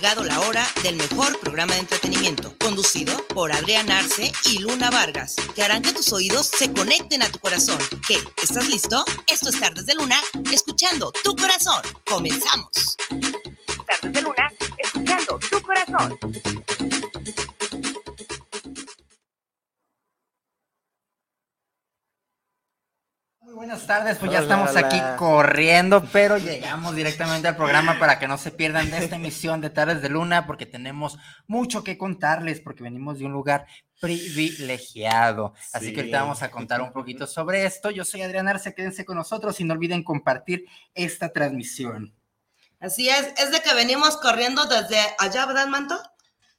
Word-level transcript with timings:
llegado 0.00 0.24
la 0.24 0.40
hora 0.40 0.66
del 0.82 0.96
mejor 0.96 1.38
programa 1.40 1.74
de 1.74 1.80
entretenimiento, 1.80 2.54
conducido 2.58 3.14
por 3.26 3.52
Adrián 3.52 3.90
Arce 3.90 4.32
y 4.46 4.58
Luna 4.58 4.88
Vargas, 4.88 5.36
que 5.54 5.62
harán 5.62 5.82
que 5.82 5.92
tus 5.92 6.10
oídos 6.14 6.46
se 6.46 6.72
conecten 6.72 7.22
a 7.22 7.30
tu 7.30 7.38
corazón. 7.38 7.76
¿Qué? 8.08 8.16
¿Estás 8.42 8.66
listo? 8.70 9.04
Esto 9.26 9.50
es 9.50 9.60
Tardes 9.60 9.84
de 9.84 9.94
Luna, 9.94 10.18
escuchando 10.50 11.12
tu 11.22 11.36
corazón. 11.36 11.82
Comenzamos. 12.08 12.96
Tardes 13.86 14.12
de 14.14 14.22
Luna, 14.22 14.50
escuchando 14.78 15.38
tu 15.50 15.60
corazón. 15.60 16.18
Muy 23.50 23.66
buenas 23.66 23.84
tardes, 23.84 24.16
pues 24.18 24.30
ya 24.30 24.38
estamos 24.38 24.76
aquí 24.76 24.96
corriendo, 25.18 26.04
pero 26.12 26.38
llegamos 26.38 26.94
directamente 26.94 27.48
al 27.48 27.56
programa 27.56 27.98
para 27.98 28.20
que 28.20 28.28
no 28.28 28.38
se 28.38 28.52
pierdan 28.52 28.88
de 28.92 28.98
esta 28.98 29.16
emisión 29.16 29.60
de 29.60 29.70
Tardes 29.70 30.00
de 30.02 30.08
Luna, 30.08 30.46
porque 30.46 30.66
tenemos 30.66 31.18
mucho 31.48 31.82
que 31.82 31.98
contarles, 31.98 32.60
porque 32.60 32.84
venimos 32.84 33.18
de 33.18 33.24
un 33.24 33.32
lugar 33.32 33.66
privilegiado. 34.00 35.54
Así 35.72 35.92
que 35.92 35.98
ahorita 35.98 36.22
vamos 36.22 36.44
a 36.44 36.52
contar 36.52 36.80
un 36.80 36.92
poquito 36.92 37.26
sobre 37.26 37.64
esto. 37.64 37.90
Yo 37.90 38.04
soy 38.04 38.22
Adrián 38.22 38.46
Arce, 38.46 38.72
quédense 38.72 39.04
con 39.04 39.16
nosotros 39.16 39.58
y 39.58 39.64
no 39.64 39.74
olviden 39.74 40.04
compartir 40.04 40.66
esta 40.94 41.32
transmisión. 41.32 42.14
Así 42.78 43.08
es, 43.08 43.34
es 43.36 43.50
de 43.50 43.60
que 43.62 43.74
venimos 43.74 44.16
corriendo 44.18 44.64
desde 44.66 45.00
allá, 45.18 45.46
¿verdad, 45.46 45.66
Manto? 45.66 46.00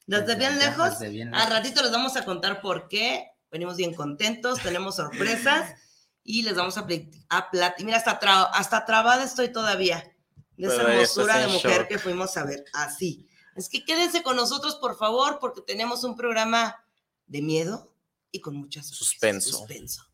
Desde, 0.07 0.25
Desde 0.25 0.39
bien 0.39 0.51
allá, 0.55 0.69
lejos. 0.71 0.99
desde 0.99 1.09
bien 1.09 1.33
Al 1.33 1.39
lejos. 1.39 1.53
ratito 1.53 1.83
les 1.83 1.91
vamos 1.93 2.17
a 2.17 2.25
contar 2.25 2.59
por 2.59 2.89
qué. 2.89 3.27
Venimos 3.49 3.77
bien 3.77 3.93
contentos, 3.93 4.59
tenemos 4.59 4.97
sorpresas 4.97 5.73
y 6.23 6.43
les 6.43 6.55
vamos 6.55 6.77
a 6.77 6.85
platicar. 6.85 7.75
Mira, 7.79 7.97
hasta, 7.97 8.19
tra- 8.19 8.49
hasta 8.53 8.85
trabada 8.85 9.23
estoy 9.23 9.51
todavía 9.51 10.11
de 10.57 10.67
esa 10.67 10.77
Pero 10.77 10.89
estás 10.89 11.17
hermosura 11.17 11.37
de 11.39 11.47
mujer 11.47 11.77
shock. 11.81 11.87
que 11.87 11.99
fuimos 11.99 12.37
a 12.37 12.43
ver. 12.45 12.63
Así. 12.73 13.27
Es 13.55 13.67
que 13.69 13.83
quédense 13.83 14.23
con 14.23 14.35
nosotros, 14.35 14.75
por 14.75 14.97
favor, 14.97 15.39
porque 15.39 15.61
tenemos 15.61 16.03
un 16.03 16.15
programa 16.15 16.83
de 17.27 17.41
miedo 17.41 17.93
y 18.31 18.39
con 18.39 18.55
muchas 18.55 18.87
Suspenso. 18.87 19.57
suspenso. 19.57 20.05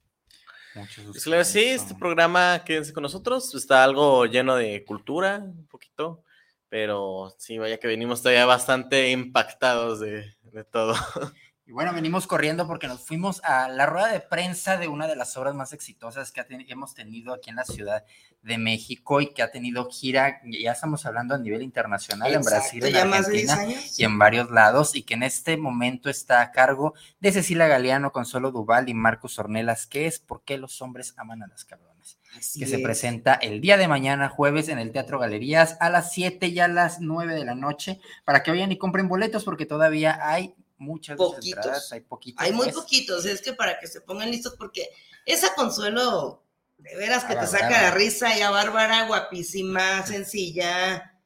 Pues 1.12 1.24
claro, 1.24 1.44
sí, 1.44 1.64
este 1.64 1.96
programa, 1.96 2.64
quédense 2.64 2.94
con 2.94 3.02
nosotros, 3.02 3.54
está 3.56 3.84
algo 3.84 4.26
lleno 4.28 4.56
de 4.56 4.86
cultura, 4.86 5.38
un 5.44 5.66
poquito, 5.66 6.24
pero 6.70 7.36
sí, 7.40 7.58
vaya 7.58 7.80
que 7.80 7.88
venimos 7.88 8.22
todavía 8.22 8.46
bastante 8.46 9.10
impactados 9.10 10.00
de, 10.00 10.36
de 10.44 10.64
todo. 10.64 10.94
Y 11.68 11.74
bueno, 11.74 11.92
venimos 11.94 12.28
corriendo 12.28 12.66
porque 12.66 12.88
nos 12.88 13.06
fuimos 13.06 13.42
a 13.44 13.68
la 13.68 13.86
rueda 13.86 14.08
de 14.08 14.22
prensa 14.22 14.78
de 14.78 14.88
una 14.88 15.06
de 15.06 15.18
las 15.18 15.36
obras 15.36 15.54
más 15.54 15.74
exitosas 15.74 16.32
que 16.32 16.42
ten- 16.46 16.66
hemos 16.70 16.94
tenido 16.94 17.34
aquí 17.34 17.50
en 17.50 17.58
la 17.58 17.66
Ciudad 17.66 18.06
de 18.42 18.58
México 18.58 19.20
y 19.20 19.34
que 19.34 19.42
ha 19.44 19.52
tenido 19.52 19.90
gira, 19.90 20.40
ya 20.46 20.72
estamos 20.72 21.06
hablando 21.06 21.36
a 21.36 21.38
nivel 21.40 21.62
internacional, 21.62 22.34
en 22.34 22.42
Brasil, 22.42 22.86
en 22.86 22.94
ya 22.94 23.04
más 23.04 23.28
de 23.28 23.34
10 23.34 23.50
Argentina 23.50 23.82
y 23.98 24.04
en 24.06 24.18
varios 24.18 24.50
lados, 24.50 24.96
y 24.96 25.04
que 25.04 25.16
en 25.16 25.24
este 25.24 25.58
momento 25.58 26.10
está 26.10 26.40
a 26.42 26.52
cargo 26.54 26.94
de 27.20 27.34
Cecilia 27.34 27.68
Galeano, 27.68 28.14
Consuelo 28.14 28.52
Duval 28.52 28.88
y 28.88 28.94
Marcos 28.94 29.38
Ornelas, 29.38 29.88
que 29.88 30.08
es 30.08 30.20
¿Por 30.20 30.44
qué 30.44 30.58
los 30.58 30.82
hombres 30.82 31.14
aman 31.18 31.44
a 31.44 31.48
las 31.48 31.66
cabrones? 31.66 32.18
Así 32.38 32.60
que 32.62 32.68
se 32.68 32.78
es. 32.78 32.82
presenta 32.82 33.34
el 33.34 33.60
día 33.60 33.76
de 33.76 33.90
mañana, 33.90 34.30
jueves, 34.30 34.70
en 34.70 34.80
el 34.80 34.94
Teatro 34.94 35.20
Galerías, 35.20 35.76
a 35.82 35.90
las 35.90 36.14
7 36.14 36.48
y 36.48 36.60
a 36.62 36.70
las 36.70 37.02
9 37.02 37.34
de 37.36 37.44
la 37.44 37.56
noche, 37.56 38.00
para 38.24 38.42
que 38.42 38.52
vayan 38.52 38.72
y 38.72 38.78
compren 38.78 39.10
boletos, 39.10 39.44
porque 39.44 39.66
todavía 39.66 40.18
hay 40.22 40.56
muchas 40.78 41.18
Poquitos. 41.18 41.58
entradas, 41.66 41.92
hay 41.92 42.02
poquitos. 42.02 42.46
Hay 42.46 42.54
muy 42.54 42.72
poquitos, 42.72 43.26
es 43.26 43.42
que 43.42 43.54
para 43.54 43.80
que 43.80 43.88
se 43.88 44.02
pongan 44.02 44.32
listos, 44.32 44.56
porque 44.58 44.90
esa 45.26 45.54
consuelo, 45.56 46.44
de 46.78 46.96
veras 46.96 47.26
que 47.26 47.34
Ah, 47.34 47.40
te 47.42 47.48
saca 47.48 47.82
la 47.82 47.92
risa, 47.92 48.38
ya 48.38 48.52
bárbara, 48.52 49.08
guapísima, 49.08 50.06
sencilla, 50.06 51.17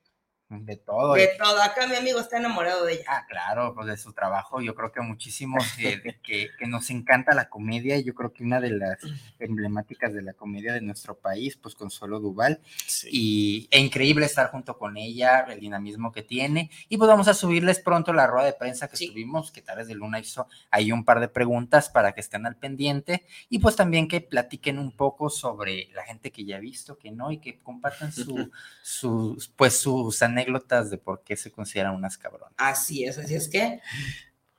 De 0.54 0.76
todo. 0.76 1.14
de 1.14 1.30
todo. 1.38 1.62
Acá 1.62 1.88
mi 1.88 1.96
amigo 1.96 2.20
está 2.20 2.38
enamorado 2.38 2.84
de 2.86 2.94
ella. 2.96 3.04
Ah, 3.08 3.26
claro, 3.30 3.74
pues 3.74 3.88
de 3.88 3.96
su 3.96 4.12
trabajo, 4.12 4.60
yo 4.60 4.76
creo 4.76 4.92
que 4.92 5.00
muchísimos 5.00 5.64
que, 5.78 5.98
de 5.98 6.20
que, 6.24 6.50
que 6.60 6.68
nos 6.68 6.90
encanta 6.90 7.34
la 7.34 7.48
comedia, 7.48 7.96
y 7.98 8.04
yo 8.04 8.14
creo 8.14 8.34
que 8.34 8.44
una 8.44 8.60
de 8.60 8.72
las 8.72 9.00
emblemáticas 9.40 10.14
de 10.14 10.22
la 10.22 10.34
comedia 10.34 10.74
de 10.74 10.82
nuestro 10.82 11.18
país, 11.18 11.56
pues 11.56 11.74
Consuelo 11.76 12.20
Duval, 12.20 12.60
Sí. 12.86 13.08
y 13.12 13.68
e 13.72 13.80
increíble 13.80 14.26
estar 14.26 14.52
junto 14.52 14.78
con 14.78 14.98
ella, 14.98 15.46
el 15.50 15.62
dinamismo 15.62 16.12
que 16.12 16.22
tiene. 16.22 16.70
Y 16.90 16.98
pues 16.98 17.08
vamos 17.08 17.30
a 17.30 17.34
subirles 17.34 17.80
pronto 17.80 18.12
la 18.12 18.28
rueda 18.28 18.46
de 18.48 18.54
prensa 18.54 18.90
que 18.90 18.98
Sí. 18.98 19.08
tuvimos, 19.10 19.52
que 19.52 19.62
Tales 19.62 19.88
de 19.88 19.96
Luna 19.96 20.20
hizo 20.20 20.48
ahí 20.70 20.92
un 20.92 21.06
par 21.06 21.22
de 21.22 21.30
preguntas 21.30 21.90
para 21.90 22.12
que 22.12 22.20
estén 22.20 22.46
al 22.46 22.58
pendiente 22.58 23.26
y 23.50 23.60
pues 23.60 23.78
también 23.78 24.10
que 24.10 24.20
platiquen 24.20 24.80
un 24.80 24.92
poco 24.92 25.30
sobre 25.30 25.90
la 25.94 26.04
gente 26.04 26.30
que 26.32 26.44
ya 26.44 26.58
ha 26.58 26.60
visto, 26.60 26.98
que 26.98 27.12
no, 27.12 27.32
y 27.32 27.38
que 27.38 27.58
compartan 27.60 28.12
su, 28.12 28.52
sus, 28.84 29.48
pues 29.56 29.78
sus 29.78 30.22
anécdotas 30.22 30.41
de 30.90 30.98
por 30.98 31.24
qué 31.24 31.36
se 31.36 31.52
consideran 31.52 31.96
unas 31.96 32.18
cabronas. 32.18 32.54
Así 32.58 33.04
es, 33.04 33.18
así 33.18 33.36
es 33.36 33.50
que, 33.50 33.82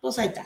pues 0.00 0.19
ahí 0.19 0.28
está. 0.28 0.44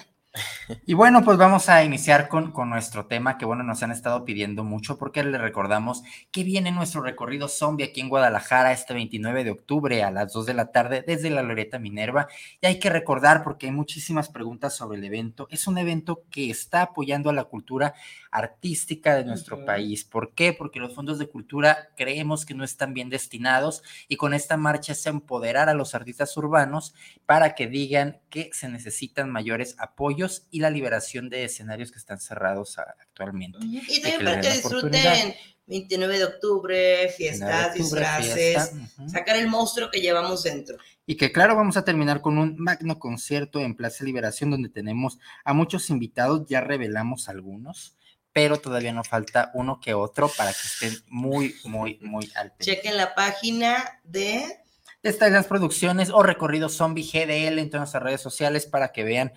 Y 0.84 0.94
bueno, 0.94 1.24
pues 1.24 1.38
vamos 1.38 1.69
a 1.69 1.84
iniciar 1.84 2.28
con, 2.28 2.52
con 2.52 2.70
nuestro 2.70 3.06
tema 3.06 3.38
que, 3.38 3.44
bueno, 3.44 3.62
nos 3.62 3.82
han 3.82 3.91
estado 3.91 4.24
pidiendo 4.24 4.64
mucho 4.64 4.98
porque 4.98 5.22
les 5.22 5.41
recordamos 5.41 6.02
que 6.30 6.44
viene 6.44 6.72
nuestro 6.72 7.02
recorrido 7.02 7.48
zombie 7.48 7.86
aquí 7.86 8.00
en 8.00 8.08
Guadalajara 8.08 8.72
este 8.72 8.94
29 8.94 9.44
de 9.44 9.50
octubre 9.50 10.02
a 10.02 10.10
las 10.10 10.32
2 10.32 10.47
de 10.47 10.54
la 10.54 10.72
tarde 10.72 11.04
desde 11.06 11.30
la 11.30 11.42
Loreta 11.42 11.78
Minerva. 11.78 12.28
Y 12.60 12.66
hay 12.66 12.78
que 12.78 12.91
recordar 12.91 13.42
porque 13.42 13.66
hay 13.66 13.72
muchísimas 13.72 14.28
preguntas 14.28 14.74
sobre 14.74 14.98
el 14.98 15.04
evento. 15.04 15.47
Es 15.50 15.66
un 15.66 15.78
evento 15.78 16.24
que 16.30 16.50
está 16.50 16.82
apoyando 16.82 17.30
a 17.30 17.32
la 17.32 17.44
cultura 17.44 17.94
artística 18.30 19.14
de 19.14 19.24
nuestro 19.24 19.64
país. 19.64 20.04
¿Por 20.04 20.34
qué? 20.34 20.53
Porque 20.53 20.80
los 20.80 20.94
fondos 20.94 21.18
de 21.18 21.28
cultura 21.28 21.88
creemos 21.97 22.44
que 22.44 22.54
no 22.54 22.64
están 22.64 22.94
bien 22.94 23.08
destinados 23.08 23.82
y 24.08 24.16
con 24.16 24.34
esta 24.34 24.56
marcha 24.56 24.92
es 24.92 25.06
empoderar 25.06 25.68
a 25.68 25.74
los 25.74 25.94
artistas 25.94 26.36
urbanos 26.36 26.94
para 27.24 27.54
que 27.54 27.66
digan 27.66 28.20
que 28.36 28.50
se 28.52 28.69
necesitan 28.69 29.30
mayores 29.30 29.76
apoyos 29.78 30.47
y 30.50 30.60
la 30.60 30.69
liberación 30.69 31.30
de 31.30 31.44
escenarios 31.44 31.91
que 31.91 31.98
están 31.98 32.20
cerrados 32.20 32.76
actualmente. 32.78 33.56
Y 33.62 34.02
también 34.02 34.24
para 34.24 34.41
que 34.42 34.50
disfruten 34.50 35.34
29 35.66 36.19
de 36.19 36.24
octubre, 36.24 37.08
fiestas, 37.16 37.48
De 37.48 37.80
octubre, 37.80 38.00
disfraces, 38.02 38.70
fiesta, 38.70 39.08
sacar 39.08 39.36
el 39.38 39.48
monstruo 39.48 39.88
que 39.91 40.02
llevamos 40.02 40.42
dentro. 40.42 40.76
Y 41.06 41.16
que 41.16 41.32
claro, 41.32 41.56
vamos 41.56 41.78
a 41.78 41.84
terminar 41.86 42.20
con 42.20 42.36
un 42.36 42.56
magno 42.58 42.98
concierto 42.98 43.60
en 43.60 43.74
Plaza 43.74 44.04
Liberación 44.04 44.50
donde 44.50 44.68
tenemos 44.68 45.18
a 45.42 45.54
muchos 45.54 45.88
invitados, 45.88 46.47
ya 46.47 46.60
revelamos 46.60 47.30
algunos, 47.30 47.97
pero 48.34 48.58
todavía 48.58 48.92
nos 48.92 49.08
falta 49.08 49.50
uno 49.54 49.80
que 49.80 49.94
otro 49.94 50.28
para 50.28 50.50
que 50.50 50.58
estén 50.62 50.94
muy, 51.08 51.54
muy, 51.64 51.98
muy 52.03 52.30
al. 52.34 52.53
Chequen 52.60 52.98
la 52.98 53.14
página 53.14 54.03
de 54.04 54.66
Estas 55.02 55.30
las 55.30 55.46
producciones 55.46 56.10
o 56.10 56.22
recorrido 56.22 56.68
zombie 56.68 57.04
GDL 57.04 57.58
en 57.58 57.70
todas 57.70 57.82
nuestras 57.82 58.02
redes 58.02 58.20
sociales 58.20 58.66
para 58.66 58.92
que 58.92 59.04
vean 59.04 59.32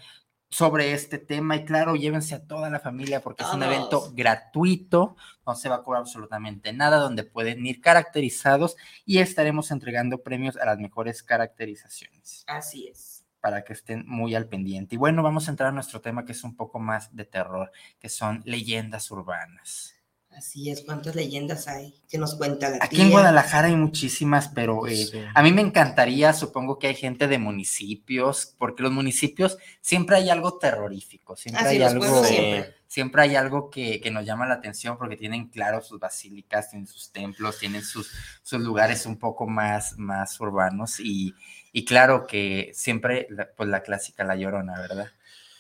sobre 0.50 0.94
este 0.94 1.20
tema 1.20 1.56
y 1.56 1.66
claro, 1.66 1.96
llévense 1.96 2.34
a 2.34 2.46
toda 2.46 2.70
la 2.70 2.80
familia 2.80 3.22
porque 3.22 3.44
es 3.44 3.53
un 3.53 3.62
evento 3.62 4.12
gratuito, 4.14 5.16
no 5.46 5.56
se 5.56 5.69
va 5.69 5.75
a 5.75 5.84
cobrar 5.84 6.02
absolutamente 6.02 6.74
nada, 6.74 6.98
donde 6.98 7.24
pueden 7.24 7.66
ir 7.66 7.81
caracterizados 7.81 8.75
y 9.06 9.19
estaremos 9.19 9.69
entregando 9.69 10.24
premios 10.24 10.58
a 10.58 10.66
las 10.66 10.80
mejores 10.80 11.22
caracterizaciones 11.22 12.46
Así 12.48 12.88
es. 12.88 13.25
para 13.40 13.64
que 13.64 13.74
estén 13.74 14.06
muy 14.08 14.34
al 14.34 14.48
pendiente. 14.48 14.96
Y 14.96 14.98
bueno, 14.98 15.22
vamos 15.22 15.48
a 15.48 15.52
entrar 15.52 15.69
a 15.69 15.74
nuestro 15.74 16.02
tema 16.02 16.25
que 16.25 16.31
es 16.31 16.44
un 16.44 16.56
poco 16.56 16.80
más 16.80 17.16
de 17.16 17.25
terror, 17.25 17.72
que 18.00 18.09
son 18.09 18.42
leyendas 18.46 19.12
urbanas. 19.12 19.99
Así 20.32 20.70
es. 20.70 20.82
¿Cuántas 20.86 21.16
leyendas 21.16 21.68
hay? 21.68 21.94
que 22.10 22.18
nos 22.18 22.36
cuenta 22.36 22.70
la 22.70 22.78
Aquí 22.81 22.96
tía? 22.96 23.06
en 23.06 23.12
Guadalajara 23.12 23.68
hay 23.68 23.76
muchísimas, 23.76 24.48
pero 24.48 24.88
eh, 24.88 24.96
Sí. 24.96 25.20
a 25.34 25.44
mí 25.44 25.52
me 25.52 25.62
encantaría, 25.62 26.31
supongo 26.34 26.80
que 26.80 26.88
hay 26.88 26.96
gente 26.96 27.28
de 27.28 27.38
municipios, 27.38 28.56
porque 28.58 28.84
los 28.84 28.92
municipios 28.92 29.58
siempre 29.81 30.16
hay 30.16 30.30
algo 30.30 30.58
terrorífico, 30.58 31.36
siempre 31.36 31.64
Así 31.66 31.76
hay 31.76 31.84
algo, 31.84 32.24
siempre. 32.24 32.76
siempre 32.88 33.22
hay 33.24 33.36
algo 33.36 33.70
que, 33.70 34.00
que 34.00 34.12
nos 34.12 34.26
llama 34.26 34.48
la 34.48 34.56
atención 34.56 34.98
porque 34.98 35.18
tienen 35.18 35.50
claro 35.50 35.81
sus 35.81 36.00
basílicas, 36.00 36.70
tienen 36.70 36.88
sus 36.88 37.12
templos, 37.12 37.60
tienen 37.60 37.84
sus, 37.84 38.10
sus 38.42 38.62
lugares 38.62 39.06
un 39.06 39.18
poco 39.18 39.46
más, 39.48 39.98
más 39.98 40.40
urbanos 40.40 41.00
y, 41.00 41.36
y 41.74 41.86
claro 41.86 42.25
que 42.28 42.72
siempre, 42.74 43.28
pues 43.58 43.68
la 43.70 43.82
clásica, 43.84 44.24
la 44.24 44.36
llorona, 44.36 44.80
¿verdad? 44.80 45.08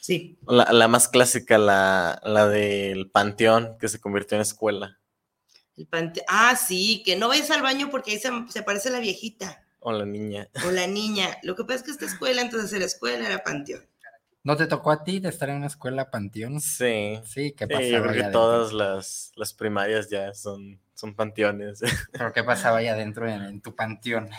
Sí. 0.01 0.37
La, 0.47 0.71
la 0.71 0.87
más 0.87 1.07
clásica, 1.07 1.57
la, 1.57 2.21
la 2.23 2.47
del 2.47 3.09
panteón 3.11 3.77
que 3.79 3.87
se 3.87 3.99
convirtió 3.99 4.35
en 4.35 4.41
escuela. 4.41 4.99
El 5.77 5.87
pante- 5.87 6.23
Ah, 6.27 6.55
sí, 6.55 7.03
que 7.05 7.15
no 7.15 7.27
vayas 7.27 7.51
al 7.51 7.61
baño 7.61 7.89
porque 7.89 8.11
ahí 8.11 8.19
se, 8.19 8.29
se 8.49 8.63
parece 8.63 8.89
la 8.89 8.99
viejita 8.99 9.63
O 9.79 9.91
la 9.91 10.05
niña. 10.05 10.49
o 10.67 10.71
la 10.71 10.87
niña. 10.87 11.37
Lo 11.43 11.55
que 11.55 11.63
pasa 11.63 11.75
es 11.75 11.83
que 11.83 11.91
esta 11.91 12.05
escuela, 12.05 12.41
antes 12.41 12.61
de 12.61 12.67
ser 12.67 12.81
escuela, 12.81 13.25
era 13.25 13.43
panteón. 13.43 13.85
¿No 14.43 14.55
te 14.55 14.67
tocó 14.67 14.91
a 14.91 15.03
ti 15.03 15.19
de 15.19 15.29
estar 15.29 15.49
en 15.49 15.57
una 15.57 15.67
escuela 15.67 16.09
panteón? 16.09 16.59
Sí. 16.61 17.19
Sí, 17.25 17.51
¿qué 17.51 17.65
Sí, 17.65 17.73
pasaba? 17.73 17.87
yo 17.89 18.01
creo 18.01 18.11
allá 18.13 18.25
que 18.27 18.31
todas 18.31 18.73
las, 18.73 19.31
las 19.35 19.53
primarias 19.53 20.09
ya 20.09 20.33
son, 20.33 20.79
son 20.95 21.13
panteones. 21.13 21.81
¿Pero 22.13 22.31
qué 22.33 22.43
pasaba 22.43 22.77
allá 22.77 22.93
adentro 22.93 23.29
en, 23.29 23.41
en 23.43 23.61
tu 23.61 23.75
panteón? 23.75 24.29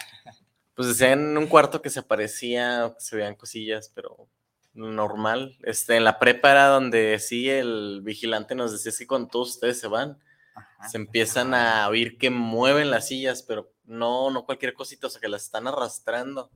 Pues 0.74 0.88
decían 0.88 1.20
en 1.20 1.36
un 1.38 1.46
cuarto 1.46 1.80
que 1.82 1.90
se 1.90 2.00
aparecía, 2.00 2.92
que 2.98 3.04
se 3.04 3.16
veían 3.16 3.34
cosillas, 3.34 3.90
pero 3.94 4.26
normal. 4.74 5.56
Este, 5.62 5.96
en 5.96 6.04
la 6.04 6.18
prepa 6.18 6.50
era 6.52 6.66
donde 6.68 7.18
sí 7.18 7.48
el 7.50 8.00
vigilante 8.02 8.54
nos 8.54 8.72
decía 8.72 8.90
"Es 8.90 8.98
que 8.98 9.06
cuando 9.06 9.28
todos 9.28 9.50
ustedes 9.50 9.78
se 9.80 9.88
van, 9.88 10.18
Ajá. 10.54 10.88
se 10.88 10.96
empiezan 10.98 11.54
a 11.54 11.88
oír 11.88 12.18
que 12.18 12.30
mueven 12.30 12.90
las 12.90 13.08
sillas, 13.08 13.42
pero 13.42 13.72
no, 13.84 14.30
no 14.30 14.44
cualquier 14.44 14.74
cosita, 14.74 15.08
o 15.08 15.10
sea, 15.10 15.20
que 15.20 15.28
las 15.28 15.44
están 15.44 15.66
arrastrando. 15.66 16.50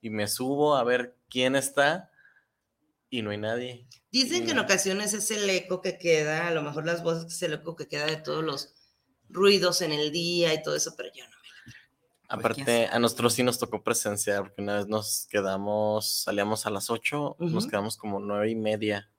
Y 0.00 0.10
me 0.10 0.28
subo 0.28 0.76
a 0.76 0.84
ver 0.84 1.16
quién 1.28 1.56
está 1.56 2.10
y 3.10 3.22
no 3.22 3.30
hay 3.30 3.38
nadie. 3.38 3.86
Dicen 4.10 4.44
que 4.46 4.52
en 4.52 4.58
ocasiones 4.58 5.12
es 5.12 5.30
el 5.30 5.48
eco 5.50 5.82
que 5.82 5.98
queda, 5.98 6.48
a 6.48 6.50
lo 6.52 6.62
mejor 6.62 6.86
las 6.86 7.02
voces 7.02 7.32
es 7.32 7.42
el 7.42 7.54
eco 7.54 7.76
que 7.76 7.88
queda 7.88 8.06
de 8.06 8.16
todos 8.16 8.42
los 8.44 8.74
ruidos 9.28 9.82
en 9.82 9.92
el 9.92 10.10
día 10.12 10.54
y 10.54 10.62
todo 10.62 10.74
eso, 10.76 10.94
pero 10.96 11.10
yo 11.14 11.28
no 11.28 11.37
Aparte, 12.28 12.86
a 12.92 12.98
nosotros 12.98 13.32
sí 13.34 13.42
nos 13.42 13.58
tocó 13.58 13.82
presenciar, 13.82 14.42
porque 14.42 14.60
una 14.62 14.76
vez 14.76 14.86
nos 14.86 15.26
quedamos, 15.30 16.22
salíamos 16.24 16.66
a 16.66 16.70
las 16.70 16.90
8, 16.90 17.36
nos 17.38 17.64
Ujú. 17.64 17.70
quedamos 17.70 17.96
como 17.96 18.20
nueve 18.20 18.50
y 18.50 18.54
media. 18.54 19.10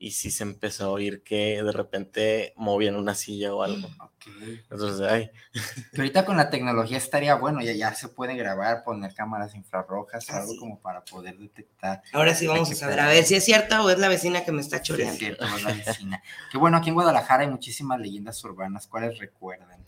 Y 0.00 0.12
sí 0.12 0.30
se 0.30 0.44
empezó 0.44 0.84
a 0.84 0.90
oír 0.90 1.24
que 1.24 1.60
de 1.60 1.72
repente 1.72 2.52
movían 2.56 2.94
una 2.94 3.14
silla 3.16 3.54
o 3.54 3.62
algo. 3.62 3.88
Ok. 4.18 4.26
Entonces, 4.70 5.00
ay, 5.08 5.30
Que 5.92 6.00
ahorita 6.02 6.24
con 6.24 6.36
la 6.36 6.50
tecnología 6.50 6.98
estaría 6.98 7.34
bueno, 7.36 7.60
ya, 7.62 7.72
ya 7.72 7.94
se 7.94 8.08
puede 8.08 8.36
grabar, 8.36 8.82
poner 8.84 9.14
cámaras 9.14 9.54
infrarrojas, 9.54 10.28
algo 10.30 10.50
Así. 10.50 10.58
como 10.58 10.80
para 10.80 11.04
poder 11.04 11.36
detectar. 11.38 12.02
Ahora 12.12 12.34
sí 12.34 12.46
vamos 12.46 12.70
a 12.70 12.74
saber, 12.74 13.00
a 13.00 13.06
ver 13.08 13.24
si 13.24 13.36
es 13.36 13.44
cierta 13.44 13.82
o 13.82 13.90
es 13.90 13.98
la 13.98 14.08
vecina 14.08 14.44
que 14.44 14.52
me 14.52 14.60
está 14.60 14.76
Sí, 14.76 14.82
es 14.82 14.86
choreando. 14.88 15.18
cierto, 15.18 15.44
es 15.46 15.62
la 15.62 15.72
vecina. 15.72 16.22
Que 16.52 16.58
bueno, 16.58 16.76
aquí 16.76 16.88
en 16.90 16.94
Guadalajara 16.94 17.42
hay 17.44 17.48
muchísimas 17.50 17.98
leyendas 18.00 18.42
urbanas. 18.44 18.86
¿Cuáles 18.86 19.18
recuerdan? 19.18 19.82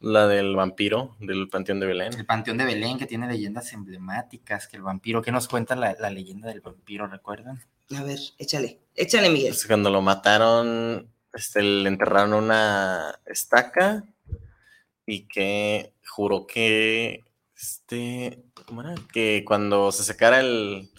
La 0.00 0.26
del 0.26 0.54
vampiro 0.54 1.16
del 1.20 1.48
Panteón 1.48 1.80
de 1.80 1.86
Belén. 1.86 2.12
El 2.14 2.26
Panteón 2.26 2.58
de 2.58 2.64
Belén, 2.64 2.98
que 2.98 3.06
tiene 3.06 3.26
leyendas 3.26 3.72
emblemáticas, 3.72 4.68
que 4.68 4.76
el 4.76 4.82
vampiro, 4.82 5.22
¿qué 5.22 5.32
nos 5.32 5.48
cuenta 5.48 5.74
la, 5.74 5.96
la 5.98 6.10
leyenda 6.10 6.48
del 6.48 6.60
vampiro, 6.60 7.06
recuerdan? 7.06 7.60
A 7.96 8.02
ver, 8.02 8.18
échale, 8.38 8.80
échale, 8.94 9.30
Miguel. 9.30 9.50
Pues 9.50 9.66
cuando 9.66 9.90
lo 9.90 10.02
mataron, 10.02 11.10
este, 11.32 11.62
le 11.62 11.88
enterraron 11.88 12.32
una 12.34 13.18
estaca 13.26 14.04
y 15.06 15.26
que 15.26 15.94
juró 16.06 16.46
que, 16.46 17.24
este, 17.56 18.44
¿cómo 18.66 18.82
era? 18.82 18.94
Que 19.12 19.42
cuando 19.46 19.90
se 19.90 20.04
secara 20.04 20.40
el, 20.40 20.90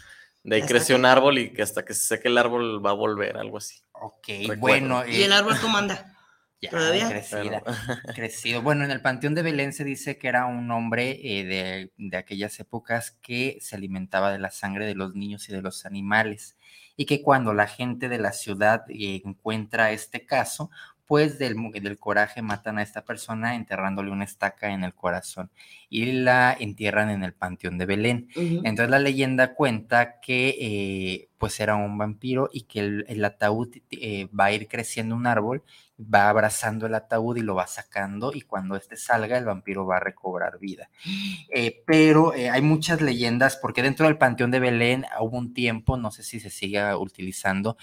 de 0.43 0.55
ahí 0.55 0.61
creció 0.63 0.95
un 0.95 1.05
árbol 1.05 1.37
y 1.37 1.53
que 1.53 1.61
hasta 1.61 1.85
que 1.85 1.93
se 1.93 2.07
seque 2.07 2.27
el 2.27 2.37
árbol 2.37 2.83
va 2.83 2.89
a 2.89 2.93
volver, 2.93 3.37
algo 3.37 3.57
así. 3.57 3.81
Ok, 3.91 4.27
Recuerdo. 4.27 4.59
bueno. 4.59 5.07
¿Y 5.07 5.23
el 5.23 5.31
eh, 5.31 5.35
árbol 5.35 5.59
cómo 5.61 5.77
anda? 5.77 6.17
Ya, 6.61 6.69
todavía? 6.69 7.09
crecida, 7.09 7.63
crecido. 8.15 8.61
Bueno, 8.61 8.85
en 8.85 8.91
el 8.91 9.01
Panteón 9.01 9.35
de 9.35 9.41
Belén 9.41 9.73
se 9.73 9.83
dice 9.83 10.17
que 10.17 10.27
era 10.27 10.45
un 10.45 10.69
hombre 10.71 11.19
eh, 11.23 11.43
de, 11.45 11.91
de 11.97 12.17
aquellas 12.17 12.59
épocas 12.59 13.11
que 13.21 13.57
se 13.61 13.75
alimentaba 13.75 14.31
de 14.31 14.39
la 14.39 14.51
sangre 14.51 14.85
de 14.85 14.95
los 14.95 15.15
niños 15.15 15.47
y 15.49 15.53
de 15.53 15.61
los 15.61 15.85
animales. 15.85 16.57
Y 16.95 17.05
que 17.05 17.21
cuando 17.21 17.53
la 17.53 17.67
gente 17.67 18.09
de 18.09 18.17
la 18.17 18.33
ciudad 18.33 18.83
eh, 18.89 19.21
encuentra 19.23 19.91
este 19.91 20.25
caso, 20.25 20.69
pues 21.09 21.39
del, 21.39 21.55
del 21.81 21.97
coraje 21.97 22.43
matan 22.43 22.77
a 22.77 22.83
esta 22.83 23.03
persona 23.03 23.55
enterrándole 23.55 24.11
una 24.11 24.25
estaca 24.25 24.71
en 24.71 24.83
el 24.83 24.93
corazón 24.93 25.49
y 25.89 26.11
la 26.11 26.55
entierran 26.59 27.09
en 27.09 27.23
el 27.23 27.33
Panteón 27.33 27.79
de 27.79 27.87
Belén. 27.87 28.29
Entonces 28.35 28.91
la 28.91 28.99
leyenda 28.99 29.55
cuenta 29.55 30.19
que 30.19 30.55
eh, 30.59 31.28
pues 31.39 31.59
era 31.59 31.75
un 31.75 31.97
vampiro 31.97 32.49
y 32.53 32.63
que 32.63 32.79
el, 32.81 33.05
el 33.07 33.25
ataúd 33.25 33.69
eh, 33.91 34.27
va 34.37 34.45
a 34.45 34.51
ir 34.51 34.67
creciendo 34.67 35.15
un 35.15 35.25
árbol, 35.25 35.63
va 35.99 36.29
abrazando 36.29 36.85
el 36.85 36.95
ataúd 36.95 37.37
y 37.37 37.41
lo 37.41 37.55
va 37.55 37.67
sacando 37.67 38.31
y 38.33 38.41
cuando 38.41 38.75
este 38.75 38.95
salga 38.95 39.37
el 39.37 39.45
vampiro 39.45 39.85
va 39.85 39.97
a 39.97 39.99
recobrar 39.99 40.59
vida. 40.59 40.89
Eh, 41.49 41.83
pero 41.85 42.33
eh, 42.35 42.49
hay 42.49 42.61
muchas 42.61 43.01
leyendas 43.01 43.57
porque 43.57 43.81
dentro 43.81 44.05
del 44.05 44.17
Panteón 44.17 44.51
de 44.51 44.59
Belén 44.59 45.05
hubo 45.19 45.37
un 45.37 45.53
tiempo, 45.53 45.97
no 45.97 46.11
sé 46.11 46.23
si 46.23 46.39
se 46.39 46.49
siga 46.49 46.97
utilizando, 46.97 47.77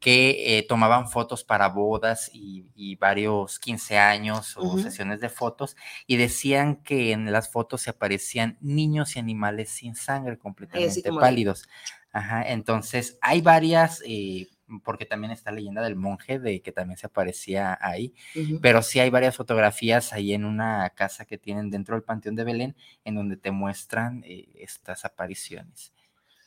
que 0.00 0.64
tomaban 0.68 1.08
fotos 1.08 1.44
para 1.44 1.68
bodas 1.68 2.30
y, 2.32 2.66
y 2.74 2.96
varios 2.96 3.58
15 3.58 3.98
años 3.98 4.56
o 4.56 4.76
sesiones 4.82 5.20
de 5.20 5.28
fotos 5.28 5.76
y 6.06 6.16
decían 6.16 6.76
que 6.76 7.12
en 7.12 7.32
las 7.32 7.50
fotos 7.50 7.82
se 7.82 7.90
aparecían 7.90 8.58
niños 8.60 9.16
y 9.16 9.18
animales 9.20 9.70
sin 9.70 9.94
sangre, 9.94 10.38
completamente 10.38 11.00
de- 11.02 11.10
pálidos. 11.20 11.68
Ajá, 12.14 12.44
entonces 12.44 13.18
hay 13.20 13.42
varias, 13.42 14.00
eh, 14.06 14.46
porque 14.84 15.04
también 15.04 15.32
está 15.32 15.50
la 15.50 15.56
leyenda 15.56 15.82
del 15.82 15.96
monje 15.96 16.38
de 16.38 16.62
que 16.62 16.70
también 16.70 16.96
se 16.96 17.06
aparecía 17.08 17.76
ahí, 17.80 18.14
pero 18.62 18.82
sí 18.82 19.00
hay 19.00 19.10
varias 19.10 19.34
fotografías 19.34 20.12
ahí 20.12 20.32
en 20.32 20.44
una 20.44 20.88
casa 20.90 21.24
que 21.24 21.38
tienen 21.38 21.70
dentro 21.70 21.96
del 21.96 22.04
Panteón 22.04 22.36
de 22.36 22.44
Belén 22.44 22.76
en 23.04 23.16
donde 23.16 23.36
te 23.36 23.50
muestran 23.50 24.22
eh, 24.24 24.46
estas 24.54 25.04
apariciones. 25.04 25.92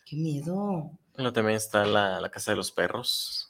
Qué 0.05 0.15
miedo. 0.15 0.89
Luego 1.17 1.33
también 1.33 1.57
está 1.57 1.85
la, 1.85 2.21
la 2.21 2.31
casa 2.31 2.51
de 2.51 2.57
los 2.57 2.71
perros. 2.71 3.46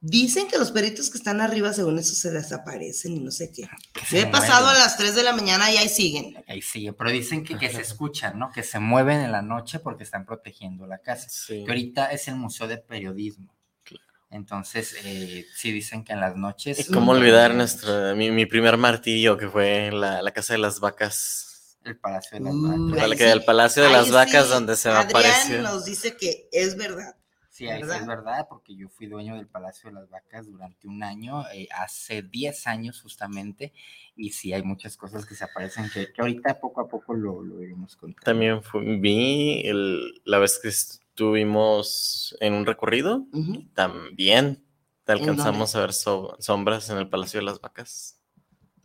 Dicen 0.00 0.46
que 0.46 0.58
los 0.58 0.72
peritos 0.72 1.10
que 1.10 1.18
están 1.18 1.40
arriba, 1.40 1.72
según 1.72 1.98
eso, 1.98 2.14
se 2.14 2.30
desaparecen 2.30 3.16
y 3.16 3.20
no 3.20 3.30
sé 3.30 3.50
qué. 3.50 3.62
Yo 3.62 3.68
se 4.08 4.20
he 4.20 4.26
pasado 4.26 4.68
a 4.68 4.74
las 4.74 4.96
3 4.98 5.14
de 5.14 5.22
la 5.22 5.32
mañana 5.32 5.70
y 5.72 5.78
ahí 5.78 5.88
siguen. 5.88 6.44
Ahí 6.46 6.60
sigue, 6.62 6.92
pero 6.92 7.10
dicen 7.10 7.42
que, 7.42 7.56
que 7.56 7.70
se 7.72 7.80
escuchan, 7.80 8.38
¿no? 8.38 8.50
Que 8.52 8.62
se 8.62 8.78
mueven 8.78 9.20
en 9.22 9.32
la 9.32 9.42
noche 9.42 9.78
porque 9.78 10.04
están 10.04 10.26
protegiendo 10.26 10.86
la 10.86 10.98
casa. 10.98 11.28
Sí. 11.30 11.64
Que 11.64 11.70
ahorita 11.72 12.06
es 12.12 12.28
el 12.28 12.36
Museo 12.36 12.68
de 12.68 12.76
Periodismo. 12.78 13.56
Claro. 13.82 14.04
Entonces, 14.30 14.94
eh, 15.04 15.46
sí 15.54 15.72
dicen 15.72 16.04
que 16.04 16.12
en 16.12 16.20
las 16.20 16.36
noches... 16.36 16.78
¿Y 16.78 16.92
cómo 16.92 17.12
olvidar 17.12 17.54
nuestro, 17.54 18.14
mi, 18.14 18.30
mi 18.30 18.44
primer 18.46 18.76
martillo, 18.76 19.38
que 19.38 19.48
fue 19.48 19.90
la, 19.92 20.20
la 20.22 20.30
casa 20.32 20.52
de 20.52 20.58
las 20.58 20.78
vacas? 20.78 21.78
El 21.84 21.98
Palacio 21.98 22.38
de 22.38 22.44
las 22.44 22.52
Uh, 22.54 22.90
Vacas. 22.90 23.18
Sí- 23.18 23.24
del 23.24 23.44
Palacio 23.44 23.82
de 23.82 23.88
ahí 23.88 23.94
las 23.94 24.10
Vacas, 24.10 24.44
sí, 24.44 24.50
donde 24.50 24.76
se 24.76 24.88
me 24.90 24.94
Adrián 24.96 25.10
apareció. 25.10 25.62
nos 25.62 25.84
dice 25.84 26.16
que 26.16 26.48
es 26.52 26.76
verdad. 26.76 27.16
Sí, 27.56 27.64
¿verdad? 27.64 28.00
es 28.02 28.06
verdad, 28.06 28.46
porque 28.50 28.76
yo 28.76 28.88
fui 28.90 29.06
dueño 29.06 29.34
del 29.34 29.46
Palacio 29.46 29.88
de 29.88 29.94
las 29.94 30.10
Vacas 30.10 30.46
durante 30.46 30.86
un 30.86 31.02
año, 31.02 31.42
eh, 31.54 31.66
hace 31.74 32.20
10 32.22 32.66
años 32.66 33.00
justamente, 33.00 33.72
y 34.14 34.30
sí 34.32 34.52
hay 34.52 34.62
muchas 34.62 34.96
cosas 34.98 35.24
que 35.24 35.34
se 35.34 35.44
aparecen 35.44 35.88
que, 35.88 36.12
que 36.12 36.20
ahorita 36.20 36.60
poco 36.60 36.82
a 36.82 36.88
poco 36.88 37.14
lo, 37.14 37.42
lo 37.42 37.62
iremos 37.62 37.96
contando. 37.96 38.24
También 38.24 38.60
vi 39.00 39.62
el- 39.64 40.20
la 40.26 40.38
vez 40.38 40.58
que 40.62 40.68
estuvimos 40.68 42.36
en 42.40 42.52
un 42.52 42.66
recorrido, 42.66 43.26
también 43.72 44.62
te 45.04 45.12
alcanzamos 45.12 45.74
a 45.76 45.80
ver 45.80 45.94
so- 45.94 46.36
sombras 46.38 46.90
en 46.90 46.98
el 46.98 47.08
Palacio 47.08 47.40
de 47.40 47.46
las 47.46 47.60
Vacas. 47.60 48.20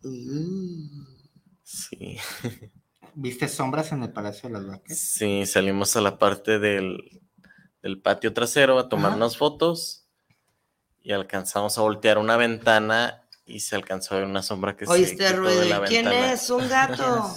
Mm. 0.02 1.04
Sí, 1.62 2.16
¿Viste 3.14 3.48
sombras 3.48 3.92
en 3.92 4.02
el 4.02 4.12
Palacio 4.12 4.48
de 4.48 4.54
las 4.54 4.66
Vacas? 4.66 4.98
sí, 4.98 5.44
salimos 5.44 5.94
a 5.96 6.00
la 6.00 6.16
parte 6.18 6.58
del, 6.58 7.20
del 7.82 8.00
patio 8.00 8.32
trasero 8.32 8.78
a 8.78 8.88
tomarnos 8.88 9.36
fotos 9.36 10.06
y 11.00 11.12
alcanzamos 11.12 11.76
a 11.78 11.82
voltear 11.82 12.18
una 12.18 12.36
ventana 12.36 13.24
y 13.44 13.60
se 13.60 13.74
alcanzó 13.74 14.14
a 14.14 14.18
ver 14.18 14.26
una 14.28 14.42
sombra 14.42 14.76
que 14.76 14.86
se 14.86 14.92
Oíste 14.92 15.16
quitó 15.16 15.24
de 15.24 15.32
ruido. 15.32 15.64
la 15.64 15.78
¿y 15.78 15.88
¿Quién 15.88 16.04
ventana. 16.06 16.32
es? 16.32 16.48
Un 16.50 16.68
gato. 16.68 17.36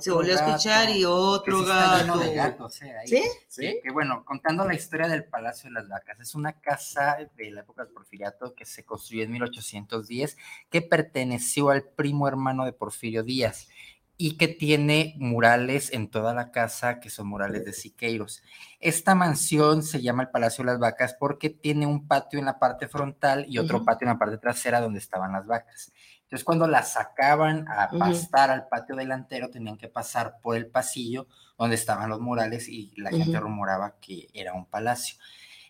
Se 0.00 0.10
volvió 0.10 0.32
a 0.32 0.44
escuchar 0.44 0.90
y 0.90 1.04
otro 1.04 1.60
sí 1.60 1.66
gato. 1.66 2.18
de 2.18 2.34
gatos, 2.34 2.82
eh, 2.82 2.92
ahí. 2.98 3.06
¿Sí? 3.06 3.22
¿Sí? 3.46 3.80
Que 3.80 3.92
bueno, 3.92 4.24
contando 4.24 4.64
la 4.66 4.74
historia 4.74 5.06
del 5.06 5.24
Palacio 5.24 5.68
de 5.68 5.74
las 5.74 5.88
Vacas, 5.88 6.18
es 6.18 6.34
una 6.34 6.60
casa 6.60 7.18
de 7.36 7.50
la 7.52 7.60
época 7.60 7.84
del 7.84 7.92
Porfiriato 7.92 8.54
que 8.56 8.64
se 8.64 8.84
construyó 8.84 9.22
en 9.22 9.30
1810, 9.30 10.36
que 10.68 10.82
perteneció 10.82 11.70
al 11.70 11.84
primo 11.84 12.26
hermano 12.26 12.64
de 12.64 12.72
Porfirio 12.72 13.22
Díaz 13.22 13.68
y 14.16 14.36
que 14.36 14.46
tiene 14.48 15.14
murales 15.18 15.92
en 15.92 16.08
toda 16.08 16.34
la 16.34 16.50
casa 16.52 17.00
que 17.00 17.10
son 17.10 17.26
murales 17.26 17.64
de 17.64 17.72
Siqueiros. 17.72 18.42
Esta 18.78 19.14
mansión 19.14 19.82
se 19.82 20.02
llama 20.02 20.22
el 20.22 20.30
Palacio 20.30 20.64
de 20.64 20.70
las 20.70 20.78
Vacas 20.78 21.16
porque 21.18 21.50
tiene 21.50 21.86
un 21.86 22.06
patio 22.06 22.38
en 22.38 22.44
la 22.44 22.58
parte 22.58 22.86
frontal 22.86 23.44
y 23.48 23.58
otro 23.58 23.78
patio 23.84 24.06
en 24.06 24.12
la 24.14 24.18
parte 24.18 24.38
trasera 24.38 24.80
donde 24.80 25.00
estaban 25.00 25.32
las 25.32 25.46
vacas. 25.46 25.92
Entonces, 26.22 26.44
cuando 26.44 26.66
las 26.68 26.92
sacaban 26.92 27.66
a 27.68 27.88
pastar 27.98 28.50
al 28.50 28.68
patio 28.68 28.96
delantero, 28.96 29.50
tenían 29.50 29.76
que 29.76 29.88
pasar 29.88 30.36
por 30.40 30.56
el 30.56 30.66
pasillo 30.68 31.26
donde 31.58 31.74
estaban 31.76 32.08
los 32.08 32.20
murales 32.20 32.68
y 32.68 32.92
la 32.96 33.10
gente 33.10 33.38
rumoraba 33.40 33.96
que 34.00 34.28
era 34.32 34.52
un 34.54 34.66
palacio. 34.66 35.16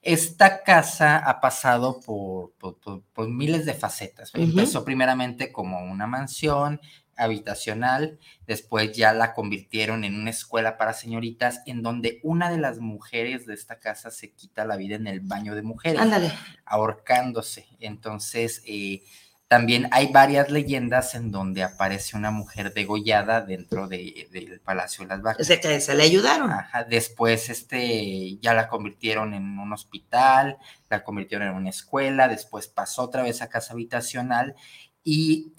Esta 0.03 0.63
casa 0.63 1.17
ha 1.19 1.41
pasado 1.41 1.99
por, 2.01 2.53
por- 2.59 2.79
por- 2.79 3.03
por 3.03 3.29
miles 3.29 3.65
de 3.65 3.73
facetas. 3.73 4.31
Empezó 4.35 4.85
primeramente 4.85 5.51
como 5.51 5.81
una 5.83 6.07
mansión 6.07 6.79
habitacional, 7.17 8.19
después 8.47 8.93
ya 8.97 9.13
la 9.13 9.35
convirtieron 9.35 10.05
en 10.05 10.15
una 10.15 10.31
escuela 10.31 10.77
para 10.77 10.93
señoritas, 10.93 11.61
en 11.67 11.83
donde 11.83 12.21
una 12.23 12.51
de 12.51 12.59
las 12.59 12.79
mujeres 12.79 13.47
de 13.47 13.55
esta 13.55 13.79
casa 13.79 14.11
se 14.11 14.33
quita 14.33 14.65
la 14.65 14.77
vida 14.77 14.97
en 14.97 15.07
el 15.07 15.21
baño 15.21 15.55
de 15.55 15.63
mujeres 15.63 16.01
Ándale. 16.01 16.33
ahorcándose. 16.65 17.67
Entonces, 17.81 18.63
eh, 18.67 19.03
También 19.47 19.89
hay 19.93 20.09
varias 20.11 20.51
leyendas 20.51 21.15
en 21.15 21.31
donde 21.31 21.63
aparece 21.63 22.17
una 22.17 22.31
mujer 22.33 22.73
degollada 22.73 23.43
dentro 23.43 23.87
de, 23.87 24.27
del 24.33 24.59
Palacio 24.61 25.05
de 25.05 25.09
las 25.11 25.23
Vacas. 25.23 25.43
O 25.43 25.45
sea, 25.45 25.61
que 25.61 25.81
se 25.81 25.95
le 25.95 26.03
ayudaron. 26.03 26.51
Ajá, 26.51 26.83
después 26.85 27.51
este, 27.51 28.39
ya 28.41 28.55
la 28.55 28.69
convirtieron 28.69 29.35
en 29.35 29.59
un 29.59 29.73
hospital, 29.73 30.57
la 30.89 31.05
convirtieron 31.05 31.47
en 31.49 31.55
una 31.55 31.71
escuela, 31.71 32.27
después 32.27 32.67
pasó 32.69 33.03
otra 33.03 33.23
vez 33.23 33.43
a 33.43 33.49
casa 33.49 33.75
habitacional 33.75 34.57
y 35.05 35.53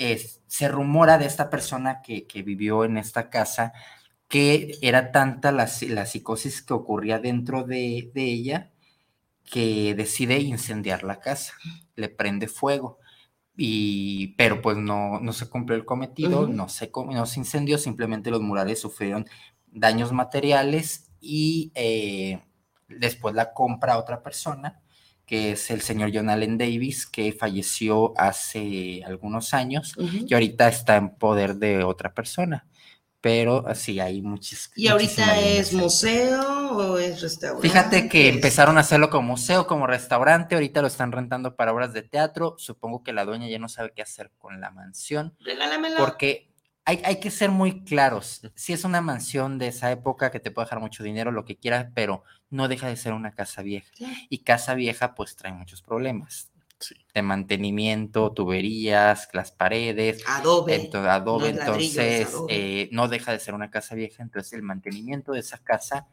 se 0.47 0.67
rumora 0.67 1.19
de 1.19 1.27
esta 1.27 1.51
persona 1.51 2.01
que, 2.01 2.25
que, 2.25 2.41
vivió 2.41 2.83
en 2.83 2.97
esta 2.97 3.29
casa 3.29 3.73
que 4.27 4.77
era 4.81 5.11
tanta 5.11 5.51
la, 5.51 5.69
la 5.89 6.05
psicosis 6.07 6.63
que 6.63 6.73
ocurría 6.73 7.19
dentro 7.19 7.63
de, 7.63 8.11
de, 8.13 8.23
ella 8.23 8.71
que 9.43 9.93
decide 9.93 10.39
incendiar 10.39 11.03
la 11.03 11.19
casa, 11.19 11.53
le 11.95 12.09
prende 12.09 12.47
fuego. 12.47 12.97
Y, 13.55 14.35
pero 14.35 14.61
pues 14.61 14.77
no, 14.77 15.19
no 15.21 15.31
se 15.31 15.47
cumplió 15.47 15.77
el 15.77 15.85
cometido, 15.85 16.47
no, 16.47 16.67
se, 16.67 16.91
no 16.93 17.25
se 17.27 17.39
incendió, 17.39 17.77
simplemente 17.77 18.31
los 18.31 18.41
murales 18.41 18.81
sufrieron 18.81 19.27
daños 19.67 20.11
materiales 20.11 21.11
y 21.21 21.71
eh, 21.75 22.43
después 22.89 23.35
la 23.35 23.53
compra 23.53 23.97
otra 23.99 24.23
persona 24.23 24.81
que 25.25 25.51
es 25.51 25.71
el 25.71 25.81
señor 25.81 26.11
John 26.13 26.29
Allen 26.29 26.57
Davis, 26.57 27.05
que 27.05 27.33
falleció 27.33 28.13
hace 28.17 29.03
algunos 29.05 29.53
años 29.53 29.95
y 29.97 30.33
ahorita 30.33 30.67
está 30.67 30.97
en 30.97 31.15
poder 31.15 31.55
de 31.55 31.83
otra 31.83 32.13
persona. 32.13 32.67
Pero 33.21 33.65
sí, 33.73 33.99
hay 33.99 34.21
muchas. 34.21 34.71
¿Y 34.75 34.87
ahorita 34.87 35.39
es 35.39 35.73
museo 35.73 36.77
o 36.77 36.99
es 36.99 37.21
restaurante? 37.21 37.67
Fíjate 37.67 38.07
que 38.07 38.29
empezaron 38.29 38.77
a 38.77 38.81
hacerlo 38.81 39.09
como 39.09 39.29
museo, 39.29 39.65
como 39.65 39.87
restaurante. 39.87 40.53
Ahorita 40.53 40.81
lo 40.83 40.87
están 40.87 41.11
rentando 41.11 41.55
para 41.55 41.73
obras 41.73 41.91
de 41.91 42.03
teatro. 42.03 42.53
Supongo 42.59 43.01
que 43.01 43.13
la 43.13 43.25
dueña 43.25 43.47
ya 43.47 43.57
no 43.57 43.67
sabe 43.67 43.93
qué 43.95 44.03
hacer 44.03 44.29
con 44.37 44.61
la 44.61 44.69
mansión. 44.69 45.35
Regálamela. 45.39 45.97
Porque 45.97 46.51
hay, 46.85 47.01
hay, 47.03 47.19
que 47.19 47.31
ser 47.31 47.49
muy 47.49 47.83
claros. 47.83 48.41
Si 48.53 48.71
es 48.71 48.83
una 48.83 49.01
mansión 49.01 49.57
de 49.57 49.67
esa 49.67 49.91
época 49.91 50.29
que 50.29 50.39
te 50.39 50.51
puede 50.51 50.65
dejar 50.65 50.79
mucho 50.79 51.03
dinero, 51.03 51.31
lo 51.31 51.43
que 51.43 51.57
quieras, 51.57 51.87
pero 51.95 52.23
no 52.51 52.67
deja 52.67 52.87
de 52.87 52.95
ser 52.95 53.13
una 53.13 53.33
casa 53.33 53.63
vieja. 53.63 53.91
Y 54.29 54.39
casa 54.39 54.75
vieja, 54.75 55.15
pues 55.15 55.35
trae 55.35 55.51
muchos 55.51 55.81
problemas. 55.81 56.51
Sí. 56.79 56.95
De 57.13 57.23
mantenimiento, 57.23 58.33
tuberías, 58.33 59.29
las 59.33 59.51
paredes, 59.51 60.23
adobe, 60.27 60.75
entonces, 60.75 61.09
adobe, 61.09 61.53
no 61.53 61.59
entonces 61.61 62.27
adobe. 62.27 62.53
Eh, 62.81 62.89
no 62.91 63.07
deja 63.07 63.31
de 63.31 63.39
ser 63.39 63.55
una 63.55 63.71
casa 63.71 63.95
vieja, 63.95 64.21
entonces 64.21 64.53
el 64.53 64.61
mantenimiento 64.61 65.31
de 65.31 65.39
esa 65.39 65.57
casa 65.57 66.07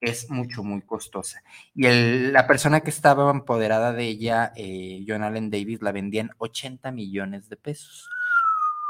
es 0.00 0.30
mucho, 0.30 0.64
muy 0.64 0.82
costosa. 0.82 1.42
Y 1.74 1.86
el, 1.86 2.32
la 2.32 2.46
persona 2.46 2.80
que 2.80 2.90
estaba 2.90 3.30
empoderada 3.30 3.92
de 3.92 4.04
ella, 4.04 4.52
eh, 4.56 5.04
John 5.06 5.22
Allen 5.22 5.50
Davis, 5.50 5.82
la 5.82 5.92
vendía 5.92 6.22
en 6.22 6.30
80 6.38 6.90
millones 6.90 7.48
de 7.48 7.56
pesos 7.56 8.08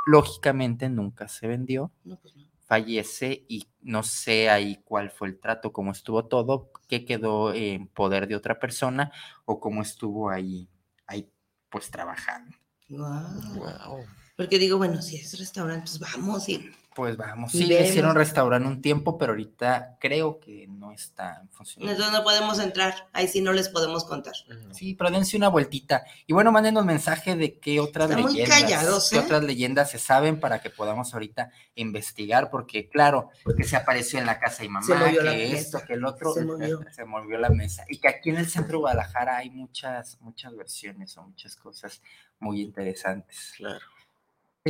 lógicamente 0.07 0.89
nunca 0.89 1.29
se 1.29 1.47
vendió. 1.49 1.93
No, 2.05 2.17
pues 2.17 2.35
no. 2.35 2.47
Fallece 2.61 3.45
y 3.49 3.69
no 3.83 4.03
sé 4.03 4.49
ahí 4.51 4.81
cuál 4.85 5.11
fue 5.11 5.29
el 5.29 5.39
trato, 5.39 5.73
cómo 5.73 5.93
estuvo 5.93 6.27
todo, 6.27 6.73
qué 6.89 7.05
quedó 7.05 7.55
en 7.55 7.87
poder 7.87 8.27
de 8.27 8.35
otra 8.35 8.59
persona 8.59 9.13
o 9.45 9.61
cómo 9.61 9.83
estuvo 9.83 10.31
ahí, 10.31 10.69
ahí 11.07 11.31
pues 11.69 11.91
trabajando. 11.91 12.57
Wow. 12.89 13.55
wow. 13.55 14.05
Porque 14.37 14.59
digo, 14.59 14.79
bueno, 14.79 15.01
si 15.01 15.17
es 15.17 15.39
restaurante, 15.39 15.91
pues 15.99 16.01
vamos 16.01 16.49
y 16.49 16.73
pues 16.97 17.19
vamos, 17.19 17.53
sí, 17.53 17.67
le 17.67 17.87
hicieron 17.87 18.17
restaurante 18.17 18.67
un 18.67 18.81
tiempo, 18.81 19.19
pero 19.19 19.33
ahorita 19.33 19.99
creo 20.01 20.41
que 20.41 20.67
no 20.67 20.93
está 20.93 21.41
en 21.43 21.51
funcionamiento. 21.51 22.03
Entonces 22.03 22.19
no 22.19 22.25
podemos 22.25 22.59
entrar, 22.59 22.95
ahí 23.13 23.29
sí 23.29 23.43
no 23.43 23.53
les 23.53 23.69
podemos 23.69 24.05
contar. 24.05 24.33
Sí, 24.73 24.95
pero 24.95 25.11
dense 25.11 25.37
una 25.37 25.49
vueltita. 25.49 26.05
Y 26.27 26.33
bueno, 26.33 26.53
mándenos 26.53 26.87
mensaje 26.87 27.37
de 27.37 27.59
qué 27.59 27.81
otras 27.81 28.09
Están 28.09 28.25
leyendas, 28.25 28.63
muy 28.63 28.69
callados, 28.69 29.11
qué 29.11 29.17
¿eh? 29.17 29.21
otras 29.21 29.45
leyendas 29.45 29.91
se 29.91 29.99
saben 29.99 30.41
para 30.41 30.63
que 30.63 30.71
podamos 30.71 31.13
ahorita 31.13 31.51
investigar, 31.75 32.49
porque 32.49 32.89
claro, 32.89 33.29
que 33.55 33.65
se 33.65 33.77
apareció 33.77 34.19
en 34.19 34.25
la 34.25 34.39
casa 34.39 34.63
de 34.63 34.71
mamá, 34.71 34.87
que 34.87 35.53
esto, 35.53 35.77
mesa. 35.77 35.87
que 35.87 35.93
el 35.93 36.05
otro, 36.07 36.33
Se 36.33 36.45
movió. 36.47 36.81
se 36.91 37.05
movió 37.05 37.37
la 37.37 37.51
mesa. 37.51 37.85
Y 37.91 37.99
que 37.99 38.09
aquí 38.09 38.31
en 38.31 38.39
el 38.39 38.49
centro 38.49 38.79
de 38.79 38.81
Guadalajara 38.81 39.37
hay 39.37 39.51
muchas, 39.51 40.19
muchas 40.23 40.57
versiones 40.57 41.15
o 41.19 41.25
muchas 41.25 41.57
cosas 41.57 42.01
muy 42.41 42.63
interesantes. 42.63 43.53
Claro. 43.59 43.85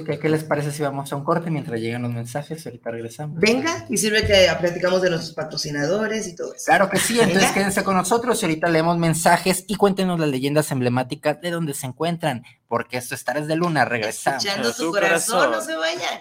¿Qué, 0.04 0.18
¿Qué 0.18 0.28
les 0.28 0.44
parece 0.44 0.72
si 0.72 0.82
vamos 0.82 1.10
a 1.12 1.16
un 1.16 1.24
corte 1.24 1.50
mientras 1.50 1.80
llegan 1.80 2.02
los 2.02 2.12
mensajes? 2.12 2.64
Ahorita 2.66 2.90
regresamos. 2.90 3.40
Venga, 3.40 3.86
y 3.88 3.96
sirve 3.96 4.26
que 4.26 4.46
platicamos 4.60 5.00
de 5.00 5.10
nuestros 5.10 5.34
patrocinadores 5.34 6.28
y 6.28 6.36
todo 6.36 6.52
eso. 6.54 6.64
Claro 6.66 6.90
que 6.90 6.98
sí, 6.98 7.14
entonces 7.14 7.42
Venga. 7.42 7.54
quédense 7.54 7.82
con 7.82 7.96
nosotros 7.96 8.40
y 8.42 8.46
ahorita 8.46 8.68
leemos 8.68 8.98
mensajes 8.98 9.64
y 9.66 9.76
cuéntenos 9.76 10.20
las 10.20 10.28
leyendas 10.28 10.70
emblemáticas 10.70 11.40
de 11.40 11.50
dónde 11.50 11.72
se 11.72 11.86
encuentran, 11.86 12.44
porque 12.68 12.98
esto 12.98 13.14
es 13.14 13.24
Tares 13.24 13.46
de 13.46 13.56
Luna, 13.56 13.84
regresamos. 13.86 14.44
Escuchando 14.44 14.72
tu 14.74 14.84
su 14.84 14.90
corazón, 14.92 15.38
corazón. 15.50 15.52
no 15.52 15.60
se 15.62 15.76
vayan. 15.76 16.20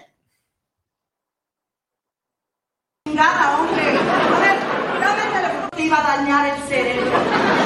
Nada, 3.14 3.58
hombre. 3.60 3.82
A 3.82 4.40
ver, 4.40 5.00
dame 5.00 5.22
el 5.22 5.32
teléfono. 5.32 5.68
Te 5.76 5.82
iba 5.82 5.98
a 5.98 6.16
dañar 6.16 6.56
el 6.58 6.62
cerebro. 6.68 7.65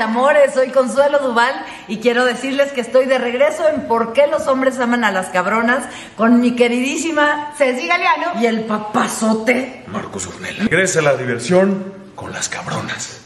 Amores, 0.00 0.54
soy 0.54 0.70
Consuelo 0.70 1.18
Duval 1.18 1.54
y 1.88 1.98
quiero 1.98 2.24
decirles 2.24 2.72
que 2.72 2.80
estoy 2.80 3.06
de 3.06 3.18
regreso 3.18 3.68
en 3.68 3.82
¿Por 3.88 4.12
qué 4.12 4.26
los 4.26 4.46
hombres 4.46 4.78
aman 4.80 5.04
a 5.04 5.10
las 5.12 5.28
cabronas? 5.28 5.84
con 6.16 6.40
mi 6.40 6.54
queridísima 6.56 7.52
Ceci 7.56 7.86
Galeano 7.86 8.40
y 8.40 8.46
el 8.46 8.64
papazote. 8.64 9.84
Marcos 9.88 10.26
Urnela. 10.26 10.64
Regresa 10.64 11.02
la 11.02 11.16
diversión 11.16 11.92
con 12.14 12.32
las 12.32 12.48
cabronas. 12.48 13.17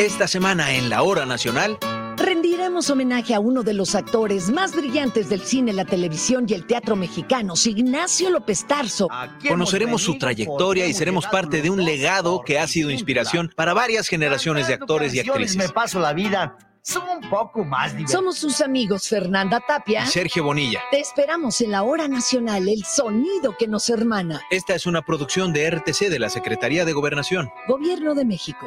Esta 0.00 0.26
semana 0.26 0.72
en 0.72 0.88
la 0.88 1.02
Hora 1.02 1.26
Nacional, 1.26 1.76
Rendiremos 2.16 2.88
homenaje 2.88 3.34
a 3.34 3.40
uno 3.40 3.62
de 3.62 3.74
los 3.74 3.94
actores 3.94 4.48
más 4.50 4.74
brillantes 4.74 5.28
del 5.28 5.42
cine, 5.42 5.74
la 5.74 5.84
televisión 5.84 6.46
y 6.48 6.54
el 6.54 6.66
teatro 6.66 6.96
mexicanos, 6.96 7.66
Ignacio 7.66 8.30
López 8.30 8.66
Tarso. 8.66 9.08
conoceremos 9.46 10.00
su 10.00 10.16
trayectoria 10.16 10.86
y 10.86 10.94
seremos 10.94 11.26
parte 11.26 11.60
de 11.60 11.68
un 11.68 11.84
legado 11.84 12.40
que 12.40 12.58
ha 12.58 12.66
sido 12.66 12.90
inspiración 12.90 13.52
para 13.54 13.74
varias 13.74 14.08
generaciones 14.08 14.68
de 14.68 14.74
actores 14.74 15.12
y 15.12 15.20
actrices. 15.20 15.58
Me 15.58 15.68
paso 15.68 16.00
la 16.00 16.14
vida. 16.14 16.56
Son 16.80 17.06
un 17.06 17.28
poco 17.28 17.62
más 17.62 17.92
divertidos. 17.92 18.12
Somos 18.12 18.38
sus 18.38 18.62
amigos 18.62 19.06
Fernanda 19.06 19.60
Tapia. 19.60 20.04
Y 20.04 20.06
Sergio 20.06 20.44
Bonilla. 20.44 20.80
Te 20.90 21.00
esperamos 21.00 21.60
en 21.60 21.72
la 21.72 21.82
hora 21.82 22.08
nacional, 22.08 22.66
el 22.70 22.84
sonido 22.84 23.54
que 23.58 23.68
nos 23.68 23.90
hermana. 23.90 24.40
Esta 24.50 24.74
es 24.74 24.86
una 24.86 25.02
producción 25.02 25.52
de 25.52 25.70
RTC 25.70 26.08
de 26.08 26.18
la 26.18 26.30
Secretaría 26.30 26.86
de 26.86 26.94
Gobernación. 26.94 27.50
Gobierno 27.68 28.14
de 28.14 28.24
México. 28.24 28.66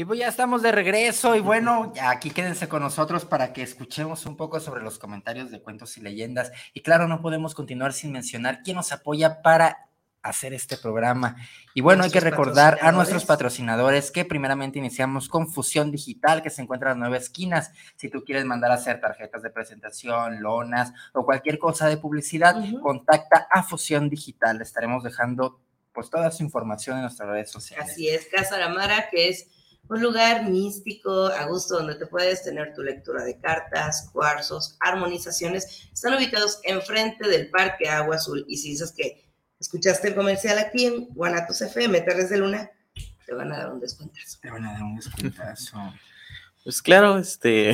Y 0.00 0.04
pues 0.06 0.18
ya 0.18 0.28
estamos 0.28 0.62
de 0.62 0.72
regreso 0.72 1.36
y 1.36 1.40
bueno, 1.40 1.92
aquí 2.00 2.30
quédense 2.30 2.70
con 2.70 2.80
nosotros 2.80 3.26
para 3.26 3.52
que 3.52 3.60
escuchemos 3.60 4.24
un 4.24 4.34
poco 4.34 4.58
sobre 4.58 4.82
los 4.82 4.98
comentarios 4.98 5.50
de 5.50 5.60
cuentos 5.60 5.98
y 5.98 6.00
leyendas. 6.00 6.52
Y 6.72 6.80
claro, 6.80 7.06
no 7.06 7.20
podemos 7.20 7.54
continuar 7.54 7.92
sin 7.92 8.10
mencionar 8.10 8.62
quién 8.62 8.78
nos 8.78 8.92
apoya 8.92 9.42
para 9.42 9.90
hacer 10.22 10.54
este 10.54 10.78
programa. 10.78 11.36
Y 11.74 11.82
bueno, 11.82 12.02
hay 12.02 12.10
que 12.10 12.20
recordar 12.20 12.78
a 12.80 12.92
nuestros 12.92 13.26
patrocinadores 13.26 14.10
que 14.10 14.24
primeramente 14.24 14.78
iniciamos 14.78 15.28
con 15.28 15.52
Fusión 15.52 15.90
Digital, 15.90 16.42
que 16.42 16.48
se 16.48 16.62
encuentra 16.62 16.92
a 16.92 16.94
nueve 16.94 17.18
esquinas. 17.18 17.70
Si 17.96 18.08
tú 18.08 18.24
quieres 18.24 18.46
mandar 18.46 18.70
a 18.70 18.76
hacer 18.76 19.02
tarjetas 19.02 19.42
de 19.42 19.50
presentación, 19.50 20.40
lonas 20.40 20.94
o 21.12 21.26
cualquier 21.26 21.58
cosa 21.58 21.88
de 21.88 21.98
publicidad, 21.98 22.56
contacta 22.80 23.48
a 23.50 23.62
Fusión 23.64 24.08
Digital. 24.08 24.62
Estaremos 24.62 25.04
dejando 25.04 25.60
pues 25.92 26.08
toda 26.08 26.30
su 26.30 26.42
información 26.42 26.96
en 26.96 27.02
nuestras 27.02 27.28
redes 27.28 27.50
sociales. 27.50 27.90
Así 27.90 28.08
es, 28.08 28.28
Casa 28.32 28.54
Aramara, 28.54 29.10
que 29.10 29.28
es 29.28 29.59
un 29.90 30.02
lugar 30.02 30.48
místico, 30.48 31.26
a 31.26 31.46
gusto, 31.46 31.78
donde 31.78 31.96
te 31.96 32.06
puedes 32.06 32.44
tener 32.44 32.72
tu 32.74 32.82
lectura 32.82 33.24
de 33.24 33.38
cartas, 33.40 34.08
cuarzos, 34.12 34.76
armonizaciones. 34.78 35.88
Están 35.92 36.14
ubicados 36.14 36.60
enfrente 36.62 37.28
del 37.28 37.50
Parque 37.50 37.88
Agua 37.88 38.16
Azul. 38.16 38.44
Y 38.48 38.56
si 38.58 38.70
dices 38.70 38.92
que 38.92 39.28
escuchaste 39.58 40.08
el 40.08 40.14
comercial 40.14 40.58
aquí 40.58 40.86
en 40.86 41.08
Guanatos 41.08 41.60
FM, 41.60 42.00
Terres 42.02 42.30
de 42.30 42.38
Luna, 42.38 42.70
te 43.26 43.34
van 43.34 43.52
a 43.52 43.58
dar 43.58 43.72
un 43.72 43.80
descuentazo. 43.80 44.38
Te 44.40 44.50
van 44.50 44.64
a 44.64 44.74
dar 44.74 44.82
un 44.82 44.94
descuentazo. 44.94 45.76
Pues 46.62 46.80
claro, 46.80 47.18
este. 47.18 47.72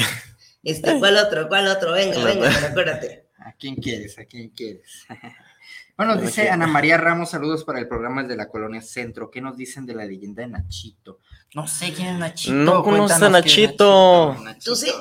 Este, 0.63 0.99
¿cuál 0.99 1.19
otro? 1.19 1.49
¿Cuál 1.49 1.69
otro? 1.69 1.93
Venga, 1.93 2.25
venga, 2.25 2.49
acuérdate. 2.67 3.29
¿A 3.39 3.53
quién 3.53 3.77
quieres? 3.77 4.19
¿A 4.19 4.25
quién 4.25 4.49
quieres? 4.49 5.07
Bueno, 5.97 6.17
dice 6.17 6.51
Ana 6.51 6.67
María 6.67 6.99
Ramos, 6.99 7.31
saludos 7.31 7.65
para 7.65 7.79
el 7.79 7.89
programa 7.89 8.23
de 8.23 8.37
la 8.37 8.49
Colonia 8.49 8.83
Centro. 8.83 9.31
¿Qué 9.31 9.41
nos 9.41 9.57
dicen 9.57 9.87
de 9.87 9.95
la 9.95 10.05
leyenda 10.05 10.43
de 10.43 10.49
Nachito? 10.49 11.21
No 11.55 11.67
sé 11.67 11.93
quién 11.95 12.09
es 12.09 12.19
Nachito. 12.19 12.55
No 12.55 12.83
conoce 12.83 13.25
a 13.25 13.29
Nachito. 13.31 14.37
¿Tú 14.63 14.77
sí? 14.77 14.93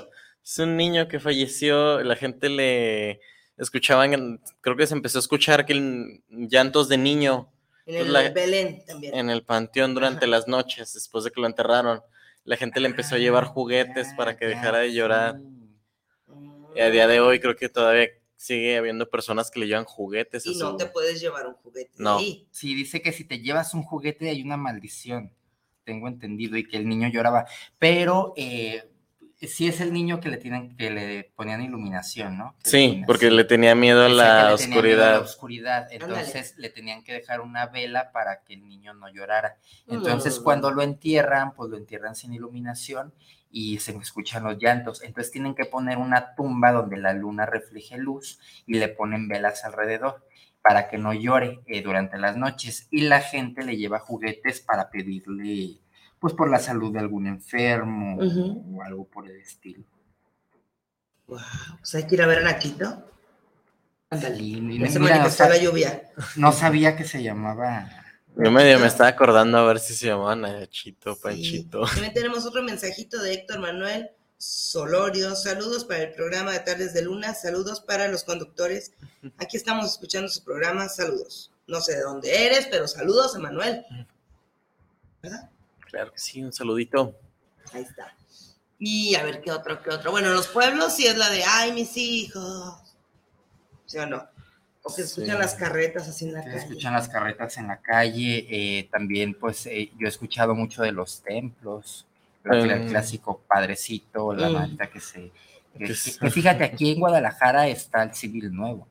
Es 0.43 0.57
un 0.59 0.77
niño 0.77 1.07
que 1.09 1.19
falleció, 1.19 2.01
la 2.01 2.15
gente 2.15 2.47
le 2.49 3.19
escuchaban, 3.57 4.39
creo 4.61 4.75
que 4.77 4.87
se 4.87 4.93
empezó 4.93 5.17
a 5.17 5.21
escuchar 5.21 5.65
que 5.65 5.73
el, 5.73 6.23
llantos 6.29 6.87
de 6.87 6.97
niño. 6.97 7.51
En 7.85 7.95
el 7.95 8.13
La- 8.13 8.29
Belén 8.29 8.83
también. 8.85 9.15
en 9.15 9.29
el 9.29 9.43
panteón 9.43 9.93
durante 9.93 10.27
las 10.27 10.47
noches, 10.47 10.93
después 10.93 11.23
de 11.23 11.31
que 11.31 11.41
lo 11.41 11.47
enterraron. 11.47 12.01
La 12.45 12.57
gente 12.57 12.79
le 12.79 12.87
empezó 12.87 13.15
a 13.15 13.17
llevar 13.17 13.45
juguetes 13.45 14.07
para 14.15 14.37
que 14.37 14.45
dejara 14.45 14.79
de 14.79 14.93
llorar. 14.93 15.39
Y 16.75 16.79
a 16.79 16.89
día 16.89 17.07
de 17.07 17.19
hoy 17.19 17.39
creo 17.39 17.55
que 17.55 17.67
todavía 17.69 18.07
sigue 18.45 18.77
habiendo 18.77 19.09
personas 19.09 19.49
que 19.49 19.59
le 19.59 19.67
llevan 19.67 19.85
juguetes. 19.85 20.45
a 20.45 20.49
Y 20.51 20.55
no 20.57 20.71
su- 20.71 20.77
te 20.77 20.85
puedes 20.85 21.19
llevar 21.19 21.47
un 21.47 21.53
juguete 21.55 21.91
No. 21.97 22.17
ahí. 22.17 22.47
Sí, 22.51 22.75
dice 22.75 23.01
que 23.01 23.11
si 23.11 23.23
te 23.25 23.39
llevas 23.39 23.73
un 23.73 23.81
juguete 23.83 24.29
hay 24.29 24.41
una 24.43 24.57
maldición, 24.57 25.33
tengo 25.83 26.07
entendido, 26.07 26.55
y 26.57 26.67
que 26.67 26.77
el 26.77 26.87
niño 26.87 27.07
lloraba. 27.09 27.45
Pero 27.79 28.33
eh, 28.37 28.87
sí 29.41 29.67
es 29.67 29.81
el 29.81 29.91
niño 29.93 30.19
que 30.19 30.29
le 30.29 30.37
tienen, 30.37 30.75
que 30.77 30.89
le 30.89 31.31
ponían 31.35 31.61
iluminación, 31.61 32.37
¿no? 32.37 32.55
Que 32.63 32.69
Sí, 32.69 33.03
porque 33.05 33.27
así. 33.27 33.35
le 33.35 33.43
tenía 33.43 33.75
miedo 33.75 34.03
a 34.05 34.09
la 34.09 34.51
le 34.51 34.57
tenía 34.57 34.81
miedo 34.81 35.03
a 35.03 35.03
oscuridad. 35.03 35.11
la 35.13 35.19
oscuridad, 35.19 35.87
entonces 35.91 36.55
le 36.57 36.69
tenían 36.69 37.03
que 37.03 37.13
dejar 37.13 37.41
una 37.41 37.65
vela 37.67 38.11
para 38.11 38.43
que 38.43 38.53
el 38.53 38.67
niño 38.67 38.93
no 38.93 39.09
llorara. 39.11 39.57
Entonces, 39.87 40.39
Mm. 40.39 40.43
cuando 40.43 40.71
lo 40.71 40.81
entierran, 40.83 41.53
pues 41.53 41.69
lo 41.69 41.77
entierran 41.77 42.15
sin 42.15 42.33
iluminación 42.33 43.13
y 43.49 43.79
se 43.79 43.95
escuchan 43.97 44.43
los 44.43 44.57
llantos. 44.57 45.03
Entonces, 45.03 45.31
tienen 45.31 45.55
que 45.55 45.65
poner 45.65 45.97
una 45.97 46.35
tumba 46.35 46.71
donde 46.71 46.97
la 46.97 47.13
luna 47.13 47.45
refleje 47.45 47.97
luz 47.97 48.39
y 48.65 48.75
le 48.75 48.89
ponen 48.89 49.27
velas 49.27 49.63
alrededor 49.65 50.25
para 50.61 50.87
que 50.87 50.97
no 50.97 51.13
llore 51.13 51.61
eh, 51.67 51.81
durante 51.81 52.17
las 52.17 52.37
noches. 52.37 52.87
Y 52.91 53.01
la 53.01 53.21
gente 53.21 53.63
le 53.63 53.77
lleva 53.77 53.99
juguetes 53.99 54.61
para 54.61 54.89
pedirle, 54.89 55.79
pues, 56.19 56.33
por 56.33 56.49
la 56.49 56.59
salud 56.59 56.91
de 56.91 56.99
algún 56.99 57.27
enfermo 57.27 58.17
o 58.17 58.81
algo 58.81 59.05
por 59.05 59.29
el 59.29 59.37
estilo. 59.37 59.83
Pues 61.25 61.95
hay 61.95 62.05
que 62.05 62.15
ir 62.15 62.21
a 62.21 62.27
ver 62.27 62.39
a 62.39 62.43
Nachito. 62.43 63.11
Ándale. 64.09 64.61
Mira, 64.61 65.25
o 65.25 65.29
sea, 65.29 65.49
la 65.49 65.57
lluvia. 65.57 66.03
No 66.35 66.51
sabía 66.51 66.95
que 66.95 67.03
se 67.03 67.23
llamaba. 67.23 67.89
Yo 68.37 68.51
medio 68.51 68.79
me 68.79 68.87
estaba 68.87 69.09
acordando 69.09 69.57
a 69.57 69.65
ver 69.65 69.79
si 69.79 69.93
se 69.93 70.07
llamaba 70.07 70.35
Nachito, 70.35 71.15
Panchito. 71.15 71.85
También 71.85 72.13
tenemos 72.13 72.45
otro 72.45 72.63
mensajito 72.63 73.21
de 73.21 73.33
Héctor 73.33 73.59
Manuel 73.59 74.09
Solorio. 74.37 75.35
Saludos 75.35 75.85
para 75.85 76.03
el 76.03 76.11
programa 76.11 76.51
de 76.51 76.59
Tardes 76.59 76.93
de 76.93 77.01
Luna. 77.01 77.33
Saludos 77.33 77.79
para 77.79 78.09
los 78.09 78.25
conductores. 78.25 78.91
Aquí 79.37 79.55
estamos 79.55 79.85
escuchando 79.85 80.27
su 80.27 80.43
programa. 80.43 80.89
Saludos. 80.89 81.51
No 81.67 81.79
sé 81.79 81.95
de 81.95 82.01
dónde 82.01 82.45
eres, 82.45 82.67
pero 82.69 82.89
saludos, 82.89 83.35
Emanuel. 83.35 83.85
¿Verdad? 85.23 85.49
Claro 85.89 86.11
que 86.11 86.19
sí, 86.19 86.43
un 86.43 86.51
saludito. 86.51 87.17
Ahí 87.71 87.83
está. 87.83 88.15
Y 88.79 89.15
a 89.15 89.23
ver 89.23 89.41
qué 89.41 89.51
otro, 89.53 89.81
qué 89.81 89.91
otro. 89.91 90.11
Bueno, 90.11 90.27
en 90.27 90.33
los 90.33 90.47
pueblos 90.47 90.93
sí 90.93 91.07
es 91.07 91.17
la 91.17 91.29
de 91.29 91.43
ay, 91.45 91.71
mis 91.71 91.95
hijos. 91.95 92.95
¿Sí 93.85 93.97
o 93.97 94.05
no? 94.05 94.27
O 94.87 94.93
que 94.95 95.01
escuchan 95.01 95.35
Sí. 95.37 95.41
las 95.41 95.55
carretas 95.55 96.07
así 96.07 96.25
en 96.25 96.33
la 96.33 96.41
que 96.43 96.51
calle. 96.51 96.59
escuchan 96.61 96.93
las 96.93 97.09
carretas 97.09 97.57
en 97.57 97.67
la 97.67 97.77
calle. 97.77 98.45
eh, 98.49 98.87
también, 98.91 99.33
pues, 99.33 99.65
eh, 99.65 99.91
yo 99.97 100.05
he 100.05 100.09
escuchado 100.09 100.53
mucho 100.55 100.83
de 100.83 100.91
los 100.91 101.21
templos. 101.23 102.05
El 102.43 102.85
Mm. 102.85 102.89
clásico 102.89 103.41
padrecito, 103.47 104.33
la 104.33 104.49
Mm. 104.49 104.53
madrita 104.53 104.87
que 104.87 104.99
se. 104.99 105.31
Que, 105.73 105.79
Que 105.79 105.85
que- 105.87 105.95
se- 105.95 106.19
que 106.19 106.29
fíjate, 106.29 106.63
aquí 106.63 106.91
en 106.91 106.99
Guadalajara 106.99 107.67
está 107.67 108.03
el 108.03 108.13
civil 108.13 108.53
nuevo. 108.53 108.87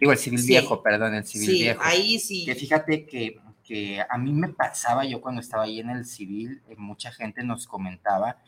Digo, 0.00 0.12
el 0.12 0.18
civil 0.18 0.38
Sí. 0.40 0.46
viejo, 0.48 0.82
perdón, 0.82 1.14
el 1.14 1.24
civil 1.26 1.48
Sí, 1.48 1.52
viejo. 1.62 1.80
ahí 1.84 2.18
sí. 2.20 2.46
Que 2.46 2.54
fíjate 2.54 3.04
que, 3.04 3.38
que 3.64 4.00
a 4.08 4.16
mí 4.16 4.32
me 4.32 4.48
pasaba, 4.48 5.04
yo 5.04 5.20
cuando 5.20 5.40
estaba 5.40 5.64
ahí 5.64 5.80
en 5.80 5.90
el 5.90 6.04
civil, 6.06 6.62
eh, 6.70 6.74
mucha 6.78 7.10
gente 7.12 7.42
nos 7.42 7.66
comentaba 7.66 8.38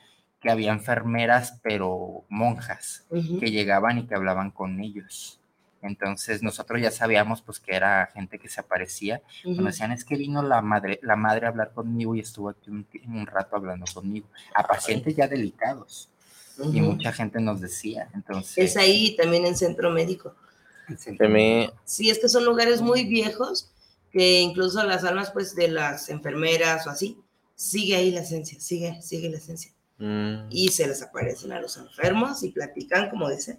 que 0.41 0.51
había 0.51 0.73
enfermeras, 0.73 1.59
pero 1.63 2.25
monjas, 2.29 3.05
que 3.11 3.51
llegaban 3.51 3.99
y 3.99 4.07
que 4.07 4.15
hablaban 4.15 4.51
con 4.51 4.81
ellos. 4.81 5.39
Entonces 5.83 6.43
nosotros 6.43 6.81
ya 6.81 6.91
sabíamos 6.91 7.43
pues 7.43 7.61
que 7.61 7.75
era 7.75 8.09
gente 8.15 8.39
que 8.39 8.49
se 8.49 8.61
aparecía. 8.61 9.21
Cuando 9.43 9.63
Ujú. 9.63 9.67
decían 9.71 9.93
es 9.93 10.05
que 10.05 10.17
vino 10.17 10.43
la 10.43 10.63
madre, 10.63 10.99
la 11.03 11.17
madre 11.17 11.47
a 11.47 11.49
hablar 11.51 11.73
conmigo 11.73 12.15
y 12.15 12.21
estuvo 12.21 12.49
aquí 12.49 12.71
un, 12.71 12.87
un 13.09 13.27
rato 13.27 13.57
hablando 13.57 13.85
conmigo. 13.93 14.29
A 14.55 14.67
pacientes 14.67 15.15
ya 15.17 15.27
delicados. 15.29 16.09
Y 16.73 16.81
mucha 16.81 17.13
gente 17.13 17.41
nos 17.41 17.61
decía. 17.61 18.09
Entonces, 18.15 18.57
Es 18.59 18.77
ahí 18.77 19.17
también 19.17 19.47
en 19.47 19.57
centro 19.57 19.91
médico. 19.91 20.35
Sí, 21.85 22.11
es 22.11 22.19
que 22.19 22.29
son 22.29 22.45
lugares 22.45 22.81
muy 22.81 23.05
viejos 23.05 23.71
que 24.11 24.41
incluso 24.41 24.83
las 24.85 25.05
almas 25.05 25.31
pues 25.31 25.55
de 25.55 25.69
las 25.69 26.11
enfermeras 26.11 26.87
o 26.87 26.91
así, 26.91 27.19
sigue 27.55 27.97
ahí 27.97 28.11
la 28.11 28.21
esencia, 28.21 28.61
sigue, 28.61 29.01
sigue 29.01 29.31
la 29.31 29.39
esencia. 29.39 29.73
mm, 29.99 30.49
Y 30.51 30.69
se 30.69 30.87
les 30.87 31.03
aparecen 31.03 31.53
a 31.53 31.61
los 31.61 31.77
enfermos 31.79 32.43
y 32.43 32.51
platican, 32.51 33.09
como 33.09 33.31
dicen. 33.31 33.59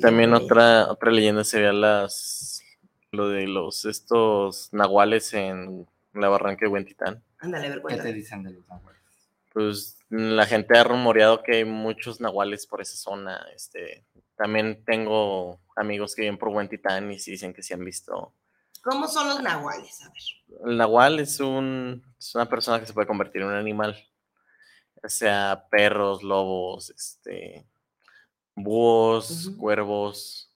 También 0.00 0.34
otra, 0.34 0.90
otra 0.90 1.10
leyenda 1.10 1.44
sería 1.44 1.72
las 1.72 2.62
lo 3.14 3.28
de 3.28 3.46
los 3.46 3.84
estos 3.84 4.68
nahuales 4.72 5.32
en 5.34 5.86
la 6.12 6.28
barranca 6.28 6.66
de 6.66 6.72
Huentitán. 6.72 7.22
Ándale, 7.38 7.66
a 7.66 7.70
ver, 7.70 7.82
¿qué 7.86 7.96
te 7.96 8.12
dicen 8.12 8.42
de 8.42 8.50
los 8.50 8.70
abuelos? 8.70 9.00
Pues 9.52 9.98
la 10.10 10.46
gente 10.46 10.76
ha 10.76 10.84
rumoreado 10.84 11.42
que 11.42 11.56
hay 11.56 11.64
muchos 11.64 12.20
nahuales 12.20 12.66
por 12.66 12.80
esa 12.80 12.96
zona, 12.96 13.46
este, 13.54 14.04
también 14.36 14.84
tengo 14.84 15.60
amigos 15.76 16.14
que 16.14 16.22
viven 16.22 16.38
por 16.38 16.48
Huentitán 16.48 17.10
y 17.12 17.18
sí 17.18 17.32
dicen 17.32 17.54
que 17.54 17.62
sí 17.62 17.72
han 17.72 17.84
visto. 17.84 18.32
¿Cómo 18.82 19.08
son 19.08 19.28
los 19.28 19.42
nahuales? 19.42 20.02
A 20.02 20.08
ver. 20.08 20.68
El 20.70 20.76
nahual 20.76 21.20
es, 21.20 21.40
un, 21.40 22.02
es 22.18 22.34
una 22.34 22.48
persona 22.48 22.80
que 22.80 22.86
se 22.86 22.92
puede 22.92 23.06
convertir 23.06 23.42
en 23.42 23.48
un 23.48 23.54
animal, 23.54 23.96
sea 25.04 25.66
perros, 25.70 26.22
lobos, 26.22 26.90
este, 26.90 27.64
búhos, 28.54 29.50
cuervos. 29.58 30.50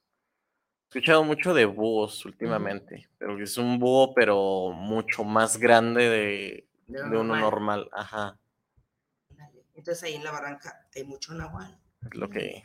He 0.87 0.99
escuchado 0.99 1.23
mucho 1.25 1.53
de 1.53 1.67
búhos 1.67 2.25
últimamente, 2.25 3.09
pero 3.19 3.39
es 3.43 3.59
un 3.59 3.79
búho, 3.79 4.15
pero 4.15 4.71
mucho 4.73 5.23
más 5.25 5.59
grande 5.59 6.09
de, 6.09 6.69
De 6.87 7.03
de, 7.03 7.17
uno 7.19 7.37
normal. 7.37 7.89
Ajá, 7.93 8.39
Entonces 9.75 10.03
ahí 10.05 10.15
en 10.15 10.25
la 10.25 10.33
barranca 10.33 10.87
hay 10.95 11.05
mucho 11.05 11.35
nahual. 11.35 11.79
es 12.11 12.15
lo 12.15 12.29
que, 12.31 12.63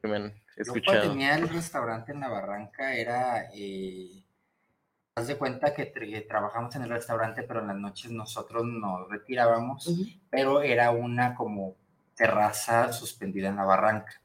que 0.00 0.08
me 0.08 0.16
han 0.16 0.24
Yo 0.24 0.34
cuando 0.56 0.56
escuchado. 0.56 1.10
tenía 1.10 1.34
el 1.36 1.48
restaurante 1.48 2.12
en 2.12 2.20
la 2.20 2.28
barranca 2.28 2.94
era, 2.94 3.50
eh, 3.54 4.24
haz 5.14 5.26
de 5.26 5.36
cuenta 5.36 5.74
que, 5.74 5.92
tra- 5.92 6.10
que 6.10 6.22
trabajamos 6.22 6.74
en 6.76 6.82
el 6.82 6.88
restaurante, 6.90 7.42
pero 7.42 7.60
en 7.60 7.66
las 7.68 7.76
noches 7.76 8.10
nosotros 8.10 8.64
nos 8.64 9.08
retirábamos, 9.10 9.94
pero 10.30 10.62
era 10.62 10.90
una 10.90 11.34
como 11.34 11.76
terraza 12.14 12.92
suspendida 12.92 13.48
en 13.48 13.56
la 13.56 13.64
barranca. 13.64 14.20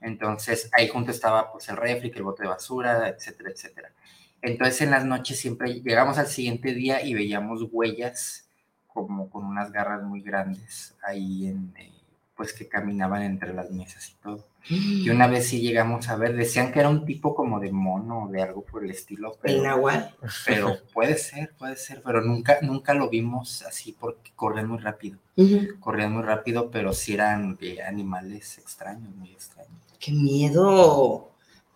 Entonces 0.00 0.70
ahí 0.72 0.88
junto 0.88 1.10
estaba 1.10 1.50
pues 1.52 1.68
el 1.68 1.76
refri, 1.76 2.12
el 2.14 2.22
bote 2.22 2.42
de 2.42 2.48
basura, 2.48 3.08
etcétera, 3.08 3.50
etcétera. 3.50 3.92
Entonces 4.40 4.80
en 4.82 4.90
las 4.90 5.04
noches 5.04 5.38
siempre 5.38 5.80
llegamos 5.80 6.18
al 6.18 6.26
siguiente 6.26 6.74
día 6.74 7.04
y 7.04 7.14
veíamos 7.14 7.66
huellas 7.70 8.48
como 8.86 9.30
con 9.30 9.44
unas 9.44 9.72
garras 9.72 10.02
muy 10.02 10.20
grandes 10.20 10.94
ahí 11.02 11.46
en, 11.46 11.72
eh, 11.78 11.92
pues 12.36 12.52
que 12.52 12.68
caminaban 12.68 13.22
entre 13.22 13.54
las 13.54 13.70
mesas 13.70 14.10
y 14.10 14.14
todo. 14.22 14.51
Y 14.68 15.10
una 15.10 15.26
vez 15.26 15.48
sí 15.48 15.60
llegamos 15.60 16.08
a 16.08 16.16
ver, 16.16 16.36
decían 16.36 16.72
que 16.72 16.78
era 16.78 16.88
un 16.88 17.04
tipo 17.04 17.34
como 17.34 17.58
de 17.58 17.72
mono 17.72 18.24
o 18.24 18.28
de 18.28 18.42
algo 18.42 18.62
por 18.62 18.84
el 18.84 18.90
estilo. 18.90 19.36
Pero, 19.40 19.56
¿El 19.56 19.62
nahual? 19.62 20.14
Pero 20.46 20.78
puede 20.92 21.18
ser, 21.18 21.52
puede 21.58 21.76
ser, 21.76 22.02
pero 22.04 22.22
nunca, 22.22 22.58
nunca 22.62 22.94
lo 22.94 23.08
vimos 23.08 23.62
así 23.62 23.96
porque 23.98 24.32
corrían 24.36 24.68
muy 24.68 24.78
rápido. 24.78 25.18
Corrían 25.80 26.12
muy 26.12 26.22
rápido, 26.22 26.70
pero 26.70 26.92
sí 26.92 27.14
eran 27.14 27.58
eh, 27.60 27.82
animales 27.82 28.58
extraños, 28.58 29.14
muy 29.16 29.32
extraños. 29.32 29.72
¡Qué 29.98 30.12
miedo! 30.12 31.30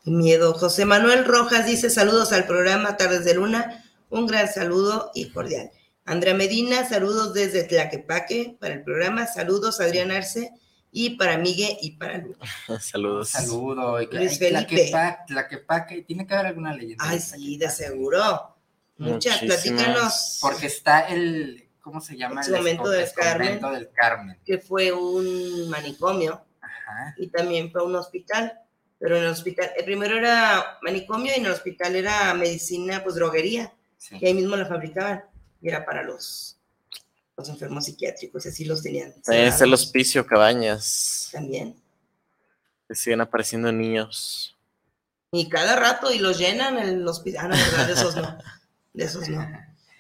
¡Qué 0.05 0.11
miedo! 0.11 0.55
José 0.55 0.85
Manuel 0.85 1.25
Rojas 1.25 1.67
dice 1.67 1.91
saludos 1.91 2.33
al 2.33 2.47
programa 2.47 2.97
Tardes 2.97 3.25
de 3.25 3.35
Luna. 3.35 3.85
Un 4.11 4.27
gran 4.27 4.47
saludo 4.49 5.11
y 5.15 5.31
cordial. 5.31 5.71
Andrea 6.05 6.35
Medina, 6.35 6.89
saludos 6.89 7.35
desde 7.35 7.65
Tlaquepaque 7.65 8.57
para 8.61 8.75
el 8.75 8.85
programa. 8.85 9.27
Saludos 9.27 9.81
Adrián 9.81 10.13
Arce 10.13 10.53
y 10.99 11.11
para 11.11 11.37
Migue 11.37 11.77
y 11.83 11.91
para 11.93 12.17
Luna. 12.19 12.39
Saludos. 12.81 13.29
Saludo. 13.29 14.01
y 14.01 14.07
que- 14.09 14.17
Luis 14.17 14.39
Felipe. 14.39 14.65
Tlaquepaque, 14.65 15.23
Tlaquepaque, 15.27 16.03
tiene 16.03 16.27
que 16.27 16.33
haber 16.35 16.47
alguna 16.47 16.75
leyenda. 16.75 17.05
Ay, 17.07 17.21
sí, 17.21 17.59
de 17.59 17.69
seguro. 17.71 18.57
Muchas, 18.97 19.43
Muchísimas. 19.43 19.63
platícanos. 19.63 20.39
Porque 20.41 20.67
está 20.69 21.01
el, 21.09 21.69
¿cómo 21.83 22.01
se 22.01 22.17
llama? 22.17 22.41
El 22.41 22.51
convento 22.55 22.89
del 22.89 23.13
Carmen. 23.13 23.61
del 23.61 23.91
Carmen. 23.93 24.39
que 24.45 24.57
fue 24.59 24.91
un 24.91 25.69
manicomio 25.69 26.43
y 27.19 27.27
también 27.29 27.71
fue 27.71 27.85
un 27.85 27.95
hospital. 27.97 28.59
Pero 28.99 29.19
en 29.19 29.25
el 29.25 29.29
hospital, 29.29 29.71
el 29.77 29.85
primero 29.85 30.17
era 30.17 30.79
manicomio 30.81 31.31
y 31.31 31.41
en 31.41 31.45
el 31.45 31.53
hospital 31.53 31.95
era 31.95 32.33
medicina, 32.33 33.03
pues 33.03 33.17
droguería, 33.17 33.71
Sí. 33.99 34.19
que 34.19 34.29
ahí 34.29 34.33
mismo 34.35 34.57
la 34.57 34.65
fabricaban 34.65 35.25
y 35.61 35.69
era 35.69 35.85
para 35.85 36.03
los, 36.03 36.56
los 37.37 37.49
enfermos 37.49 37.85
psiquiátricos, 37.85 38.47
y 38.47 38.49
así 38.49 38.65
los 38.65 38.83
tenían. 38.83 39.13
También 39.23 39.49
está 39.49 39.65
el 39.65 39.75
hospicio 39.75 40.27
Cabañas. 40.27 41.29
También. 41.33 41.77
Que 42.89 42.95
siguen 42.95 43.21
apareciendo 43.21 43.71
niños. 43.73 44.57
Y 45.33 45.49
cada 45.49 45.77
rato 45.77 46.13
y 46.13 46.19
los 46.19 46.39
llenan 46.39 46.79
en 46.79 46.89
el 46.89 47.09
hospital. 47.09 47.51
Ah, 47.53 47.57
no, 47.57 47.87
de 47.87 47.93
esos 47.93 48.17
no. 48.17 48.39
De 48.95 49.05
esos 49.05 49.29
no. 49.29 49.47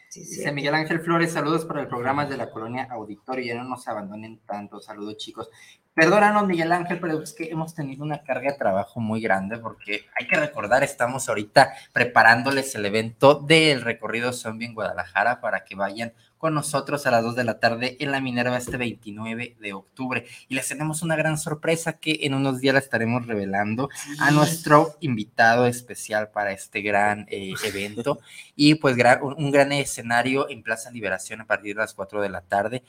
Sí, 0.09 0.25
sí. 0.25 0.37
Dice 0.37 0.53
Miguel 0.53 0.75
Ángel 0.75 1.01
Flores, 1.01 1.33
saludos 1.33 1.66
para 1.66 1.83
el 1.83 1.88
programa 1.88 2.25
de 2.25 2.38
la 2.38 2.51
colonia 2.51 2.88
Auditorio, 2.90 3.44
ya 3.44 3.62
no 3.62 3.68
nos 3.68 3.87
abandonen 3.87 4.38
tanto, 4.46 4.81
saludos 4.81 5.18
chicos. 5.18 5.51
Perdónanos 5.97 6.47
Miguel 6.47 6.73
Ángel, 6.73 7.01
pero 7.01 7.23
es 7.23 7.33
que 7.33 7.45
hemos 7.45 7.75
tenido 7.75 8.05
una 8.05 8.23
carga 8.23 8.53
de 8.53 8.59
trabajo 8.59 9.01
muy 9.01 9.23
grande 9.23 9.57
porque 9.57 10.05
hay 10.21 10.27
que 10.27 10.37
recordar, 10.37 10.85
estamos 10.85 11.27
ahorita 11.27 11.73
preparándoles 11.95 12.75
el 12.75 12.85
evento 12.85 13.35
del 13.37 13.81
recorrido 13.81 14.35
zombie 14.35 14.67
en 14.67 14.75
Guadalajara 14.75 15.41
para 15.41 15.65
que 15.65 15.75
vayan 15.75 16.13
con 16.37 16.53
nosotros 16.53 17.07
a 17.07 17.11
las 17.11 17.23
2 17.25 17.35
de 17.35 17.45
la 17.45 17.59
tarde 17.61 17.97
en 17.99 18.13
la 18.13 18.21
Minerva 18.21 18.59
este 18.59 18.77
29 18.77 19.57
de 19.59 19.73
octubre. 19.73 20.27
Y 20.49 20.55
les 20.55 20.69
tenemos 20.69 21.01
una 21.01 21.17
gran 21.17 21.39
sorpresa 21.39 21.95
que 21.95 22.19
en 22.25 22.35
unos 22.35 22.61
días 22.61 22.75
la 22.75 22.81
estaremos 22.81 23.27
revelando 23.27 23.89
a 24.21 24.31
nuestro 24.33 24.97
invitado 25.01 25.67
especial 25.67 26.29
para 26.29 26.53
este 26.53 26.83
gran 26.83 27.27
eh, 27.31 27.55
evento. 27.65 28.19
Y 28.55 28.75
pues 28.75 28.97
gra- 28.99 29.23
un, 29.23 29.33
un 29.43 29.51
gran 29.51 29.73
escenario 29.73 30.51
en 30.51 30.63
Plaza 30.63 30.91
Liberación 30.91 31.41
a 31.41 31.47
partir 31.47 31.75
de 31.75 31.81
las 31.81 31.95
4 31.95 32.21
de 32.21 32.29
la 32.29 32.43
tarde. 32.43 32.83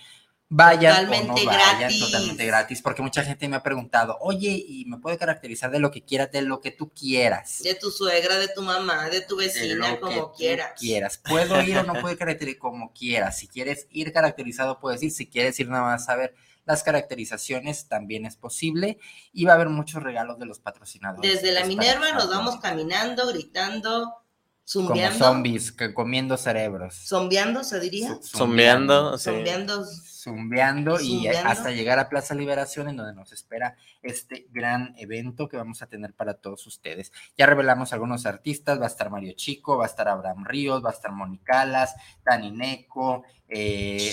Vayan 0.50 1.06
Totalmente 1.06 1.42
o 1.42 1.44
no 1.44 1.52
vayan, 1.52 1.80
gratis. 1.80 2.00
totalmente 2.00 2.46
gratis, 2.46 2.82
porque 2.82 3.02
mucha 3.02 3.22
gente 3.24 3.50
me 3.50 3.58
ha 3.58 3.64
preguntado, 3.64 4.18
oye, 4.22 4.52
y 4.66 4.86
me 4.86 4.98
puede 4.98 5.18
caracterizar 5.18 5.72
de 5.72 5.80
lo 5.80 5.92
que 5.92 6.06
quieras, 6.06 6.32
de 6.32 6.42
lo 6.42 6.62
que 6.62 6.72
tú 6.72 6.90
quieras. 6.94 7.60
De 7.64 7.76
tu 7.76 7.92
suegra, 7.92 8.38
de 8.38 8.48
tu 8.48 8.62
mamá, 8.62 9.10
de 9.10 9.22
tu 9.22 9.36
de 9.36 9.48
vecina, 9.48 9.92
que 9.96 10.00
como 10.00 10.32
tú 10.32 10.38
quieras. 10.38 10.72
quieras. 10.80 11.18
Puedo 11.18 11.62
ir 11.62 11.78
o 11.78 11.84
no 11.84 11.94
puedo 11.94 12.12
ir 12.12 12.18
caracterizar 12.18 12.60
como 12.60 12.94
quieras. 12.94 13.38
Si 13.38 13.48
quieres 13.50 13.88
ir 13.92 14.14
caracterizado, 14.14 14.80
puedes 14.80 15.04
ir. 15.04 15.12
Si 15.12 15.28
quieres 15.28 15.60
ir 15.60 15.68
nada 15.68 15.84
más 15.84 16.08
a 16.08 16.16
ver 16.16 16.34
las 16.64 16.82
caracterizaciones, 16.84 17.88
también 17.90 18.26
es 18.26 18.38
posible. 18.38 19.00
Y 19.34 19.44
va 19.44 19.52
a 19.52 19.56
haber 19.56 19.70
muchos 19.70 20.02
regalos 20.02 20.40
de 20.40 20.46
los 20.46 20.60
patrocinadores. 20.60 21.30
Desde 21.30 21.52
la 21.52 21.66
Minerva 21.66 22.14
nos 22.14 22.30
vamos 22.30 22.58
caminando, 22.62 23.28
gritando, 23.28 24.14
como 24.74 24.90
zumbeando. 24.90 25.18
zombies, 25.18 25.72
que 25.72 25.94
comiendo 25.94 26.36
cerebros. 26.36 26.94
Zombeando, 27.08 27.64
se 27.64 27.80
diría. 27.80 28.20
Zombeando, 28.22 29.18
sí. 29.18 29.26
Zombeando. 29.26 29.86
Zumbeando 29.86 31.00
y 31.00 31.28
hasta 31.28 31.72
llegar 31.72 32.00
a 32.00 32.10
Plaza 32.10 32.36
Liberación, 32.36 32.90
en 32.90 32.98
donde 32.98 33.14
nos 33.14 33.32
espera 33.32 33.78
este 34.02 34.48
gran 34.52 34.94
evento 34.98 35.48
que 35.48 35.56
vamos 35.56 35.82
a 35.82 35.88
tener 35.88 36.14
para 36.14 36.34
todos 36.34 36.68
ustedes. 36.68 37.14
Ya 37.38 37.46
revelamos 37.46 37.94
algunos 37.94 38.26
artistas, 38.26 38.80
va 38.80 38.86
a 38.86 38.90
estar 38.90 39.10
Mario 39.10 39.34
Chico, 39.34 39.78
va 39.78 39.86
a 39.86 39.88
estar 39.88 40.10
Abraham 40.10 40.44
Ríos, 40.44 40.84
va 40.84 40.90
a 40.90 40.94
estar 40.94 41.14
Monicalas, 41.14 41.96
Dani 42.26 42.52
Neco, 42.52 43.24
eh, 43.48 44.12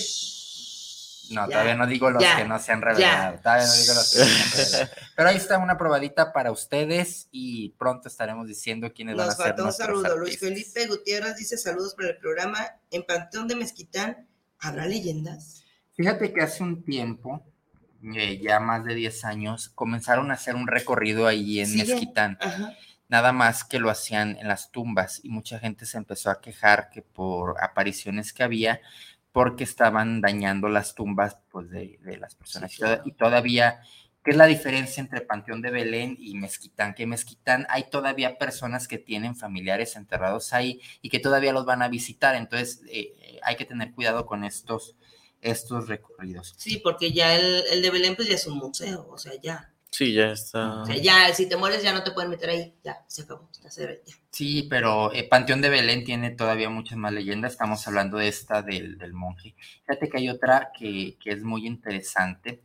no, 1.31 1.43
Ya, 1.43 1.53
todavía 1.53 1.75
no 1.75 1.87
digo 1.87 2.11
los 2.11 2.23
ya, 2.23 2.37
que 2.37 2.45
no 2.45 2.59
se 2.59 2.73
han 2.73 2.81
ya. 2.81 2.87
revelado, 2.87 3.39
todavía 3.41 3.67
no 3.67 3.73
digo 3.75 3.95
los 3.95 4.13
que 4.13 4.19
no 4.19 4.25
se 4.27 4.33
han 4.43 4.51
revelado. 4.53 4.91
Pero 5.17 5.29
ahí 5.29 5.37
está 5.37 5.59
una 5.59 5.79
probadita 5.79 6.33
para 6.33 6.51
ustedes 6.53 7.29
y 7.31 7.71
pronto 7.71 8.09
estaremos 8.09 8.47
diciendo 8.49 8.93
quiénes 8.93 9.17
van 9.17 9.25
a 9.25 9.29
Nos 9.29 9.37
ser 9.37 9.61
un 9.61 9.73
saludo. 9.73 10.17
Luis. 10.19 10.39
Felipe 10.39 10.87
Gutiérrez 10.87 11.37
dice 11.37 11.57
saludos 11.57 11.95
para 11.95 12.09
el 12.11 12.17
programa. 12.19 12.59
En 12.91 13.03
Panteón 13.05 13.49
de 13.49 13.57
Mezquitán, 13.57 14.27
¿habrá 14.59 14.87
leyendas? 14.87 15.65
Fíjate 15.97 16.33
que 16.33 16.43
hace 16.43 16.63
un 16.63 16.83
tiempo, 16.83 17.45
eh, 18.17 18.39
ya 18.43 18.59
más 18.61 18.85
de 18.85 18.95
10 18.95 19.25
años, 19.25 19.69
comenzaron 19.69 20.31
a 20.31 20.35
hacer 20.35 20.57
un 20.57 20.67
recorrido 20.67 21.27
ahí 21.27 21.61
en 21.61 21.67
Sigue. 21.69 21.85
Mezquitán. 21.95 22.39
Ajá. 22.41 22.75
Nada 23.09 23.33
más 23.33 23.65
que 23.65 23.79
lo 23.79 23.91
hacían 23.91 24.37
en 24.39 24.49
las 24.49 24.73
tumbas 24.73 25.21
y 25.23 25.29
mucha 25.29 25.59
gente 25.59 25.87
se 25.87 25.99
empezó 25.99 26.31
a 26.31 26.41
quejar 26.41 26.89
que 26.91 27.03
por 27.03 27.63
apariciones 27.63 28.33
que 28.33 28.43
había, 28.43 28.81
porque 29.35 29.65
estaban 29.65 30.21
dañando 30.23 30.69
las 30.69 30.95
tumbas 30.95 31.37
pues, 31.51 31.69
de, 31.69 31.99
de 32.03 32.17
las 32.19 32.37
personas. 32.37 32.71
Sí, 32.71 32.77
Y 32.77 32.79
toda- 32.81 32.95
claro. 32.97 33.09
Y 33.09 33.13
todavía, 33.13 33.81
¿qué 34.25 34.31
es 34.31 34.37
la 34.37 34.47
diferencia 34.47 35.01
entre 35.01 35.23
Panteón 35.23 35.61
de 35.61 35.73
Belén 35.73 36.17
y 36.21 36.37
Mezquitán? 36.37 36.95
Que 36.95 37.05
Mezquitán 37.05 37.67
hay 37.69 37.91
todavía 37.91 38.39
personas 38.39 38.87
que 38.87 38.99
tienen 38.99 39.35
familiares 39.35 39.97
enterrados 39.97 40.53
ahí 40.53 40.81
y 41.03 41.09
que 41.11 41.19
todavía 41.19 41.53
los 41.53 41.67
van 41.67 41.83
a 41.83 41.89
visitar. 41.89 42.37
Entonces, 42.37 42.83
eh, 42.89 43.41
hay 43.43 43.57
que 43.57 43.65
tener 43.65 43.93
cuidado 43.93 44.25
con 44.25 44.45
estos, 44.45 44.95
estos 45.41 45.89
recorridos. 45.89 46.55
Sí, 46.57 46.79
porque 46.79 47.13
ya 47.13 47.35
el, 47.35 47.65
el 47.73 47.83
de 47.83 47.91
Belén 47.91 48.15
pues 48.15 48.29
ya 48.29 48.37
es 48.37 48.47
un 48.47 48.59
museo, 48.59 49.07
o 49.11 49.19
sea, 49.19 49.33
ya. 49.43 49.74
Sí, 49.95 50.13
ya 50.13 50.33
está. 50.33 50.83
O 50.83 50.87
sea, 50.87 50.97
ya, 50.97 51.33
si 51.33 51.49
te 51.49 51.57
mueres 51.57 51.81
ya 51.81 51.93
no 51.93 52.03
te 52.03 52.11
pueden 52.11 52.29
meter 52.29 52.51
ahí, 52.51 52.75
ya, 52.83 53.05
se 53.07 53.23
acabó, 53.23 53.49
está 53.53 53.71
cero, 53.71 53.95
ya. 54.05 54.17
Sí, 54.29 54.67
pero 54.69 55.13
eh, 55.13 55.23
Panteón 55.23 55.61
de 55.61 55.69
Belén 55.69 56.03
tiene 56.03 56.33
todavía 56.33 56.69
muchas 56.69 56.99
más 56.99 57.13
leyendas. 57.13 57.53
Estamos 57.53 57.87
hablando 57.87 58.19
de 58.19 58.27
esta 58.27 58.61
del, 58.61 58.99
del 58.99 59.13
monje. 59.13 59.55
Fíjate 59.87 60.09
que 60.09 60.17
hay 60.19 60.31
otra 60.31 60.73
que, 60.77 61.17
que 61.21 61.31
es 61.31 61.45
muy 61.45 61.65
interesante, 61.65 62.65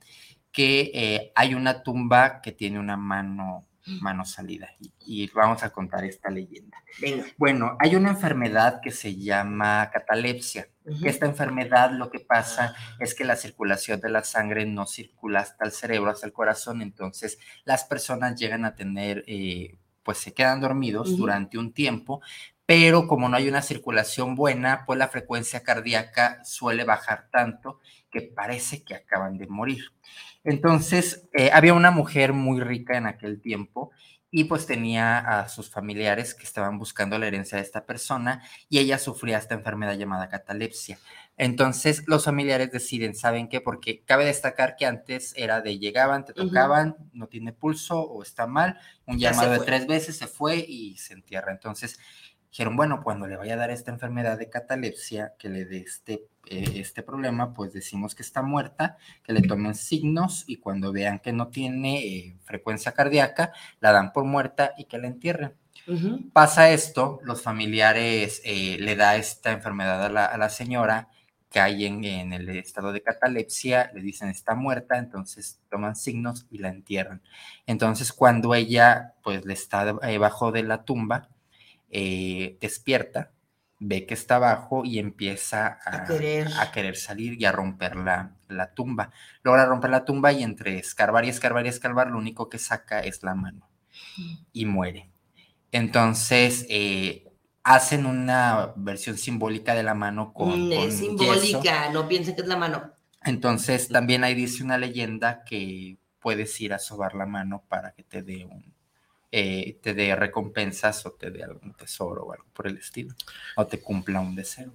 que 0.52 0.90
eh, 0.92 1.32
hay 1.36 1.54
una 1.54 1.84
tumba 1.84 2.42
que 2.42 2.52
tiene 2.52 2.80
una 2.80 2.98
mano, 2.98 3.68
mano 4.02 4.26
salida. 4.26 4.70
Y, 4.80 5.24
y 5.24 5.28
vamos 5.28 5.64
a 5.64 5.70
contar 5.72 6.06
esta 6.06 6.30
leyenda. 6.30 6.78
Venga. 7.02 7.26
Bueno, 7.38 7.78
hay 7.80 7.96
una 7.96 8.10
enfermedad 8.10 8.80
que 8.82 8.92
se 8.92 9.16
llama 9.16 9.90
catalepsia. 9.92 10.68
Esta 11.04 11.28
enfermedad 11.28 11.92
lo 11.92 12.10
que 12.10 12.20
pasa 12.20 12.74
es 13.00 13.14
que 13.14 13.24
la 13.24 13.36
circulación 13.36 14.02
de 14.02 14.10
la 14.10 14.24
sangre 14.24 14.66
no 14.66 14.88
circula 14.88 15.42
hasta 15.42 15.66
el 15.66 15.72
cerebro, 15.72 16.10
hasta 16.10 16.26
el 16.26 16.34
corazón. 16.34 16.82
Entonces, 16.82 17.38
las 17.64 17.84
personas 17.84 18.40
llegan 18.40 18.66
a 18.66 18.76
tener, 18.76 19.24
eh, 19.28 19.78
pues 20.04 20.18
se 20.18 20.34
quedan 20.34 20.62
dormidos 20.62 21.16
durante 21.16 21.58
un 21.58 21.74
tiempo, 21.74 22.22
pero 22.66 23.08
como 23.08 23.30
no 23.30 23.38
hay 23.38 23.48
una 23.48 23.62
circulación 23.62 24.36
buena, 24.36 24.84
pues 24.86 24.98
la 25.00 25.08
frecuencia 25.08 25.64
cardíaca 25.64 26.44
suele 26.44 26.84
bajar 26.84 27.28
tanto 27.32 27.80
que 28.12 28.22
parece 28.22 28.84
que 28.84 28.96
acaban 28.96 29.38
de 29.38 29.48
morir. 29.48 29.84
Entonces, 30.44 31.28
eh, 31.34 31.52
había 31.54 31.74
una 31.74 31.92
mujer 31.92 32.34
muy 32.34 32.62
rica 32.62 32.98
en 32.98 33.08
aquel 33.08 33.42
tiempo 33.42 33.92
y 34.32 34.44
pues 34.44 34.68
tenía 34.68 35.18
a 35.18 35.50
sus 35.50 35.70
familiares 35.70 36.36
que 36.36 36.44
estaban 36.44 36.78
buscando 36.78 37.18
la 37.18 37.28
herencia 37.28 37.58
de 37.58 37.64
esta 37.64 37.86
persona 37.86 38.44
y 38.70 38.78
ella 38.78 39.00
sufría 39.00 39.40
esta 39.40 39.56
enfermedad 39.56 39.98
llamada 39.98 40.30
catalepsia. 40.30 41.00
Entonces 41.36 42.04
los 42.06 42.26
familiares 42.26 42.72
deciden, 42.72 43.16
¿saben 43.16 43.48
qué? 43.48 43.62
Porque 43.62 44.04
cabe 44.04 44.26
destacar 44.26 44.76
que 44.76 44.86
antes 44.86 45.34
era 45.36 45.62
de 45.62 45.80
llegaban, 45.80 46.26
te 46.26 46.34
tocaban, 46.34 46.96
no 47.14 47.28
tiene 47.28 47.54
pulso 47.54 48.02
o 48.02 48.22
está 48.22 48.46
mal, 48.46 48.78
un 49.06 49.18
Ya 49.18 49.32
llamado 49.32 49.54
de 49.54 49.60
tres 49.60 49.88
veces 49.88 50.18
se 50.18 50.28
fue 50.28 50.58
y 50.58 50.98
se 50.98 51.14
entierra. 51.14 51.52
Entonces 51.52 51.98
dijeron, 52.52 52.76
bueno, 52.76 53.02
cuando 53.04 53.28
le 53.28 53.38
vaya 53.38 53.54
a 53.54 53.58
dar 53.58 53.72
esta 53.72 53.92
enfermedad 53.92 54.38
de 54.38 54.50
catalepsia, 54.50 55.34
que 55.38 55.50
le 55.50 55.66
dé 55.66 55.78
este, 55.78 56.26
eh, 56.48 56.74
este 56.76 57.04
problema, 57.04 57.54
pues 57.54 57.74
decimos 57.74 58.16
que 58.16 58.24
está 58.24 58.42
muerta, 58.42 58.98
que 59.24 59.34
le 59.34 59.42
tomen 59.42 59.76
signos 59.76 60.46
y 60.48 60.58
cuando 60.58 60.92
vean 60.92 61.20
que 61.20 61.32
no 61.32 61.50
tiene 61.50 62.00
eh, 62.06 62.38
frecuencia 62.44 62.92
cardíaca, 62.94 63.54
la 63.80 63.92
dan 63.92 64.12
por 64.14 64.24
muerta 64.24 64.74
y 64.78 64.86
que 64.86 64.98
la 64.98 65.08
entierren. 65.08 65.54
Pasa 66.34 66.70
esto, 66.70 67.20
los 67.24 67.42
familiares 67.42 68.42
eh, 68.46 68.78
le 68.80 68.96
da 68.96 69.16
esta 69.16 69.52
enfermedad 69.52 70.06
a 70.06 70.10
la, 70.10 70.26
a 70.26 70.38
la 70.38 70.50
señora, 70.50 71.10
cae 71.52 71.88
en, 71.88 72.04
en 72.04 72.32
el 72.32 72.48
estado 72.50 72.92
de 72.92 73.02
catalepsia, 73.02 73.92
le 73.96 74.02
dicen 74.02 74.30
está 74.30 74.54
muerta, 74.54 75.00
entonces 75.00 75.60
toman 75.68 75.96
signos 75.96 76.46
y 76.52 76.60
la 76.60 76.70
entierran. 76.70 77.24
Entonces 77.66 78.14
cuando 78.14 78.54
ella 78.54 79.16
pues 79.24 79.46
le 79.46 79.54
está 79.54 79.94
debajo 79.94 80.52
de 80.52 80.62
la 80.62 80.84
tumba, 80.84 81.30
eh, 81.90 82.58
despierta, 82.62 83.32
ve 83.80 84.06
que 84.06 84.14
está 84.14 84.36
abajo 84.38 84.84
y 84.86 85.00
empieza 85.00 85.80
a, 85.86 86.04
A 86.04 86.06
querer. 86.06 86.48
a 86.60 86.72
querer 86.72 86.96
salir 86.98 87.40
y 87.42 87.46
a 87.46 87.52
romper 87.52 87.96
la, 87.96 88.36
la 88.50 88.74
tumba. 88.74 89.12
Logra 89.44 89.66
romper 89.66 89.90
la 89.92 90.06
tumba 90.06 90.32
y 90.34 90.44
entre 90.44 90.78
escarbar 90.80 91.26
y 91.26 91.30
escarbar 91.30 91.66
y 91.66 91.70
escarbar, 91.70 92.10
lo 92.12 92.18
único 92.18 92.50
que 92.50 92.58
saca 92.60 93.00
es 93.00 93.24
la 93.24 93.36
mano 93.36 93.70
y 94.54 94.66
muere. 94.66 95.10
Entonces, 95.72 96.66
eh, 96.70 97.26
hacen 97.64 98.06
una 98.06 98.74
versión 98.76 99.18
simbólica 99.18 99.76
de 99.76 99.84
la 99.84 99.94
mano 99.94 100.34
con, 100.34 100.70
Mm, 100.70 100.74
con 100.76 100.90
es 100.90 101.00
yeso. 101.00 101.06
simbólica, 101.06 101.90
no 101.92 102.08
piensen 102.08 102.36
que 102.36 102.42
es 102.42 102.48
la 102.48 102.58
mano. 102.58 102.94
Entonces, 103.24 103.90
también 103.90 104.24
ahí 104.24 104.34
dice 104.34 104.64
una 104.64 104.78
leyenda 104.78 105.44
que 105.44 105.98
puedes 106.20 106.60
ir 106.62 106.74
a 106.74 106.80
sobar 106.80 107.16
la 107.16 107.26
mano 107.26 107.64
para 107.68 107.92
que 107.94 108.04
te 108.04 108.24
dé 108.24 108.46
un 108.46 108.74
eh, 109.32 109.80
te 109.82 109.94
dé 109.94 110.16
recompensas 110.16 111.06
o 111.06 111.12
te 111.12 111.30
dé 111.32 111.44
algún 111.44 111.74
tesoro 111.74 112.24
o 112.24 112.32
algo 112.34 112.46
por 112.54 112.68
el 112.68 112.78
estilo, 112.78 113.14
o 113.56 113.66
te 113.68 113.80
cumpla 113.82 114.20
un 114.20 114.36
deseo. 114.36 114.72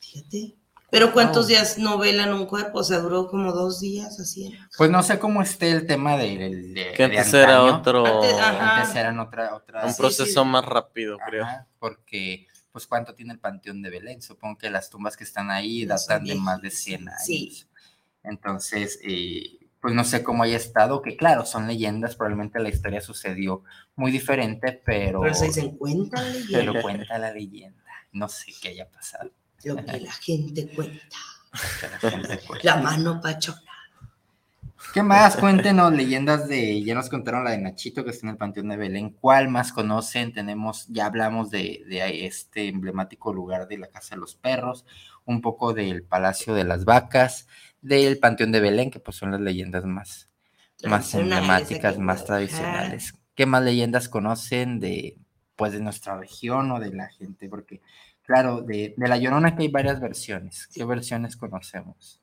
Fíjate. 0.00 0.54
Pero 0.88 1.12
¿cuántos 1.12 1.46
Wow. 1.46 1.48
días 1.48 1.78
no 1.78 1.98
velan 1.98 2.32
un 2.32 2.46
cuerpo? 2.46 2.78
O 2.78 2.84
sea, 2.84 2.98
duró 2.98 3.28
como 3.28 3.52
dos 3.52 3.80
días 3.80 4.20
así. 4.20 4.56
Pues 4.78 4.88
no 4.88 5.02
sé 5.02 5.18
cómo 5.18 5.42
esté 5.42 5.72
el 5.72 5.84
tema 5.86 6.16
del 6.16 6.74
de, 6.74 6.92
Que 6.92 7.08
de 7.08 7.18
antes 7.18 7.34
era 7.34 7.62
otro- 7.64 8.22
Antes, 8.22 8.94
eran 8.94 9.18
otra, 9.18 9.54
otra 9.56 9.84
Un 9.84 9.94
proceso 9.96 10.44
más 10.44 10.64
rápido, 10.64 11.18
creo. 11.26 11.44
Ajá, 11.44 11.66
porque, 11.80 12.46
pues, 12.70 12.86
¿cuánto 12.86 13.14
tiene 13.14 13.32
el 13.32 13.40
Panteón 13.40 13.82
de 13.82 13.90
Belén? 13.90 14.22
Supongo 14.22 14.58
que 14.58 14.70
las 14.70 14.88
tumbas 14.88 15.16
que 15.16 15.24
están 15.24 15.50
ahí 15.50 15.80
son 15.80 15.88
datan 15.88 16.24
de 16.24 16.34
más 16.36 16.62
de 16.62 16.70
100 16.70 17.08
años. 17.08 17.22
Sí. 17.24 17.64
Entonces, 18.22 19.00
eh, 19.02 19.55
pues 19.86 19.94
no 19.94 20.02
sé 20.02 20.24
cómo 20.24 20.42
haya 20.42 20.56
estado, 20.56 21.00
que 21.00 21.16
claro, 21.16 21.46
son 21.46 21.68
leyendas, 21.68 22.16
probablemente 22.16 22.58
la 22.58 22.70
historia 22.70 23.00
sucedió 23.00 23.62
muy 23.94 24.10
diferente, 24.10 24.82
pero... 24.84 25.20
Pero 25.20 25.32
se 25.32 25.46
dicen, 25.46 25.76
cuenta 25.76 26.20
la 26.20 26.28
leyenda. 26.28 26.58
Pero 26.58 26.82
cuenta 26.82 27.18
la 27.18 27.32
leyenda. 27.32 27.84
No 28.10 28.28
sé 28.28 28.52
qué 28.60 28.70
haya 28.70 28.90
pasado. 28.90 29.30
Lo 29.62 29.76
que 29.76 30.00
la 30.00 30.10
gente 30.10 30.68
cuenta. 30.74 31.16
que 31.80 31.88
la 31.88 32.10
gente 32.10 32.38
cuenta. 32.48 32.64
La 32.64 32.82
mano 32.82 33.20
pachona. 33.20 33.62
¿Qué 34.92 35.04
más? 35.04 35.36
Cuéntenos 35.36 35.92
leyendas 35.92 36.48
de, 36.48 36.82
ya 36.82 36.96
nos 36.96 37.08
contaron 37.08 37.44
la 37.44 37.52
de 37.52 37.58
Nachito 37.58 38.02
que 38.02 38.10
está 38.10 38.26
en 38.26 38.30
el 38.30 38.38
Panteón 38.38 38.70
de 38.70 38.76
Belén. 38.76 39.10
¿Cuál 39.10 39.48
más 39.48 39.70
conocen? 39.70 40.32
Tenemos, 40.32 40.88
ya 40.88 41.06
hablamos 41.06 41.50
de, 41.50 41.84
de 41.88 42.26
este 42.26 42.66
emblemático 42.66 43.32
lugar 43.32 43.68
de 43.68 43.78
la 43.78 43.86
Casa 43.86 44.16
de 44.16 44.20
los 44.20 44.34
Perros, 44.34 44.84
un 45.26 45.40
poco 45.40 45.74
del 45.74 46.02
Palacio 46.02 46.54
de 46.54 46.64
las 46.64 46.84
Vacas, 46.84 47.46
del 47.80 48.18
Panteón 48.18 48.52
de 48.52 48.60
Belén, 48.60 48.90
que 48.90 49.00
pues 49.00 49.16
son 49.16 49.30
las 49.30 49.40
leyendas 49.40 49.84
más, 49.84 50.28
más 50.84 51.14
emblemáticas, 51.14 51.98
más 51.98 52.18
ajá. 52.18 52.26
tradicionales. 52.26 53.14
¿Qué 53.34 53.46
más 53.46 53.62
leyendas 53.62 54.08
conocen 54.08 54.80
de, 54.80 55.18
pues, 55.56 55.72
de 55.72 55.80
nuestra 55.80 56.18
región 56.18 56.70
o 56.72 56.80
de 56.80 56.92
la 56.92 57.08
gente? 57.08 57.48
Porque, 57.48 57.82
claro, 58.22 58.62
de, 58.62 58.94
de 58.96 59.08
La 59.08 59.18
Llorona 59.18 59.54
que 59.54 59.64
hay 59.64 59.68
varias 59.68 60.00
versiones. 60.00 60.68
¿Qué 60.72 60.84
versiones 60.84 61.36
conocemos? 61.36 62.22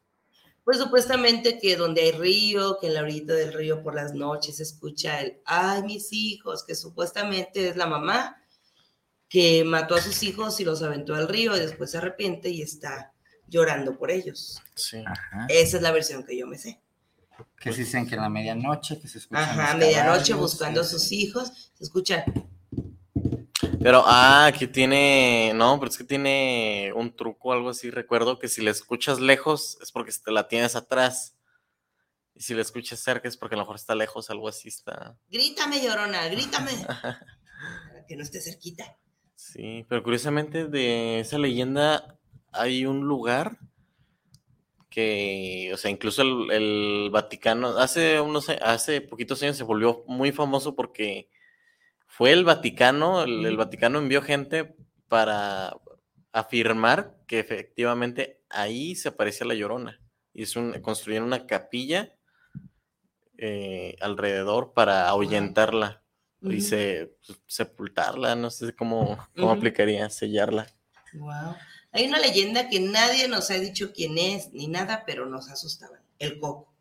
Pues 0.63 0.78
supuestamente 0.78 1.60
que 1.60 1.76
donde 1.76 2.02
hay 2.02 2.12
río, 2.13 2.78
que 2.80 2.88
en 2.88 2.94
la 2.94 3.02
orilla 3.02 3.34
del 3.34 3.54
río 3.54 3.84
por 3.84 3.96
las 3.96 4.13
noches 4.13 4.58
se 4.58 4.63
escucha 4.63 5.20
el, 5.20 5.42
ay, 5.46 5.84
mis 5.84 6.13
hijos, 6.13 6.63
que 6.66 6.74
supuestamente 6.74 7.68
es 7.68 7.76
la 7.76 7.86
mamá 7.86 8.38
que 9.28 9.63
mató 9.63 9.96
a 9.96 10.02
sus 10.02 10.24
hijos 10.24 10.60
y 10.60 10.63
los 10.63 10.84
aventó 10.84 11.16
al 11.16 11.28
río 11.28 11.58
y 11.58 11.60
después 11.60 11.92
se 11.92 11.98
arrepiente 11.98 12.50
y 12.50 12.62
está 12.62 13.12
llorando 13.48 13.98
por 13.98 14.12
ellos. 14.12 14.62
Sí. 14.76 15.04
Ajá. 15.06 15.46
Esa 15.50 15.78
es 15.78 15.84
la 15.84 15.92
versión 15.92 16.24
que 16.24 16.38
yo 16.38 16.48
me 16.48 16.58
sé. 16.58 16.80
que 17.60 17.72
se 17.72 17.80
dicen 17.80 18.08
que 18.08 18.16
en 18.16 18.22
la 18.22 18.30
medianoche, 18.30 19.00
que 19.00 19.08
se 19.08 19.18
escuchan 19.20 19.44
Ajá, 19.44 19.76
medianoche 19.76 20.34
buscando 20.34 20.82
a 20.82 20.84
sus 20.84 21.12
hijos, 21.12 21.72
se 21.74 21.84
escucha, 21.84 22.26
Pero, 23.82 24.04
ah, 24.06 24.52
que 24.58 24.68
tiene, 24.68 25.52
no, 25.56 25.80
pero 25.80 25.92
es 25.92 25.98
que 25.98 26.04
tiene 26.04 26.92
un 26.96 27.16
truco 27.16 27.50
o 27.50 27.54
algo 27.54 27.70
así. 27.70 27.90
Recuerdo 27.90 28.40
que 28.40 28.48
si 28.48 28.62
la 28.62 28.72
escuchas 28.72 29.20
lejos 29.20 29.78
es 29.82 29.92
porque 29.92 30.12
te 30.24 30.32
la 30.32 30.48
tienes 30.48 30.76
atrás. 30.76 31.36
Y 32.36 32.42
si 32.42 32.54
la 32.54 32.62
escuchas 32.62 33.00
cerca 33.00 33.28
es 33.28 33.38
porque 33.38 33.56
a 33.56 33.58
lo 33.58 33.64
mejor 33.64 33.76
está 33.76 33.94
lejos, 33.94 34.30
algo 34.30 34.48
así 34.50 34.70
está. 34.70 35.16
grítame 35.30 35.82
llorona, 35.84 36.28
grítame, 36.30 36.72
para 36.88 38.06
que 38.08 38.16
no 38.16 38.24
esté 38.24 38.42
cerquita. 38.42 38.98
Sí, 39.36 39.86
pero 39.90 40.02
curiosamente 40.02 40.66
de 40.68 41.20
esa 41.20 41.38
leyenda 41.38 42.18
hay 42.54 42.86
un 42.86 43.02
lugar 43.02 43.58
que, 44.89 45.72
o 45.74 45.78
sea, 45.78 45.89
incluso 45.89 46.22
el, 46.22 46.52
el 46.52 47.10
Vaticano, 47.12 47.70
hace 47.78 48.22
unos, 48.22 48.50
hace 48.50 49.02
poquitos 49.02 49.42
años 49.42 49.58
se 49.58 49.63
volvió 49.63 50.04
muy 50.08 50.32
famoso 50.32 50.76
porque 50.76 51.30
fue 52.06 52.32
el 52.32 52.46
Vaticano, 52.46 53.24
el, 53.24 53.46
el 53.46 53.58
Vaticano 53.58 53.98
envió 53.98 54.22
gente 54.22 54.76
para 55.08 55.76
afirmar 56.32 57.16
que 57.28 57.39
efectivamente 57.39 58.44
ahí 58.50 58.96
se 58.96 59.10
aparecía 59.10 59.48
la 59.48 59.56
Llorona. 59.56 60.00
Y 60.34 60.44
es 60.44 60.56
un, 60.56 60.74
construyeron 60.82 61.28
una 61.28 61.46
capilla 61.46 62.16
eh, 63.38 63.96
alrededor 64.00 64.74
para 64.74 65.08
ahuyentarla 65.08 66.04
y 66.42 66.62
se, 66.62 67.16
sepultarla, 67.48 68.36
no 68.36 68.50
sé 68.50 68.76
cómo, 68.76 69.18
cómo 69.36 69.52
aplicaría, 69.52 70.10
sellarla. 70.10 70.68
Wow. 71.13 71.56
Hay 71.94 72.06
una 72.08 72.20
leyenda 72.20 72.70
que 72.70 72.80
nadie 72.80 73.28
nos 73.28 73.52
ha 73.52 73.56
dicho 73.56 73.94
quién 73.94 74.18
es 74.18 74.52
ni 74.52 74.68
nada, 74.68 75.04
pero 75.06 75.28
nos 75.28 75.50
asustaban. 75.50 76.02
El 76.18 76.40
coco. 76.40 76.74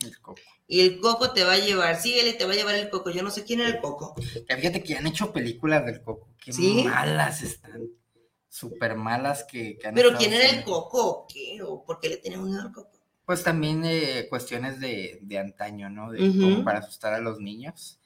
El 0.00 0.18
coco. 0.20 0.40
Y 0.68 0.80
el 0.80 1.00
coco 1.00 1.32
te 1.32 1.44
va 1.44 1.54
a 1.54 1.58
llevar, 1.58 2.00
síguele, 2.00 2.32
te 2.32 2.44
va 2.44 2.52
a 2.52 2.56
llevar 2.56 2.76
el 2.76 2.88
coco. 2.88 3.10
Yo 3.10 3.22
no 3.22 3.30
sé 3.30 3.44
quién 3.44 3.60
era 3.60 3.68
el 3.68 3.80
coco. 3.80 4.14
Que 4.46 4.56
fíjate 4.56 4.82
que 4.82 4.96
han 4.96 5.06
hecho 5.06 5.32
películas 5.32 5.84
del 5.84 6.00
coco, 6.02 6.28
qué 6.42 6.52
¿Sí? 6.52 6.84
malas 6.84 7.42
están, 7.42 7.88
súper 8.48 8.94
malas 8.94 9.44
que, 9.44 9.76
que 9.78 9.88
han 9.88 9.94
Pero 9.94 10.16
quién 10.16 10.32
era 10.32 10.48
el 10.48 10.62
coco 10.62 11.06
o 11.06 11.26
qué, 11.26 11.60
o 11.62 11.84
por 11.84 11.98
qué 11.98 12.08
le 12.08 12.16
teníamos 12.18 12.48
miedo 12.48 12.62
al 12.62 12.72
coco. 12.72 13.00
Pues 13.24 13.42
también 13.42 13.82
eh, 13.84 14.26
cuestiones 14.28 14.78
de, 14.78 15.18
de 15.22 15.38
antaño, 15.38 15.90
¿no? 15.90 16.10
De 16.10 16.18
como 16.18 16.64
para 16.64 16.78
asustar 16.78 17.14
a 17.14 17.20
los 17.20 17.38
niños. 17.40 17.98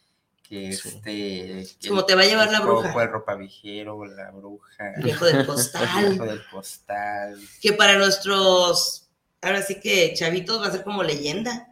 Que 0.49 0.69
este. 0.69 1.67
que 1.81 1.89
como 1.89 2.05
te 2.05 2.15
va 2.15 2.23
a 2.23 2.27
llevar 2.27 2.53
la 2.53 2.61
bruja. 2.61 3.03
el 3.03 3.11
ropavejero, 3.11 4.05
la 4.05 4.31
bruja. 4.31 4.95
El 4.95 5.03
viejo 5.03 5.25
del 5.25 5.45
costal. 5.45 5.89
El 5.99 6.11
viejo 6.11 6.25
del 6.25 6.49
costal. 6.49 7.41
Que 7.61 7.73
para 7.73 7.99
nuestros, 7.99 9.09
ahora 9.43 9.63
sí 9.63 9.81
que 9.81 10.15
chavitos 10.15 10.63
va 10.63 10.69
a 10.69 10.73
ser 10.73 10.85
como 10.85 11.03
leyenda. 11.03 11.69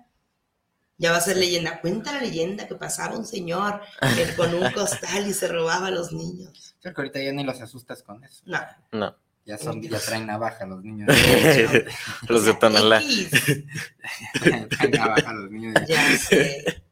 Ya 0.96 1.12
va 1.12 1.18
a 1.18 1.20
ser 1.20 1.36
leyenda. 1.36 1.80
Cuenta 1.80 2.12
la 2.12 2.20
leyenda 2.20 2.66
que 2.66 2.74
pasaba 2.74 3.16
un 3.16 3.26
señor 3.26 3.80
con 4.36 4.54
un 4.54 4.70
costal 4.72 5.26
y 5.26 5.32
se 5.32 5.48
robaba 5.48 5.88
a 5.88 5.92
los 5.92 6.12
niños. 6.12 6.76
Creo 6.80 6.94
que 6.94 7.00
ahorita 7.00 7.22
ya 7.22 7.32
ni 7.32 7.44
los 7.44 7.60
asustas 7.60 8.02
con 8.02 8.24
eso. 8.24 8.42
No. 8.46 8.60
No. 8.92 9.16
Ya 9.46 9.58
son, 9.58 9.82
ya 9.82 9.98
traen 9.98 10.26
navaja 10.26 10.64
los 10.64 10.82
niños. 10.82 11.06
Los 12.28 12.46
de 12.46 12.54
Tonalá. 12.54 13.02
traen 14.42 14.90
navaja 14.90 15.32
los 15.34 15.50
niños. 15.50 15.74
Ya 15.86 16.16
sé. 16.16 16.82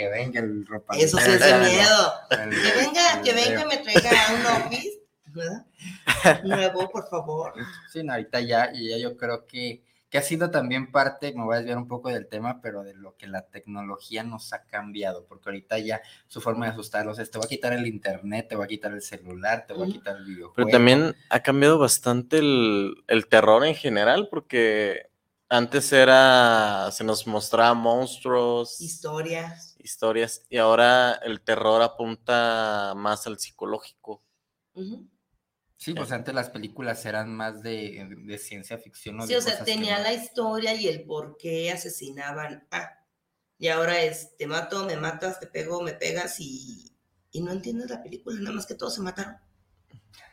Que 0.00 0.08
venga 0.08 0.40
el 0.40 0.64
ropa. 0.66 0.96
Eso 0.96 1.18
sí 1.18 1.30
es 1.30 1.40
de 1.40 1.58
miedo. 1.58 2.12
el- 2.30 2.50
Que 2.50 2.72
venga, 2.72 3.22
que 3.22 3.30
el- 3.30 3.36
venga, 3.36 3.66
me 3.66 3.76
traiga 3.78 4.10
un 4.34 4.46
office. 4.64 5.00
¿verdad? 5.26 5.66
Nuevo, 6.44 6.88
por 6.90 7.06
favor. 7.08 7.52
Sí, 7.92 8.02
no, 8.02 8.12
ahorita 8.14 8.40
ya, 8.40 8.70
y 8.74 8.88
ya 8.90 8.96
yo 8.98 9.16
creo 9.16 9.46
que, 9.46 9.84
que 10.08 10.16
ha 10.18 10.22
sido 10.22 10.50
también 10.50 10.90
parte, 10.90 11.32
me 11.34 11.44
voy 11.44 11.54
a 11.54 11.58
desviar 11.58 11.76
un 11.78 11.86
poco 11.86 12.08
del 12.08 12.26
tema, 12.28 12.60
pero 12.62 12.82
de 12.82 12.94
lo 12.94 13.14
que 13.16 13.26
la 13.28 13.42
tecnología 13.46 14.24
nos 14.24 14.52
ha 14.54 14.64
cambiado, 14.64 15.26
porque 15.26 15.50
ahorita 15.50 15.78
ya 15.78 16.00
su 16.26 16.40
forma 16.40 16.64
de 16.66 16.72
asustarlos 16.72 17.18
es, 17.20 17.30
te 17.30 17.36
voy 17.38 17.44
a 17.44 17.48
quitar 17.48 17.72
el 17.74 17.86
internet, 17.86 18.46
te 18.48 18.56
voy 18.56 18.64
a 18.64 18.68
quitar 18.68 18.90
el 18.92 19.02
celular, 19.02 19.66
te 19.68 19.74
voy 19.74 19.90
a 19.90 19.92
quitar 19.92 20.16
el 20.16 20.24
videojuego. 20.24 20.54
Pero 20.56 20.68
también 20.68 21.14
ha 21.28 21.40
cambiado 21.42 21.78
bastante 21.78 22.38
el, 22.38 23.04
el 23.06 23.26
terror 23.28 23.64
en 23.66 23.74
general, 23.74 24.28
porque 24.30 25.10
Antes 25.52 25.92
era, 25.92 26.90
se 26.92 27.02
nos 27.02 27.26
mostraba 27.26 27.74
monstruos, 27.74 28.80
Historias. 28.80 29.69
Historias, 29.82 30.44
y 30.48 30.58
ahora 30.58 31.14
el 31.14 31.40
terror 31.42 31.82
apunta 31.82 32.94
más 32.96 33.26
al 33.26 33.38
psicológico. 33.38 34.22
Sí, 35.76 35.94
pues 35.94 36.12
antes 36.12 36.34
las 36.34 36.50
películas 36.50 37.04
eran 37.06 37.34
más 37.34 37.62
de, 37.62 38.06
de 38.26 38.38
ciencia 38.38 38.76
ficción. 38.78 39.16
¿no? 39.16 39.26
Sí, 39.26 39.32
de 39.32 39.38
o 39.38 39.42
sea, 39.42 39.58
que 39.58 39.64
tenía 39.64 39.96
no- 39.98 40.02
la 40.04 40.12
historia 40.12 40.74
y 40.74 40.88
el 40.88 41.04
por 41.04 41.36
qué 41.38 41.70
asesinaban 41.72 42.66
a. 42.70 42.98
Y 43.58 43.68
ahora 43.68 44.00
es, 44.02 44.36
te 44.36 44.46
mato, 44.46 44.84
me 44.86 44.96
matas, 44.96 45.38
te 45.40 45.46
pego, 45.46 45.82
me 45.82 45.92
pegas 45.94 46.36
y, 46.40 46.92
y 47.30 47.40
no 47.42 47.52
entiendes 47.52 47.90
la 47.90 48.02
película, 48.02 48.38
nada 48.40 48.56
más 48.56 48.66
que 48.66 48.74
todos 48.74 48.94
se 48.94 49.00
mataron. 49.02 49.36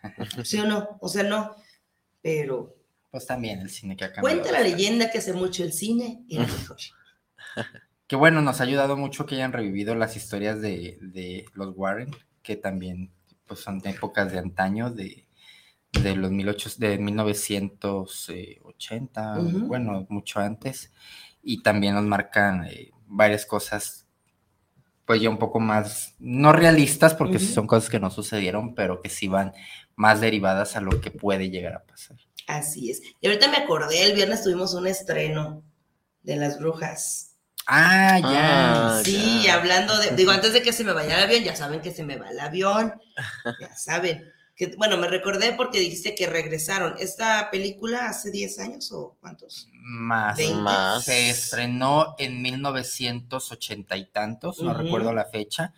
¿Sí 0.43 0.59
o 0.59 0.65
no? 0.65 0.97
O 1.01 1.07
sea, 1.09 1.23
no. 1.23 1.55
Pero 2.21 2.75
Pues 3.11 3.25
también 3.25 3.59
el 3.61 3.69
cine 3.69 3.95
que 3.95 4.05
ha 4.05 4.13
cambiado. 4.13 4.37
cuenta 4.37 4.51
la 4.51 4.59
bastante. 4.59 4.77
leyenda 4.83 5.11
que 5.11 5.17
hace 5.19 5.33
mucho 5.33 5.63
el 5.63 5.71
cine 5.73 6.23
y 6.27 6.39
mejor. 6.39 6.77
Que 8.07 8.15
bueno, 8.15 8.41
nos 8.41 8.61
ha 8.61 8.63
ayudado 8.63 8.95
mucho 8.97 9.25
que 9.25 9.35
hayan 9.35 9.53
revivido 9.53 9.95
las 9.95 10.15
historias 10.15 10.61
de, 10.61 10.97
de 11.01 11.45
los 11.53 11.73
Warren, 11.75 12.11
que 12.41 12.55
también 12.55 13.11
pues, 13.45 13.59
son 13.59 13.79
de 13.79 13.89
épocas 13.89 14.31
de 14.31 14.39
antaño, 14.39 14.91
de, 14.91 15.25
de 15.91 16.15
los 16.15 16.31
18, 16.31 16.69
de 16.77 16.97
1980, 16.97 19.39
Ujú. 19.39 19.67
bueno, 19.67 20.05
mucho 20.09 20.39
antes, 20.39 20.93
y 21.41 21.61
también 21.63 21.95
nos 21.95 22.05
marcan 22.05 22.65
eh, 22.65 22.91
varias 23.07 23.45
cosas, 23.45 24.07
pues 25.05 25.21
ya 25.21 25.29
un 25.29 25.39
poco 25.39 25.59
más, 25.59 26.15
no 26.19 26.53
realistas, 26.53 27.13
porque 27.13 27.39
son 27.39 27.67
cosas 27.67 27.89
que 27.89 27.99
no 27.99 28.09
sucedieron, 28.09 28.75
pero 28.75 29.01
que 29.01 29.09
sí 29.09 29.27
van 29.27 29.53
más 29.95 30.21
derivadas 30.21 30.75
a 30.75 30.81
lo 30.81 31.01
que 31.01 31.11
puede 31.11 31.49
llegar 31.49 31.73
a 31.73 31.83
pasar. 31.83 32.17
Así 32.47 32.91
es. 32.91 33.01
Y 33.21 33.27
ahorita 33.27 33.49
me 33.49 33.57
acordé, 33.57 34.05
el 34.05 34.15
viernes 34.15 34.43
tuvimos 34.43 34.73
un 34.73 34.87
estreno 34.87 35.63
de 36.23 36.35
las 36.35 36.59
brujas. 36.59 37.26
Ah, 37.67 38.19
ya. 38.19 38.97
Ah, 38.99 39.01
Sí, 39.03 39.43
ya. 39.43 39.55
hablando 39.55 39.97
de, 39.99 40.11
digo, 40.15 40.31
antes 40.31 40.53
de 40.53 40.61
que 40.61 40.71
se 40.73 40.83
me 40.83 40.93
vaya 40.93 41.17
el 41.17 41.23
avión, 41.23 41.43
ya 41.43 41.55
saben 41.55 41.81
que 41.81 41.91
se 41.91 42.03
me 42.03 42.17
va 42.17 42.29
el 42.29 42.39
avión, 42.39 42.93
ya 43.59 43.75
saben. 43.75 44.31
Que, 44.55 44.73
bueno, 44.77 44.97
me 44.97 45.07
recordé 45.07 45.53
porque 45.53 45.79
dijiste 45.79 46.15
que 46.15 46.25
regresaron. 46.25 46.95
¿Esta 46.99 47.51
película 47.51 48.07
hace 48.09 48.31
10 48.31 48.57
años 48.59 48.91
o 48.91 49.15
cuántos? 49.21 49.67
Más. 49.73 50.39
Más. 50.55 51.03
Se 51.03 51.29
estrenó 51.29 52.15
en 52.17 52.41
1980 52.41 53.97
y 53.97 54.05
tantos, 54.05 54.59
no 54.61 54.73
recuerdo 54.73 55.13
la 55.13 55.25
fecha. 55.25 55.73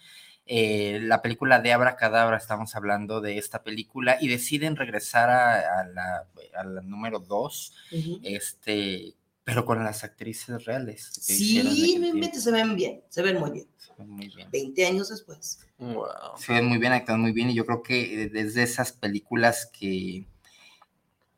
Eh, 0.46 1.00
la 1.04 1.22
película 1.22 1.60
de 1.60 1.74
Abracadabra, 1.74 2.38
estamos 2.38 2.74
hablando 2.76 3.20
de 3.22 3.38
esta 3.38 3.62
película, 3.64 4.18
y 4.20 4.30
deciden 4.30 4.78
regresar 4.78 5.30
a, 5.30 5.82
a 5.82 5.84
la, 5.86 6.26
a 6.58 6.64
la 6.64 6.82
número 6.82 7.20
2, 7.20 7.74
Ujú. 7.92 8.20
este, 8.24 9.14
pero 9.50 9.66
con 9.66 9.84
las 9.84 10.04
actrices 10.04 10.64
reales. 10.66 11.10
Sí, 11.20 11.62
no 11.64 11.72
inventes, 12.08 12.44
se 12.44 12.52
ven 12.52 12.76
bien, 12.76 13.02
se 13.10 13.22
ven 13.22 13.40
muy 13.40 13.52
bien. 13.52 13.68
Se 13.78 13.94
ven 13.98 14.10
muy 14.10 14.28
bien. 14.36 14.50
20 14.52 14.86
años 14.86 15.10
después. 15.10 15.60
Wow. 15.78 16.06
Se 16.38 16.54
ven 16.54 16.66
muy 16.66 16.78
bien, 16.78 16.94
actúan 16.94 17.20
muy 17.22 17.32
bien, 17.32 17.50
y 17.50 17.56
yo 17.56 17.66
creo 17.66 17.82
que 17.84 18.24
eh, 18.24 18.30
desde 18.30 18.64
esas 18.64 18.92
películas 18.92 19.66
que, 19.78 20.26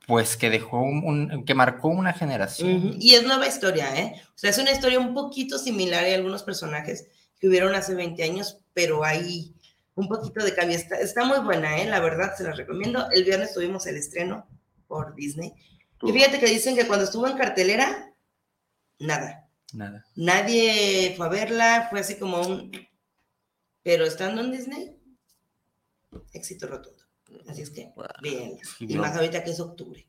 pues, 0.07 0.35
que 0.35 0.49
dejó 0.49 0.81
un, 0.81 1.03
un- 1.05 1.45
que 1.45 1.53
marcó 1.53 1.87
una 1.89 2.13
generación. 2.13 2.75
Ujú. 2.87 2.97
Y 2.99 3.15
es 3.15 3.23
nueva 3.23 3.47
historia, 3.47 3.95
¿eh? 3.99 4.21
O 4.29 4.37
sea, 4.37 4.49
es 4.49 4.57
una 4.57 4.71
historia 4.71 4.99
un 4.99 5.13
poquito 5.13 5.57
similar 5.57 6.03
a 6.03 6.13
algunos 6.15 6.43
personajes 6.43 7.07
que 7.39 7.47
hubieron 7.47 7.73
hace 7.75 7.95
20 7.95 8.21
años, 8.23 8.57
pero 8.73 9.03
hay 9.03 9.53
un 9.95 10.07
poquito 10.07 10.43
de 10.43 10.53
cambio. 10.53 10.75
Está, 10.77 10.99
está 10.99 11.23
muy 11.23 11.39
buena, 11.39 11.81
¿eh? 11.81 11.87
La 11.87 11.99
verdad, 11.99 12.33
se 12.35 12.43
la 12.43 12.51
recomiendo. 12.53 13.09
El 13.11 13.23
viernes 13.23 13.53
tuvimos 13.53 13.85
el 13.87 13.97
estreno 13.97 14.47
por 14.87 15.15
Disney. 15.15 15.53
Y 16.03 16.11
fíjate 16.11 16.39
que 16.39 16.47
dicen 16.47 16.75
que 16.75 16.87
cuando 16.87 17.05
estuvo 17.05 17.27
en 17.27 17.37
cartelera, 17.37 18.13
nada. 18.99 19.47
Nada. 19.73 20.05
Nadie 20.15 21.13
fue 21.15 21.25
a 21.25 21.29
verla, 21.29 21.87
fue 21.89 21.99
así 22.01 22.15
como 22.17 22.41
un... 22.41 22.71
Pero 23.83 24.05
estando 24.05 24.41
en 24.41 24.51
Disney, 24.51 24.95
éxito 26.33 26.67
rotundo. 26.67 27.03
Así 27.47 27.61
es 27.61 27.69
que, 27.71 27.91
bien. 28.21 28.57
Sí, 28.77 28.85
Y 28.89 28.95
más 28.95 29.15
ahorita 29.15 29.43
que 29.43 29.51
es 29.51 29.59
octubre. 29.59 30.05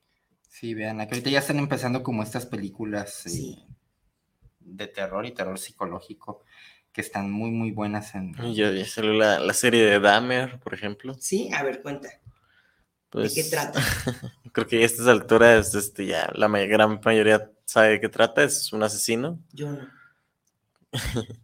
Sí, 0.49 0.75
vean, 0.75 0.99
que 0.99 1.03
ahorita 1.15 1.31
ya 1.31 1.39
están 1.39 1.59
empezando 1.59 2.03
como 2.03 2.23
estas 2.23 2.45
películas 2.47 3.25
eh, 3.27 3.31
Sí. 3.31 3.67
de 4.61 4.87
terror 4.89 5.25
y 5.25 5.33
terror 5.33 5.59
psicológico 5.59 6.45
que 6.93 7.01
están 7.01 7.31
muy, 7.31 7.51
muy 7.51 7.71
buenas 7.71 8.15
en... 8.15 8.35
Ya, 8.55 8.71
ya 8.71 8.85
salió 8.87 9.13
la, 9.15 9.39
la 9.41 9.55
serie 9.55 9.83
de 9.85 9.99
Dahmer, 10.01 10.61
por 10.61 10.75
ejemplo. 10.75 11.15
Sí, 11.19 11.49
a 11.55 11.63
ver, 11.63 11.81
cuenta. 11.81 12.11
Pues, 13.13 13.35
¿De 13.35 13.43
qué 13.43 13.49
trata? 13.51 13.81
Creo 14.53 14.67
que 14.67 14.83
a 14.83 14.87
estas 14.87 15.07
alturas 15.07 15.75
este, 15.75 16.07
ya 16.07 16.31
la 16.35 16.49
may- 16.49 16.67
gran 16.67 16.99
mayoría 17.05 17.51
sabe 17.67 17.91
de 17.91 18.01
qué 18.01 18.09
trata. 18.09 18.43
Es 18.43 18.73
un 18.73 18.83
asesino. 18.83 19.39
Yo 19.53 19.71
no. 19.71 19.89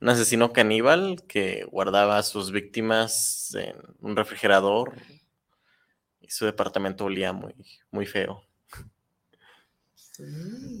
Un 0.00 0.08
asesino 0.10 0.52
caníbal 0.52 1.22
que 1.26 1.64
guardaba 1.70 2.18
a 2.18 2.22
sus 2.22 2.50
víctimas 2.52 3.54
en 3.54 3.74
un 4.00 4.16
refrigerador 4.16 4.92
y 6.20 6.28
su 6.30 6.44
departamento 6.44 7.06
olía 7.06 7.32
muy, 7.32 7.54
muy 7.90 8.04
feo. 8.04 8.44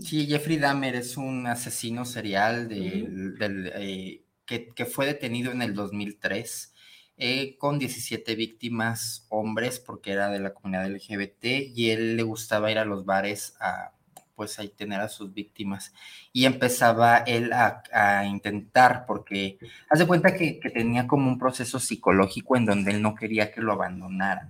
Sí, 0.02 0.26
Jeffrey 0.26 0.58
Dahmer 0.58 0.96
es 0.96 1.16
un 1.16 1.46
asesino 1.46 2.04
serial 2.04 2.68
del, 2.68 3.72
eh, 3.74 4.24
que, 4.44 4.68
que 4.74 4.84
fue 4.84 5.06
detenido 5.06 5.52
en 5.52 5.62
el 5.62 5.74
2003 5.74 6.73
eh, 7.16 7.56
con 7.58 7.78
17 7.78 8.34
víctimas 8.34 9.26
hombres 9.30 9.78
porque 9.80 10.12
era 10.12 10.28
de 10.30 10.40
la 10.40 10.52
comunidad 10.54 10.86
LGBT 10.90 11.44
y 11.74 11.90
él 11.90 12.16
le 12.16 12.22
gustaba 12.22 12.70
ir 12.70 12.78
a 12.78 12.84
los 12.84 13.04
bares 13.04 13.56
a 13.60 13.92
pues 14.34 14.58
ahí 14.58 14.68
tener 14.68 15.00
a 15.00 15.08
sus 15.08 15.32
víctimas. 15.32 15.92
Y 16.32 16.44
empezaba 16.46 17.18
él 17.18 17.52
a, 17.52 17.84
a 17.92 18.26
intentar 18.26 19.06
porque 19.06 19.58
hace 19.88 20.08
cuenta 20.08 20.34
que, 20.34 20.58
que 20.58 20.70
tenía 20.70 21.06
como 21.06 21.28
un 21.28 21.38
proceso 21.38 21.78
psicológico 21.78 22.56
en 22.56 22.66
donde 22.66 22.90
él 22.90 23.00
no 23.00 23.14
quería 23.14 23.52
que 23.52 23.60
lo 23.60 23.72
abandonaran. 23.72 24.48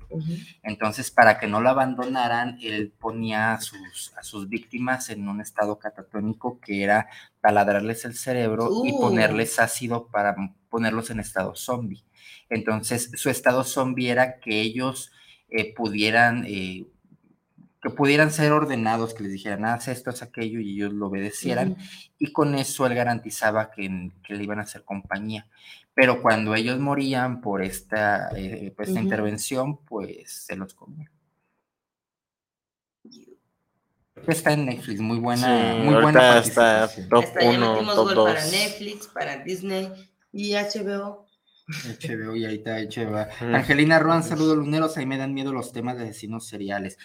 Entonces, 0.63 1.11
para 1.11 1.39
que 1.39 1.47
no 1.47 1.61
lo 1.61 1.69
abandonaran, 1.69 2.59
él 2.63 2.93
ponía 2.99 3.53
a 3.53 3.61
sus, 3.61 4.13
a 4.17 4.23
sus 4.23 4.49
víctimas 4.49 5.11
en 5.11 5.29
un 5.29 5.41
estado 5.43 5.79
catatónico 5.79 6.61
que 6.61 6.83
era 6.83 7.09
taladrarles 7.41 8.05
el 8.07 8.15
cerebro 8.15 8.71
y 8.85 8.93
Uh. 8.93 9.01
ponerles 9.01 9.59
ácido 9.59 10.07
para 10.09 10.35
ponerlos 10.75 11.09
en 11.11 11.21
estado 11.21 11.55
zombie. 11.55 12.03
Entonces, 12.51 13.13
su 13.15 13.31
estado 13.31 13.63
zombie 13.63 14.11
era 14.11 14.41
que 14.41 14.61
ellos 14.61 15.13
eh, 15.49 15.73
pudieran, 15.73 16.45
eh, 16.49 16.85
que 17.81 17.91
pudieran 17.91 18.33
ser 18.33 18.51
ordenados, 18.51 19.15
que 19.15 19.23
les 19.23 19.31
dijeran, 19.31 19.67
haz 19.67 19.87
esto, 19.87 20.11
haz 20.11 20.23
aquello, 20.23 20.59
y 20.59 20.73
ellos 20.73 20.93
lo 20.93 21.07
obedecieran 21.07 21.73
Ujú. 21.73 21.81
y 22.19 22.33
con 22.33 22.57
eso 22.57 22.87
él 22.89 22.95
garantizaba 22.97 23.71
que, 23.71 24.11
que 24.25 24.35
le 24.35 24.43
iban 24.43 24.59
a 24.59 24.63
hacer 24.63 24.83
compañía. 24.83 25.47
Pero 25.95 26.21
cuando 26.21 26.57
ellos 26.57 26.81
morían 26.81 27.41
por 27.41 27.63
esta, 27.63 28.31
eh, 28.37 28.73
por 28.75 28.85
esta 28.85 28.99
Ujú. 28.99 29.05
intervención, 29.05 29.77
pues 29.85 30.45
se 30.47 30.57
los 30.57 30.75
comía. 30.75 31.09
Está 34.27 34.55
en 34.55 34.67
Netflix, 34.67 35.01
muy 35.01 35.19
buena, 35.21 35.47
Sí, 35.47 35.83
muy 35.85 35.95
buena 36.03 36.39
está 36.39 36.89
top 37.11 37.25
Hasta 37.25 37.43
ya 37.43 37.51
1, 37.51 37.73
metimos 37.75 37.95
top 37.95 38.05
gol 38.07 38.15
2. 38.15 38.25
para 38.35 38.45
Netflix, 38.47 39.07
para 39.07 39.37
Disney 39.45 39.93
y 40.35 40.55
HBO. 40.55 41.27
HBO 41.67 42.37
y 42.37 42.45
ahorita 42.45 42.77
HBO. 42.77 43.23
Ujú. 43.23 43.57
Angelina 43.57 43.99
Ruan, 43.99 44.23
saludos 44.23 44.57
luneros, 44.59 44.97
ahí 44.97 45.07
me 45.07 45.17
dan 45.17 45.33
miedo 45.33 45.53
los 45.53 45.73
temas 45.73 45.97
de 45.97 46.05
asesinos 46.05 46.47
seriales. 46.47 46.99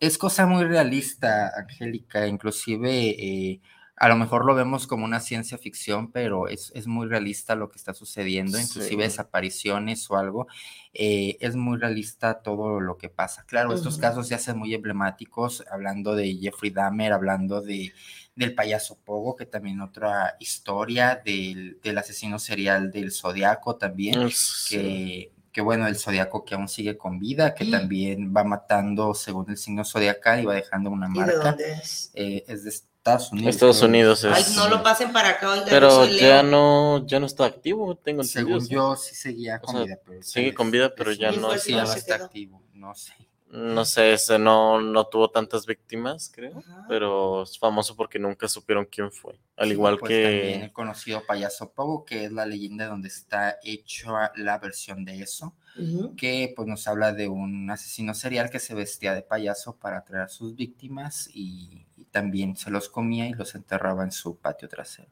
Es 0.00 0.18
cosa 0.18 0.46
muy 0.46 0.64
realista, 0.64 1.52
Angélica, 1.56 2.26
inclusive 2.26 3.10
eh, 3.10 3.60
a 4.02 4.08
lo 4.08 4.16
mejor 4.16 4.44
lo 4.44 4.56
vemos 4.56 4.88
como 4.88 5.04
una 5.04 5.20
ciencia 5.20 5.58
ficción, 5.58 6.10
pero 6.10 6.48
es, 6.48 6.72
es 6.74 6.88
muy 6.88 7.06
realista 7.06 7.54
lo 7.54 7.70
que 7.70 7.78
está 7.78 7.94
sucediendo, 7.94 8.58
inclusive 8.58 9.04
Sí. 9.04 9.08
desapariciones 9.10 10.10
o 10.10 10.16
algo, 10.16 10.48
eh, 10.92 11.36
es 11.40 11.54
muy 11.54 11.78
realista 11.78 12.42
todo 12.42 12.80
lo 12.80 12.98
que 12.98 13.08
pasa. 13.08 13.44
Claro, 13.46 13.72
estos 13.72 13.98
casos 13.98 14.26
se 14.26 14.34
hacen 14.34 14.58
muy 14.58 14.74
emblemáticos, 14.74 15.64
hablando 15.70 16.16
de 16.16 16.34
Jeffrey 16.34 16.72
Dahmer, 16.72 17.12
hablando 17.12 17.60
de, 17.60 17.92
del 18.34 18.54
payaso 18.56 18.98
Pogo, 19.04 19.36
que 19.36 19.46
también 19.46 19.80
otra 19.80 20.34
historia 20.40 21.22
del, 21.24 21.78
del 21.80 21.96
asesino 21.98 22.40
serial 22.40 22.90
del 22.90 23.12
Zodiaco 23.12 23.76
también, 23.76 24.30
Sí. 24.32 24.76
que, 24.76 25.32
que 25.52 25.60
bueno, 25.60 25.86
el 25.86 25.94
Zodiaco 25.96 26.44
que 26.44 26.56
aún 26.56 26.66
sigue 26.68 26.96
con 26.98 27.20
vida, 27.20 27.54
que 27.54 27.66
Mm. 27.66 27.70
también 27.70 28.34
va 28.36 28.42
matando 28.42 29.14
según 29.14 29.48
el 29.50 29.58
signo 29.58 29.84
zodiacal 29.84 30.40
y 30.42 30.46
va 30.46 30.54
dejando 30.54 30.90
una 30.90 31.06
¿Y 31.06 31.12
de 31.12 31.18
marca. 31.20 31.38
dónde 31.50 31.72
es? 31.74 32.10
Eh, 32.14 32.42
es 32.48 32.64
de 32.64 32.72
Estados 33.02 33.32
Unidos. 33.32 33.54
Estados 33.56 33.78
creo. 33.78 33.88
Unidos 33.88 34.24
Ay, 34.24 34.42
es. 34.42 34.56
no 34.56 34.68
lo 34.68 34.80
pasen 34.80 35.12
para 35.12 35.30
acá, 35.30 35.50
oiga, 35.50 35.66
Pero 35.68 36.06
ya 36.06 36.44
no, 36.44 37.04
ya 37.04 37.18
no 37.18 37.26
está 37.26 37.46
activo, 37.46 37.96
tengo 37.96 38.22
entendido. 38.22 38.60
Según 38.60 38.68
yo, 38.72 38.94
sí 38.96 39.16
seguía 39.16 39.56
O 39.56 39.66
con 39.66 39.74
sea, 39.74 39.84
vida. 39.84 39.98
Pero 40.06 40.22
sigue 40.22 40.46
tal 40.50 40.54
con 40.56 40.70
vida, 40.70 40.94
pero 40.96 41.10
es- 41.10 41.18
ya 41.18 41.32
¿Y 41.32 41.36
no 41.38 41.58
sí, 41.58 41.72
ya 41.72 41.82
no 41.84 41.92
está 41.92 42.14
quedó? 42.16 42.24
activo, 42.26 42.62
no 42.74 42.94
sé. 42.94 43.12
No 43.48 43.84
sé, 43.84 44.12
ese 44.14 44.38
no, 44.38 44.80
no 44.80 45.04
tuvo 45.08 45.28
tantas 45.30 45.66
víctimas, 45.66 46.30
creo. 46.32 46.56
Ajá. 46.60 46.86
Pero 46.88 47.42
es 47.42 47.58
famoso 47.58 47.96
porque 47.96 48.18
nunca 48.20 48.46
supieron 48.48 48.86
quién 48.86 49.10
fue. 49.10 49.34
Al 49.56 49.66
Sí, 49.66 49.72
igual 49.72 49.98
pues 49.98 50.08
también 50.10 50.60
que. 50.60 50.64
el 50.66 50.72
conocido 50.72 51.26
payaso 51.26 51.72
Pogo, 51.72 52.04
que 52.04 52.24
es 52.26 52.32
la 52.32 52.46
leyenda 52.46 52.86
donde 52.86 53.08
está 53.08 53.58
hecha 53.64 54.30
la 54.36 54.58
versión 54.58 55.04
de 55.04 55.20
eso, 55.22 55.54
Que 56.16 56.52
pues 56.54 56.68
nos 56.68 56.86
habla 56.86 57.12
de 57.12 57.28
un 57.28 57.70
asesino 57.70 58.14
serial 58.14 58.50
que 58.50 58.58
se 58.58 58.74
vestía 58.74 59.14
de 59.14 59.22
payaso 59.22 59.76
para 59.76 59.98
atraer 59.98 60.24
a 60.24 60.28
sus 60.28 60.54
víctimas 60.54 61.28
y, 61.32 61.86
y 61.96 62.04
también 62.04 62.56
se 62.56 62.70
los 62.70 62.88
comía 62.88 63.26
y 63.26 63.32
los 63.32 63.54
enterraba 63.54 64.04
en 64.04 64.12
su 64.12 64.36
patio 64.36 64.68
trasero. 64.68 65.08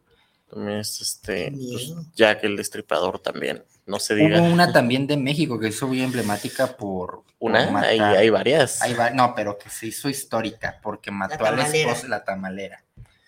También 0.51 0.79
es 0.81 1.01
este 1.01 1.53
pues, 1.53 1.95
Jack 2.15 2.43
el 2.43 2.57
Destripador 2.57 3.21
también, 3.21 3.65
no 3.87 4.01
se 4.01 4.17
diga. 4.17 4.41
Hubo 4.43 4.53
una 4.53 4.73
también 4.73 5.07
de 5.07 5.17
México 5.17 5.59
que 5.61 5.69
hizo 5.69 5.87
muy 5.87 6.03
emblemática 6.03 6.77
por... 6.77 7.23
Una, 7.39 7.71
por 7.71 7.85
hay, 7.85 8.01
hay 8.01 8.29
varias. 8.31 8.83
Hay 8.83 8.95
va- 8.95 9.11
no, 9.11 9.33
pero 9.35 9.57
que 9.57 9.71
se 9.71 9.87
hizo 9.87 10.09
histórica 10.11 10.79
porque 10.83 11.11
mató 11.11 11.45
a 11.47 11.53
la 11.53 11.67
esposa, 11.69 12.09
la 12.09 12.25
tamalera, 12.25 12.85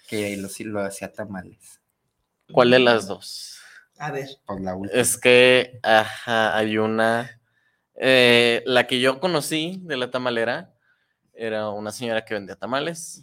que 0.09 0.37
lo, 0.37 0.49
lo 0.67 0.85
hacía 0.85 1.13
tamales. 1.13 1.81
¿Cuál 2.53 2.73
de 2.73 2.81
las 2.81 3.07
dos? 3.07 3.61
A 3.99 4.11
ver. 4.11 4.29
Por 4.47 4.61
la 4.61 4.75
última. 4.75 5.01
Es 5.01 5.17
que 5.19 5.79
ajá, 5.83 6.57
hay 6.57 6.79
una. 6.79 7.41
eh, 7.95 8.63
la 8.67 8.87
que 8.87 9.01
yo 9.01 9.21
conocí 9.21 9.81
de 9.83 9.97
la 9.97 10.11
tamalera 10.11 10.75
era 11.35 11.71
una 11.71 11.93
señora 11.93 12.25
que 12.25 12.35
vendía 12.35 12.57
tamales. 12.57 13.23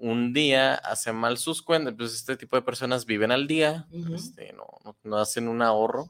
Un 0.00 0.32
día 0.32 0.74
hace 0.76 1.12
mal 1.12 1.38
sus 1.38 1.60
cuentas, 1.60 1.94
pues 1.96 2.14
este 2.14 2.36
tipo 2.36 2.54
de 2.56 2.62
personas 2.62 3.04
viven 3.04 3.32
al 3.32 3.46
día, 3.48 3.86
este, 4.14 4.52
no, 4.52 4.64
no- 4.84 4.96
no 5.02 5.16
hacen 5.18 5.48
un 5.48 5.60
ahorro, 5.60 6.08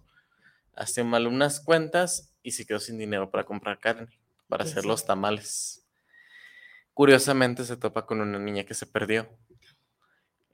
hacen 0.76 1.06
mal 1.08 1.26
unas 1.26 1.60
cuentas 1.60 2.32
y 2.42 2.52
se 2.52 2.66
quedó 2.66 2.80
sin 2.80 2.98
dinero 2.98 3.30
para 3.30 3.44
comprar 3.44 3.80
carne, 3.80 4.08
para 4.48 4.64
¿Qué 4.64 4.70
hacer 4.70 4.82
sí? 4.82 4.88
los 4.88 5.06
tamales. 5.06 5.86
Curiosamente 6.94 7.64
se 7.64 7.76
topa 7.76 8.06
con 8.06 8.20
una 8.20 8.38
niña 8.38 8.64
que 8.64 8.74
se 8.74 8.86
perdió. 8.86 9.28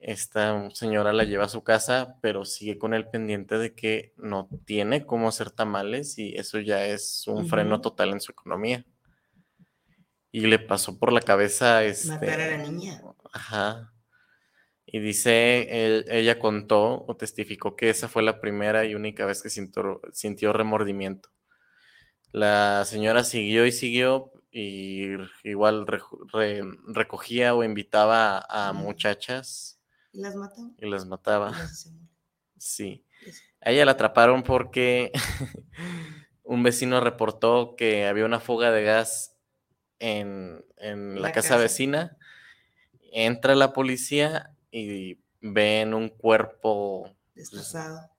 Esta 0.07 0.69
señora 0.69 1.13
la 1.13 1.23
lleva 1.23 1.45
a 1.45 1.49
su 1.49 1.63
casa, 1.63 2.19
pero 2.21 2.45
sigue 2.45 2.77
con 2.77 2.93
el 2.93 3.07
pendiente 3.09 3.57
de 3.57 3.73
que 3.73 4.13
no 4.17 4.47
tiene 4.65 5.03
cómo 5.03 5.27
hacer 5.27 5.49
tamales 5.49 6.19
y 6.19 6.35
eso 6.35 6.59
ya 6.59 6.85
es 6.85 7.27
un 7.27 7.47
freno 7.47 7.81
total 7.81 8.11
en 8.11 8.21
su 8.21 8.31
economía. 8.31 8.85
Y 10.31 10.41
le 10.41 10.59
pasó 10.59 10.99
por 10.99 11.11
la 11.11 11.21
cabeza 11.21 11.83
este, 11.83 12.09
Matar 12.09 12.39
a 12.41 12.51
la 12.51 12.57
niña. 12.69 13.01
Ajá. 13.33 13.93
Y 14.85 14.99
dice, 14.99 15.85
él- 15.87 16.05
ella 16.07 16.37
contó 16.37 17.03
o 17.07 17.15
testificó 17.17 17.75
que 17.75 17.89
esa 17.89 18.07
fue 18.07 18.21
la 18.21 18.39
primera 18.39 18.85
y 18.85 18.93
única 18.93 19.25
vez 19.25 19.41
que 19.41 19.49
sintió, 19.49 20.01
sintió 20.13 20.53
remordimiento. 20.53 21.29
La 22.31 22.83
señora 22.85 23.23
siguió 23.23 23.65
y 23.65 23.71
siguió 23.71 24.31
y 24.51 25.15
igual 25.43 25.87
re- 25.87 26.61
recogía 26.89 27.55
o 27.55 27.63
invitaba 27.63 28.37
a, 28.47 28.71
muchachas 28.73 29.74
¿Y 30.15 30.21
las 30.21 30.35
mató? 30.35 30.71
y 30.77 30.89
las 30.89 31.05
mataba. 31.05 31.49
Y 31.49 31.51
las 31.53 31.85
morir. 31.87 32.09
Sí. 32.57 33.05
Eso. 33.25 33.43
A 33.61 33.71
ella 33.71 33.85
la 33.85 33.91
atraparon 33.91 34.43
porque 34.43 35.11
un 36.43 36.63
vecino 36.63 36.99
reportó 37.01 37.75
que 37.75 38.07
había 38.07 38.25
una 38.25 38.39
fuga 38.39 38.71
de 38.71 38.83
gas 38.83 39.35
en, 39.99 40.63
en 40.77 41.15
la, 41.15 41.21
La 41.21 41.31
casa, 41.31 41.49
casa. 41.49 41.61
vecina. 41.61 42.17
Entra 43.11 43.55
la 43.55 43.73
policía 43.73 44.55
y 44.71 45.19
ven 45.41 45.93
un 45.93 46.09
cuerpo, 46.09 47.15
Destazado. 47.33 48.09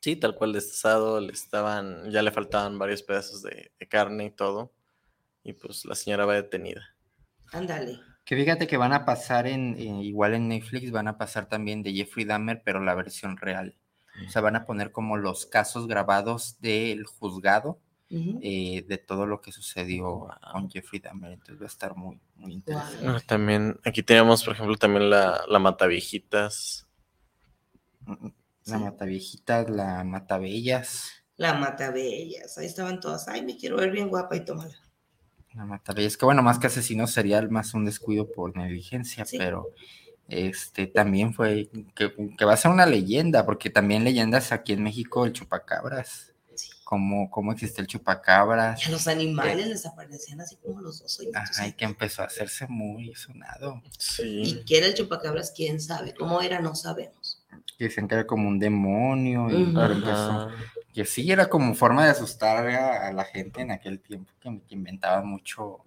sí, 0.00 0.16
tal 0.16 0.34
cual 0.34 0.52
destazado. 0.52 1.20
Le 1.20 1.32
estaban, 1.32 2.10
ya 2.10 2.22
le 2.22 2.30
faltaban 2.32 2.78
varios 2.78 3.02
pedazos 3.02 3.42
de, 3.42 3.72
de 3.78 3.88
carne 3.88 4.26
y 4.26 4.30
todo. 4.30 4.72
Y 5.44 5.52
pues 5.54 5.84
la 5.84 5.94
señora 5.94 6.24
va 6.26 6.34
detenida. 6.34 6.94
Ándale. 7.52 8.00
Que 8.24 8.36
fíjate 8.36 8.66
que 8.66 8.76
van 8.76 8.92
a 8.92 9.04
pasar 9.04 9.46
en, 9.46 9.76
en- 9.78 10.00
igual 10.02 10.34
en 10.34 10.48
Netflix, 10.48 10.90
van 10.90 11.08
a 11.08 11.18
pasar 11.18 11.46
también 11.48 11.82
de 11.82 11.92
Jeffrey 11.92 12.24
Dahmer, 12.24 12.62
pero 12.64 12.80
la 12.80 12.94
versión 12.94 13.36
real. 13.36 13.76
O 14.26 14.30
sea, 14.30 14.42
van 14.42 14.56
a 14.56 14.64
poner 14.66 14.92
como 14.92 15.16
los 15.16 15.46
casos 15.46 15.86
grabados 15.88 16.60
del 16.60 17.04
juzgado 17.06 17.78
eh, 18.42 18.84
de 18.86 18.98
todo 18.98 19.26
lo 19.26 19.40
que 19.40 19.52
sucedió 19.52 20.28
con 20.52 20.68
Jeffrey 20.70 21.00
Dahmer. 21.00 21.32
Entonces 21.32 21.58
va 21.60 21.64
a 21.64 21.68
estar 21.68 21.96
muy, 21.96 22.20
muy 22.36 22.52
interesante. 22.52 23.06
Ah, 23.08 23.20
También, 23.26 23.80
aquí 23.84 24.02
tenemos, 24.02 24.44
por 24.44 24.52
ejemplo, 24.54 24.76
también 24.76 25.08
la, 25.08 25.44
la 25.48 25.58
Mataviejitas. 25.58 26.86
La 28.66 28.78
Mataviejitas, 28.78 29.70
la 29.70 30.04
Matabellas. 30.04 31.10
La 31.36 31.54
Matabellas. 31.54 32.58
Ahí 32.58 32.66
estaban 32.66 33.00
todas. 33.00 33.26
Ay, 33.28 33.42
me 33.44 33.56
quiero 33.56 33.76
ver 33.78 33.90
bien 33.90 34.08
guapa 34.08 34.36
y 34.36 34.44
tómala. 34.44 34.76
La 35.54 35.64
Matabellas, 35.66 36.16
que 36.16 36.24
bueno, 36.24 36.42
más 36.42 36.58
que 36.58 36.66
asesino 36.68 37.06
serial, 37.06 37.50
más 37.50 37.74
un 37.74 37.84
descuido 37.84 38.30
por 38.32 38.56
negligencia, 38.56 39.24
Sí. 39.26 39.36
pero 39.38 39.68
este 40.28 40.86
también 40.86 41.34
fue 41.34 41.68
que, 41.94 42.12
que 42.38 42.44
va 42.44 42.54
a 42.54 42.56
ser 42.56 42.70
una 42.70 42.86
leyenda, 42.86 43.44
porque 43.44 43.68
también 43.70 44.04
leyendas 44.04 44.50
aquí 44.52 44.72
en 44.72 44.82
México, 44.82 45.26
el 45.26 45.32
chupacabras. 45.32 46.28
Cómo, 46.84 47.30
cómo 47.30 47.52
existe 47.52 47.80
el 47.80 47.86
chupacabras. 47.86 48.82
Y 48.82 48.88
a 48.88 48.90
los 48.90 49.06
Eh, 49.06 49.12
animales 49.12 49.66
les 49.66 49.86
aparecían 49.86 50.42
así 50.42 50.56
como 50.56 50.82
los 50.82 51.00
dos 51.00 51.18
hoyitos. 51.20 51.40
Ajá, 51.40 51.66
y 51.66 51.72
que 51.72 51.86
empezó 51.86 52.20
a 52.20 52.26
hacerse 52.26 52.66
muy 52.68 53.14
sonado. 53.14 53.80
¿Y 54.22 54.62
qué 54.66 54.76
era 54.78 54.88
el 54.88 54.94
chupacabras? 54.94 55.52
¿Quién 55.56 55.80
sabe? 55.80 56.12
¿Cómo 56.12 56.42
era? 56.42 56.60
No 56.60 56.74
sabemos. 56.74 57.21
Que 57.78 57.84
dicen 57.84 58.06
que 58.08 58.14
era 58.14 58.26
como 58.26 58.48
un 58.48 58.58
demonio 58.58 59.50
y 59.50 59.62
empezó- 59.64 60.48
que 60.92 61.04
sí 61.06 61.32
era 61.32 61.48
como 61.48 61.74
forma 61.74 62.04
de 62.04 62.10
asustar 62.10 62.66
a, 62.68 63.08
a 63.08 63.12
la 63.12 63.24
gente 63.24 63.62
en 63.62 63.70
aquel 63.70 63.98
tiempo 64.00 64.30
que, 64.40 64.60
que 64.68 64.74
inventaba 64.74 65.22
mucho 65.22 65.84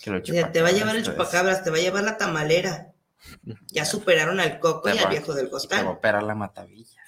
que 0.00 0.10
lo 0.10 0.22
te 0.22 0.62
va 0.62 0.68
a 0.68 0.72
llevar 0.72 0.96
el 0.96 1.02
chupacabras, 1.04 1.62
te 1.64 1.70
va 1.70 1.76
a 1.76 1.80
llevar 1.80 2.02
la 2.04 2.16
tamalera. 2.16 2.92
Ya 3.68 3.84
superaron 3.84 4.38
al 4.38 4.58
coco 4.60 4.88
y 4.88 4.92
Te 4.92 4.98
al 4.98 5.04
va- 5.06 5.10
viejo 5.10 5.32
del 5.34 5.46
Te 5.46 5.50
va 5.52 5.56
a 5.56 5.60
costal. 5.60 5.86
operar 5.86 6.22
la 6.24 6.34
matavilla, 6.34 7.00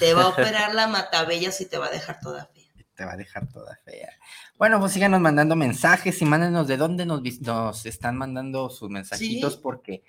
Te 0.00 0.12
va 0.14 0.22
a 0.24 0.28
operar 0.28 0.74
la 0.74 0.86
matabellas 0.88 1.60
y 1.60 1.66
te 1.66 1.78
va 1.78 1.86
a 1.86 1.90
dejar 1.90 2.18
toda 2.20 2.46
fea. 2.46 2.64
te 2.94 3.04
va 3.06 3.12
a 3.12 3.16
dejar 3.16 3.48
toda 3.48 3.78
fea. 3.84 4.10
Bueno, 4.58 4.78
pues 4.80 4.92
síganos 4.92 5.20
mandando 5.20 5.56
mensajes 5.56 6.20
y 6.20 6.24
mándenos 6.24 6.66
de 6.68 6.76
dónde 6.76 7.06
nos, 7.06 7.86
están 7.86 8.16
mandando 8.18 8.68
sus 8.70 8.90
mensajitos 8.90 9.54
Sí. 9.54 9.60
porque 9.62 10.04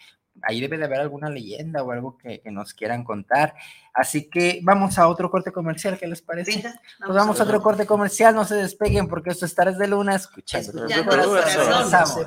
ahí 0.48 0.62
debe 0.62 0.78
de 0.78 0.86
haber 0.86 1.00
alguna 1.00 1.30
leyenda 1.30 1.84
o 1.84 1.91
algo 1.91 2.18
que, 2.18 2.41
que 2.41 2.52
nos 2.52 2.74
quieran 2.74 3.04
contar. 3.04 3.54
Así 3.94 4.30
que 4.30 4.60
vamos 4.64 4.98
a 4.98 5.08
otro 5.08 5.30
corte 5.30 5.52
comercial, 5.52 5.98
¿qué 5.98 6.08
les 6.08 6.22
parece? 6.22 6.56
Venga, 6.56 6.82
Pues 7.00 7.16
vamos 7.16 7.39
a 7.39 7.44
otro 7.44 7.62
corte 7.62 7.86
comercial, 7.86 8.34
no 8.36 8.46
se 8.46 8.56
despeguen 8.56 9.08
porque 9.08 9.30
esto 9.30 9.46
es 9.46 9.54
Tardes 9.54 9.78
de 9.78 9.88
Luna, 9.88 10.16
escuchando. 10.16 10.86
Escuchando 10.86 11.12
al 11.12 11.26
corazón, 11.28 11.70
no 11.70 12.06
se. 12.06 12.26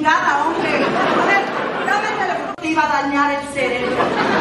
Nada, 0.00 0.46
hombre. 0.46 0.80
Dame 1.86 2.08
el 2.08 2.18
teléfono. 2.18 2.54
Te 2.60 2.68
iba 2.68 2.82
a 2.82 3.02
dañar 3.02 3.40
el 3.40 3.48
cerebro. 3.54 4.31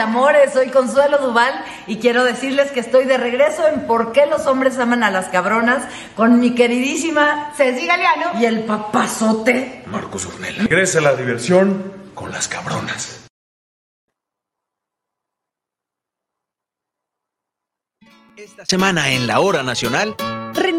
Amores, 0.00 0.52
soy 0.52 0.68
Consuelo 0.68 1.18
Duval 1.18 1.52
y 1.86 1.96
quiero 1.98 2.24
decirles 2.24 2.70
que 2.70 2.80
estoy 2.80 3.04
de 3.04 3.18
regreso 3.18 3.66
en 3.68 3.86
¿Por 3.86 4.12
qué 4.12 4.26
los 4.26 4.46
hombres 4.46 4.78
aman 4.78 5.02
a 5.02 5.10
las 5.10 5.28
cabronas? 5.28 5.84
con 6.16 6.40
mi 6.40 6.54
queridísima 6.54 7.52
Ceci 7.56 7.86
Galeano 7.86 8.40
y 8.40 8.44
el 8.44 8.64
papazote. 8.64 9.82
Marcos 9.86 10.26
Urnel. 10.26 10.56
Regresa 10.56 11.00
la 11.00 11.14
diversión 11.14 11.92
con 12.14 12.30
las 12.32 12.48
cabronas. 12.48 13.24
Semana 18.68 19.10
en 19.10 19.26
la 19.26 19.40
hora 19.40 19.62
nacional. 19.62 20.14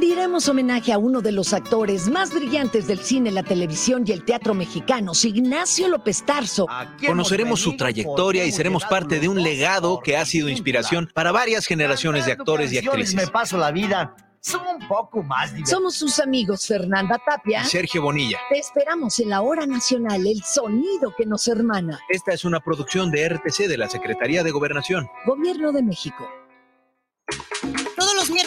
Rendiremos 0.09 0.49
homenaje 0.49 0.91
a 0.91 0.97
uno 0.97 1.21
de 1.21 1.31
los 1.31 1.53
actores 1.53 2.09
más 2.09 2.33
brillantes 2.33 2.87
del 2.87 2.97
cine, 2.97 3.29
la 3.29 3.43
televisión 3.43 4.03
y 4.07 4.11
el 4.11 4.25
teatro 4.25 4.55
mexicanos, 4.55 5.23
Ignacio 5.23 5.87
López 5.87 6.25
Tarso. 6.25 6.65
Conoceremos 7.05 7.59
su 7.59 7.77
trayectoria 7.77 8.43
y 8.43 8.51
seremos 8.51 8.83
parte 8.85 9.19
de 9.19 9.29
un 9.29 9.43
legado 9.43 9.99
que 9.99 10.17
ha 10.17 10.25
sido 10.25 10.49
inspiración 10.49 11.11
para 11.13 11.31
varias 11.31 11.67
generaciones 11.67 12.25
de 12.25 12.31
actores 12.31 12.73
y 12.73 12.79
actrices. 12.79 13.13
Me 13.13 13.27
paso 13.27 13.59
la 13.59 13.69
vida. 13.69 14.15
Son 14.39 14.61
un 14.65 14.87
poco 14.87 15.21
más 15.21 15.51
divertidos. 15.51 15.77
Somos 15.77 15.95
sus 15.95 16.19
amigos 16.19 16.65
Fernanda 16.65 17.21
Tapia. 17.23 17.61
Y 17.61 17.65
Sergio 17.65 18.01
Bonilla. 18.01 18.39
Te 18.49 18.57
esperamos 18.57 19.19
en 19.19 19.29
la 19.29 19.41
hora 19.41 19.67
nacional, 19.67 20.25
el 20.25 20.41
sonido 20.43 21.13
que 21.15 21.27
nos 21.27 21.47
hermana. 21.47 21.99
Esta 22.09 22.33
es 22.33 22.45
una 22.45 22.59
producción 22.61 23.11
de 23.11 23.29
RTC 23.29 23.67
de 23.67 23.77
la 23.77 23.87
Secretaría 23.87 24.43
de 24.43 24.49
Gobernación. 24.49 25.07
Gobierno 25.27 25.71
de 25.71 25.83
México. 25.83 26.27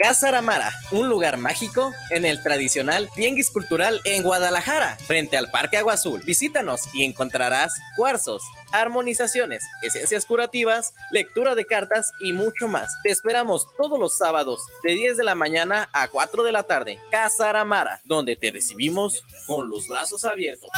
Casa 0.00 0.28
Aramara, 0.28 0.72
un 0.92 1.10
lugar 1.10 1.36
mágico 1.36 1.92
en 2.08 2.24
el 2.24 2.42
tradicional 2.42 3.10
Tianguis 3.14 3.50
Cultural 3.50 4.00
en 4.04 4.22
Guadalajara, 4.22 4.96
frente 5.06 5.36
al 5.36 5.50
Parque 5.50 5.76
Agua 5.76 5.92
Azul. 5.92 6.22
Visítanos 6.24 6.88
y 6.94 7.04
encontrarás 7.04 7.74
cuarzos, 7.96 8.42
armonizaciones, 8.72 9.62
esencias 9.82 10.24
curativas, 10.24 10.94
lectura 11.10 11.54
de 11.54 11.66
cartas 11.66 12.12
y 12.20 12.32
mucho 12.32 12.66
más. 12.66 12.90
Te 13.02 13.10
esperamos 13.10 13.66
todos 13.76 14.00
los 14.00 14.16
sábados 14.16 14.62
de 14.82 14.94
10 14.94 15.18
de 15.18 15.24
la 15.24 15.34
mañana 15.34 15.90
a 15.92 16.08
4 16.08 16.44
de 16.44 16.52
la 16.52 16.62
tarde. 16.62 16.98
Casa 17.10 17.50
Aramara, 17.50 18.00
donde 18.04 18.36
te 18.36 18.50
recibimos 18.50 19.22
con 19.46 19.68
los 19.68 19.86
brazos 19.86 20.24
abiertos. 20.24 20.70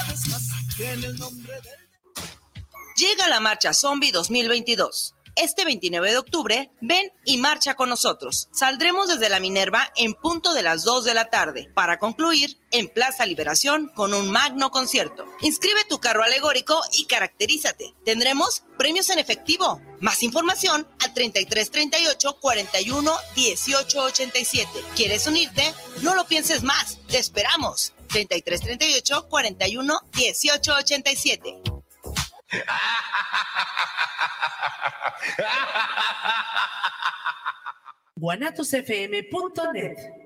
Llega 2.96 3.28
la 3.28 3.38
marcha 3.38 3.72
Zombie 3.72 4.10
2022. 4.10 5.14
Este 5.34 5.64
29 5.64 6.10
de 6.10 6.18
octubre, 6.18 6.70
ven 6.82 7.10
y 7.24 7.38
marcha 7.38 7.74
con 7.74 7.88
nosotros. 7.88 8.48
Saldremos 8.52 9.08
desde 9.08 9.30
la 9.30 9.40
Minerva 9.40 9.90
en 9.96 10.12
punto 10.12 10.52
de 10.52 10.62
las 10.62 10.84
2 10.84 11.04
de 11.04 11.14
la 11.14 11.30
tarde 11.30 11.70
para 11.74 11.98
concluir 11.98 12.58
en 12.70 12.88
Plaza 12.88 13.24
Liberación 13.24 13.90
con 13.94 14.12
un 14.12 14.30
magno 14.30 14.70
concierto. 14.70 15.24
Inscribe 15.40 15.84
tu 15.88 16.00
carro 16.00 16.22
alegórico 16.22 16.78
y 16.92 17.06
caracterízate. 17.06 17.94
Tendremos 18.04 18.64
premios 18.76 19.08
en 19.08 19.18
efectivo. 19.18 19.80
Más 20.00 20.22
información 20.22 20.86
al 21.00 21.14
3338 21.14 22.38
41 22.38 23.12
18 23.34 24.02
87. 24.02 24.68
¿Quieres 24.94 25.26
unirte? 25.26 25.72
No 26.02 26.14
lo 26.14 26.26
pienses 26.26 26.62
más. 26.62 26.98
Te 27.08 27.18
esperamos. 27.18 27.94
3338 28.08 29.28
41 29.30 30.00
18 30.12 30.74
87. 30.74 31.71
guanatosfm.net 38.20 40.21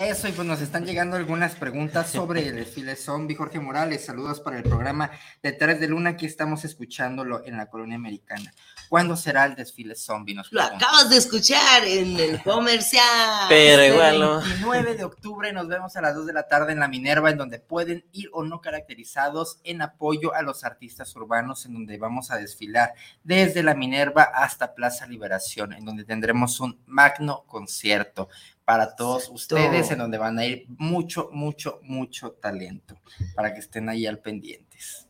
Eso, 0.00 0.28
y 0.28 0.32
pues 0.32 0.48
nos 0.48 0.62
están 0.62 0.86
llegando 0.86 1.18
algunas 1.18 1.56
preguntas 1.56 2.08
sobre 2.08 2.48
el 2.48 2.56
desfile 2.56 2.96
zombie. 2.96 3.36
Jorge 3.36 3.60
Morales, 3.60 4.02
saludos 4.02 4.40
para 4.40 4.56
el 4.56 4.62
programa 4.62 5.10
Detrás 5.42 5.78
de 5.78 5.88
Luna. 5.88 6.10
Aquí 6.10 6.24
estamos 6.24 6.64
escuchándolo 6.64 7.44
en 7.44 7.58
la 7.58 7.66
colonia 7.66 7.96
americana. 7.96 8.50
¿Cuándo 8.88 9.14
será 9.14 9.44
el 9.44 9.56
desfile 9.56 9.94
zombie? 9.94 10.34
Nos 10.34 10.50
Lo 10.52 10.62
acabas 10.62 11.10
de 11.10 11.18
escuchar 11.18 11.84
en 11.84 12.18
el 12.18 12.42
comercial. 12.42 13.44
Pero 13.50 13.82
Este 13.82 13.94
igual 13.94 14.20
no. 14.20 14.40
29 14.40 14.94
de 14.94 15.04
octubre 15.04 15.52
nos 15.52 15.68
vemos 15.68 15.94
a 15.94 16.00
las 16.00 16.14
2 16.14 16.28
de 16.28 16.32
la 16.32 16.48
tarde 16.48 16.72
en 16.72 16.80
la 16.80 16.88
Minerva, 16.88 17.28
en 17.28 17.36
donde 17.36 17.58
pueden 17.58 18.06
ir 18.12 18.30
o 18.32 18.42
no 18.42 18.62
caracterizados 18.62 19.60
en 19.64 19.82
apoyo 19.82 20.34
a 20.34 20.40
los 20.40 20.64
artistas 20.64 21.14
urbanos, 21.14 21.66
en 21.66 21.74
donde 21.74 21.98
vamos 21.98 22.30
a 22.30 22.38
desfilar 22.38 22.94
desde 23.22 23.62
la 23.62 23.74
Minerva 23.74 24.22
hasta 24.22 24.74
Plaza 24.74 25.06
Liberación, 25.06 25.74
en 25.74 25.84
donde 25.84 26.06
tendremos 26.06 26.58
un 26.60 26.80
magno 26.86 27.44
concierto 27.46 28.30
para 28.70 28.94
todos 28.94 29.28
ustedes, 29.30 29.90
en 29.90 29.98
donde 29.98 30.16
van 30.16 30.38
a 30.38 30.46
ir 30.46 30.64
mucho, 30.78 31.28
mucho, 31.32 31.80
mucho 31.82 32.30
talento, 32.40 33.00
para 33.34 33.52
que 33.52 33.58
estén 33.58 33.88
ahí 33.88 34.06
al 34.06 34.20
pendientes. 34.20 35.08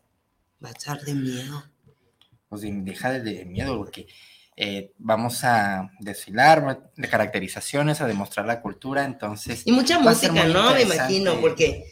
Va 0.64 0.70
a 0.70 0.72
estar 0.72 0.98
de 1.02 1.12
miedo. 1.14 1.62
Pues 2.48 2.62
de- 2.62 2.72
deja 2.72 3.10
de, 3.12 3.20
de 3.20 3.44
miedo, 3.44 3.76
porque 3.76 4.06
eh, 4.56 4.94
vamos 4.96 5.44
a 5.44 5.90
desfilar 5.98 6.90
de 6.96 7.06
caracterizaciones, 7.10 8.00
a 8.00 8.06
demostrar 8.06 8.46
la 8.46 8.62
cultura, 8.62 9.04
entonces... 9.04 9.66
Y 9.66 9.72
mucha 9.72 9.98
música, 9.98 10.46
¿no? 10.46 10.72
Me 10.72 10.80
imagino, 10.84 11.38
porque, 11.42 11.84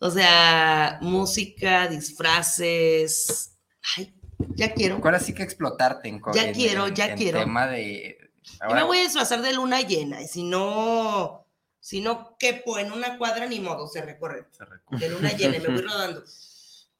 o 0.00 0.10
sea, 0.10 0.98
música, 1.02 1.86
disfraces. 1.86 3.56
Ay, 3.96 4.12
ya 4.56 4.74
quiero. 4.74 4.96
Ahora 4.96 5.20
sí 5.20 5.32
que 5.32 5.44
explotarte 5.44 6.08
en 6.08 6.20
Ya 6.34 6.48
en- 6.48 6.52
quiero, 6.54 6.88
ya 6.88 7.06
en 7.10 7.16
quiero. 7.16 7.38
tema 7.38 7.68
de... 7.68 8.18
Yo 8.46 8.64
ahora- 8.64 8.80
me 8.80 8.86
voy 8.86 8.98
a 8.98 9.02
disfrazar 9.02 9.42
de 9.42 9.52
luna 9.52 9.80
llena, 9.82 10.22
y 10.22 10.28
si 10.28 10.42
no, 10.42 11.46
si 11.80 12.00
no 12.00 12.36
quepo 12.38 12.78
en 12.78 12.92
una 12.92 13.18
cuadra, 13.18 13.46
ni 13.46 13.60
modo, 13.60 13.86
se 13.88 14.02
recorre. 14.02 14.46
De 14.90 15.08
luna 15.10 15.32
llena, 15.32 15.56
y 15.56 15.60
me 15.60 15.68
voy 15.68 15.82
rodando. 15.82 16.22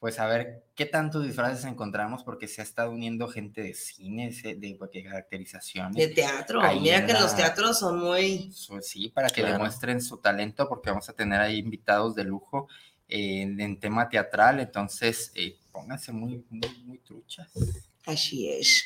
Pues 0.01 0.21
a 0.21 0.27
ver 0.29 0.65
qué 0.77 0.87
tantos 0.87 1.25
disfraces 1.25 1.65
encontramos, 1.65 2.23
porque 2.23 2.47
se 2.47 2.61
ha 2.61 2.65
estado 2.65 2.93
uniendo 2.93 3.27
gente 3.27 3.63
de 3.63 3.75
cine, 3.75 4.31
se- 4.33 4.55
de, 4.55 4.79
de 4.93 5.03
caracterizaciones. 5.03 5.97
De 5.97 6.15
teatro. 6.15 6.61
Ahí 6.63 6.79
Mira 6.79 7.05
que 7.05 7.15
la- 7.15 7.21
los 7.23 7.35
teatros 7.35 7.81
son 7.81 7.99
muy. 7.99 8.55
Pues 8.69 8.87
sí, 8.89 9.09
para 9.09 9.29
que 9.29 9.41
Claro. 9.41 9.55
demuestren 9.55 10.01
su 10.01 10.19
talento, 10.19 10.69
porque 10.69 10.91
vamos 10.91 11.09
a 11.09 11.15
tener 11.15 11.41
ahí 11.41 11.59
invitados 11.59 12.15
de 12.15 12.23
lujo 12.23 12.69
eh, 13.09 13.43
en, 13.43 13.61
en 13.61 13.81
tema 13.81 14.09
teatral, 14.09 14.61
entonces 14.61 15.33
eh, 15.35 15.59
pónganse 15.73 16.13
muy, 16.13 16.45
muy, 16.49 16.83
muy 16.85 16.99
truchas. 16.99 17.49
Así 18.07 18.49
es. 18.51 18.85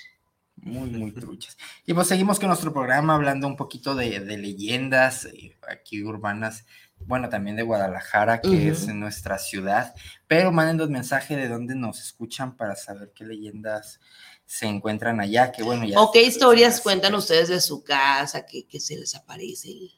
Muy, 0.63 0.91
muy 0.91 1.11
truchas. 1.13 1.57
Y 1.85 1.93
pues 1.93 2.07
seguimos 2.07 2.39
con 2.39 2.47
nuestro 2.49 2.73
programa 2.73 3.15
hablando 3.17 3.47
un 3.49 3.57
poquito 3.57 3.95
de, 3.97 4.21
de 4.21 4.39
leyendas 4.39 5.25
eh, 5.27 5.57
aquí 5.69 6.03
urbanas, 6.05 6.65
bueno, 7.05 7.29
también 7.29 7.57
de 7.57 7.63
Guadalajara, 7.65 8.41
que 8.41 8.69
es 8.69 8.87
nuestra 8.87 9.39
ciudad, 9.39 9.93
pero 10.29 10.53
mándenos 10.53 10.89
mensaje 10.89 11.35
de 11.37 11.49
dónde 11.49 11.75
nos 11.75 12.01
escuchan 12.01 12.57
para 12.57 12.77
saber 12.77 13.13
qué 13.13 13.25
leyendas 13.25 13.99
se 14.47 14.67
encuentran 14.67 15.19
allá, 15.19 15.51
que 15.51 15.65
bueno, 15.65 15.85
ya... 15.85 15.99
¿O 16.01 16.13
qué 16.13 16.23
historias 16.23 16.81
cuentan 16.81 17.15
ustedes 17.17 17.49
de 17.49 17.61
su 17.61 17.83
casa? 17.83 18.47
Que, 18.47 18.67
que 18.69 18.79
se 18.79 18.97
les 18.97 19.17
aparece 19.17 19.69
el, 19.71 19.91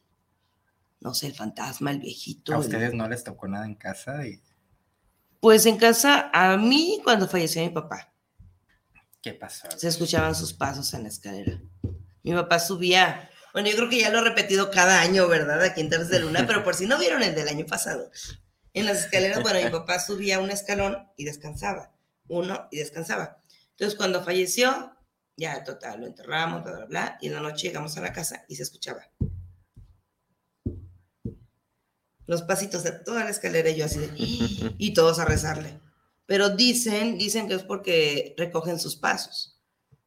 no 1.00 1.12
sé, 1.12 1.26
el 1.26 1.34
fantasma, 1.34 1.90
el 1.90 1.98
viejito. 1.98 2.52
¿A 2.52 2.56
el- 2.56 2.60
ustedes 2.62 2.94
no 2.94 3.06
les 3.06 3.22
tocó 3.22 3.46
nada 3.48 3.66
en 3.66 3.74
casa? 3.74 4.26
Y, 4.26 4.40
Pues 5.40 5.66
en 5.66 5.76
casa, 5.76 6.30
a 6.32 6.56
mí, 6.56 7.00
cuando 7.04 7.28
falleció 7.28 7.60
mi 7.62 7.68
papá, 7.68 8.13
¿Qué 9.25 9.33
pasó? 9.33 9.66
se 9.75 9.89
escuchaban 9.89 10.35
sus 10.35 10.53
pasos 10.53 10.93
en 10.93 11.05
la 11.05 11.09
escalera. 11.09 11.59
Mi 12.22 12.35
papá 12.35 12.59
subía, 12.59 13.31
bueno, 13.55 13.70
yo 13.70 13.77
creo 13.77 13.89
que 13.89 13.99
ya 13.99 14.11
lo 14.11 14.18
he 14.18 14.20
repetido 14.20 14.70
cada 14.70 15.01
año, 15.01 15.27
¿verdad? 15.29 15.62
Aquí 15.62 15.81
en 15.81 15.89
de 15.89 16.20
Luna, 16.20 16.47
pero 16.47 16.62
por 16.62 16.75
si 16.75 16.85
no 16.85 16.99
vieron 16.99 17.22
el 17.22 17.35
del 17.35 17.49
año 17.49 17.64
pasado. 17.64 18.11
En 18.75 18.85
las 18.85 19.07
escaleras, 19.07 19.43
bueno, 19.43 19.64
mi 19.64 19.70
papá 19.70 19.99
subía 19.99 20.41
un 20.41 20.51
escalón 20.51 21.09
y 21.16 21.25
descansaba, 21.25 21.95
uno 22.29 22.68
y 22.70 22.77
descansaba. 22.77 23.43
Entonces, 23.70 23.97
cuando 23.97 24.22
falleció, 24.22 24.95
ya 25.39 25.64
total, 25.64 26.01
lo 26.01 26.07
enterramos, 26.07 26.62
bla, 26.62 26.72
bla, 26.72 26.85
bla, 26.85 27.18
y 27.22 27.29
en 27.29 27.33
la 27.33 27.41
noche 27.41 27.68
llegamos 27.68 27.97
a 27.97 28.03
la 28.03 28.12
casa 28.12 28.45
y 28.47 28.57
se 28.57 28.64
escuchaba. 28.64 29.11
Los 32.27 32.43
pasitos 32.43 32.83
de 32.83 32.93
toda 32.93 33.25
la 33.25 33.31
escalera 33.31 33.70
y 33.70 33.77
yo 33.77 33.87
así 33.87 34.01
de, 34.01 34.11
y 34.77 34.93
todos 34.93 35.18
a 35.18 35.25
rezarle. 35.25 35.81
Pero 36.27 36.51
dicen, 36.51 37.18
dicen 37.18 37.49
que 37.49 37.55
es 37.55 37.62
porque 37.64 38.35
recogen 38.39 38.79
sus 38.79 38.97
pasos 38.97 39.61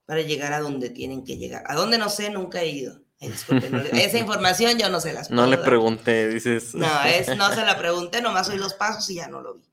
para 0.05 0.21
llegar 0.21 0.53
a 0.53 0.59
donde 0.59 0.89
tienen 0.89 1.23
que 1.23 1.37
llegar. 1.37 1.63
A 1.67 1.75
dónde 1.75 1.97
no 1.97 2.09
sé, 2.09 2.29
nunca 2.29 2.61
he 2.61 2.69
ido. 2.69 3.01
Ay, 3.19 3.29
disculpen, 3.29 3.71
no 3.71 3.79
le- 3.83 3.89
esa 4.05 4.17
información 4.17 4.77
yo 4.77 4.89
no 4.89 4.99
se 4.99 5.11
las 5.13 5.29
No 5.31 5.45
le 5.47 5.57
dar. 5.57 5.65
pregunté, 5.65 6.29
dices. 6.29 6.73
No, 6.75 7.03
es, 7.03 7.35
no 7.35 7.49
se 7.53 7.65
la 7.65 7.77
pregunté, 7.79 8.21
nomás 8.21 8.49
oí 8.49 8.57
los 8.57 8.73
pasos 8.73 9.09
y 9.09 9.15
ya 9.15 9.27
no 9.27 9.41
lo 9.41 9.55
vi. 9.55 9.63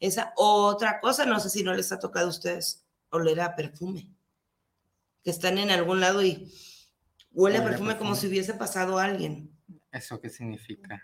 Esa 0.00 0.32
otra 0.36 1.00
cosa, 1.00 1.26
no 1.26 1.40
sé 1.40 1.50
si 1.50 1.62
no 1.64 1.74
les 1.74 1.90
ha 1.92 1.98
tocado 1.98 2.26
a 2.26 2.30
ustedes 2.30 2.84
oler 3.10 3.40
a 3.40 3.54
perfume. 3.56 4.08
Que 5.24 5.30
están 5.30 5.58
en 5.58 5.70
algún 5.70 6.00
lado 6.00 6.24
y 6.24 6.52
huele 7.32 7.58
a 7.58 7.64
perfume 7.64 7.98
como 7.98 8.14
si 8.14 8.28
hubiese 8.28 8.54
pasado 8.54 8.98
alguien. 8.98 9.50
¿Eso 9.92 10.20
qué 10.20 10.30
significa? 10.30 11.02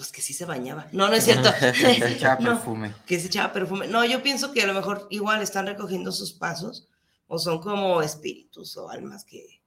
Pues 0.00 0.12
que 0.12 0.22
sí 0.22 0.32
se 0.32 0.46
bañaba. 0.46 0.88
No, 0.92 1.08
no 1.08 1.14
es 1.14 1.24
cierto. 1.24 1.50
Se 1.74 2.08
echaba 2.14 2.40
No, 2.40 2.52
perfume. 2.54 2.94
que 3.04 3.20
se 3.20 3.26
echaba 3.26 3.52
perfume. 3.52 3.86
No, 3.86 4.02
yo 4.06 4.22
pienso 4.22 4.50
que 4.50 4.62
a 4.62 4.66
lo 4.66 4.72
mejor 4.72 5.06
igual 5.10 5.42
están 5.42 5.66
recogiendo 5.66 6.10
sus 6.10 6.32
pasos 6.32 6.88
o 7.26 7.38
son 7.38 7.60
como 7.60 8.00
espíritus 8.00 8.78
o 8.78 8.88
almas 8.88 9.26
que, 9.26 9.62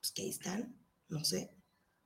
pues 0.00 0.12
que 0.12 0.20
ahí 0.20 0.28
están. 0.28 0.76
No 1.08 1.24
sé. 1.24 1.50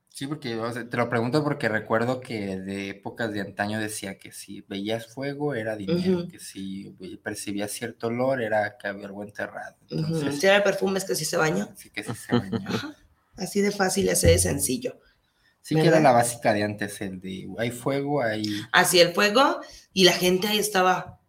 Sí, 0.07 0.25
porque 0.25 0.55
o 0.55 0.71
sea, 0.71 0.87
te 0.87 0.95
lo 0.95 1.09
pregunto 1.09 1.43
porque 1.43 1.67
recuerdo 1.67 2.21
que 2.21 2.57
de 2.61 2.91
épocas 2.91 3.33
de 3.33 3.41
antaño 3.41 3.77
decía 3.77 4.17
que 4.17 4.31
si 4.31 4.61
veías 4.61 5.07
fuego 5.13 5.53
era 5.53 5.75
dinero, 5.75 6.19
Ujú. 6.19 6.27
que 6.29 6.39
si 6.39 6.95
percibías 7.21 7.71
cierto 7.71 8.07
olor 8.07 8.41
era 8.41 8.77
que 8.77 8.87
había 8.87 9.07
algo 9.07 9.21
enterrado. 9.23 9.75
Entonces, 9.89 10.39
Si 10.39 10.47
era 10.47 10.63
perfume 10.63 10.97
es 10.99 11.03
que 11.03 11.15
sí 11.15 11.25
se 11.25 11.35
bañó. 11.35 11.67
sí 11.75 11.89
que 11.89 12.05
sí 12.05 12.11
se. 12.15 12.33
Ajá. 12.35 12.95
Así 13.35 13.59
de 13.59 13.71
fácil, 13.71 14.07
así 14.09 14.27
de 14.27 14.39
sencillo. 14.39 14.97
Sí 15.63 15.75
que 15.75 15.81
era 15.81 15.91
¿Verdad? 15.91 16.03
la 16.03 16.11
básica 16.11 16.51
de 16.53 16.61
antes, 16.61 16.99
el 16.99 17.21
de 17.21 17.47
hay 17.57 17.71
fuego, 17.71 18.21
hay... 18.21 18.43
Así 18.73 18.99
el 18.99 19.13
fuego 19.13 19.61
y 19.93 20.03
la 20.03 20.11
gente 20.11 20.47
ahí 20.47 20.59
estaba 20.59 21.21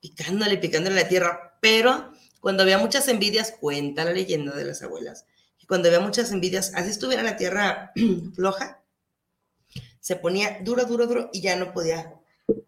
picándole, 0.00 0.58
picándole 0.58 0.94
la 0.94 1.08
tierra. 1.08 1.58
Pero 1.60 2.12
cuando 2.38 2.62
había 2.62 2.78
muchas 2.78 3.08
envidias, 3.08 3.52
cuenta 3.58 4.04
la 4.04 4.12
leyenda 4.12 4.54
de 4.54 4.64
las 4.64 4.80
abuelas, 4.82 5.26
que 5.58 5.66
cuando 5.66 5.88
había 5.88 5.98
muchas 5.98 6.30
envidias, 6.30 6.72
así 6.76 6.88
estuviera 6.88 7.24
la 7.24 7.36
tierra 7.36 7.90
floja, 8.36 8.80
se 9.98 10.14
ponía 10.14 10.60
duro, 10.62 10.84
duro, 10.84 11.08
duro 11.08 11.30
y 11.32 11.40
ya 11.40 11.56
no 11.56 11.72
podía 11.72 12.14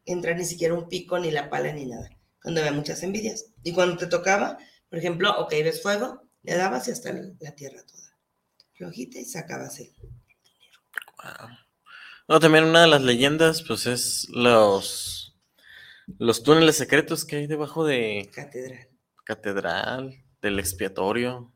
entrar 0.05 0.37
ni 0.37 0.45
siquiera 0.45 0.75
un 0.75 0.89
pico, 0.89 1.20
ni 1.20 1.31
la 1.31 1.49
pala, 1.49 1.73
ni 1.73 1.87
nada. 1.87 2.11
Cuando 2.43 2.61
había 2.61 2.73
muchas 2.73 3.01
envidias. 3.05 3.47
Y 3.62 3.73
cuando 3.73 3.97
te 3.97 4.09
tocaba, 4.09 4.59
por 4.91 4.99
ejemplo, 4.99 5.31
ok, 5.39 5.53
ves 5.62 5.83
fuego, 5.83 6.23
Le 6.43 6.57
dabas 6.57 6.89
y 6.89 6.91
hasta 6.91 7.12
la 7.12 7.55
tierra 7.55 7.81
toda. 7.87 8.18
Flojita 8.75 9.20
y 9.20 9.25
sacabas 9.25 9.79
el. 9.79 9.93
No, 12.29 12.41
también 12.41 12.64
una 12.64 12.83
de 12.83 12.89
las 12.89 13.03
leyendas, 13.03 13.62
pues 13.62 13.87
es 13.87 14.29
los, 14.31 15.37
los 16.18 16.43
túneles 16.43 16.77
secretos 16.77 17.25
que 17.25 17.37
hay 17.37 17.47
debajo 17.47 17.85
de 17.85 18.31
Catedral. 18.33 18.89
catedral, 19.25 20.25
del 20.41 20.59
expiatorio. 20.59 21.53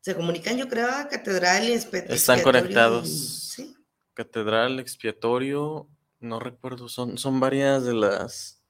Se 0.00 0.14
comunican, 0.14 0.56
yo 0.56 0.68
creo, 0.68 0.88
a 0.88 1.08
catedral 1.08 1.68
y 1.68 1.72
espe- 1.72 2.04
Están 2.08 2.38
expiatorio 2.38 2.60
conectados. 2.62 3.08
Sí. 3.08 3.74
Catedral, 4.14 4.80
expiatorio, 4.80 5.88
no 6.20 6.40
recuerdo, 6.40 6.88
son, 6.88 7.16
son 7.18 7.38
varias 7.40 7.84
de 7.84 7.94
las... 7.94 8.62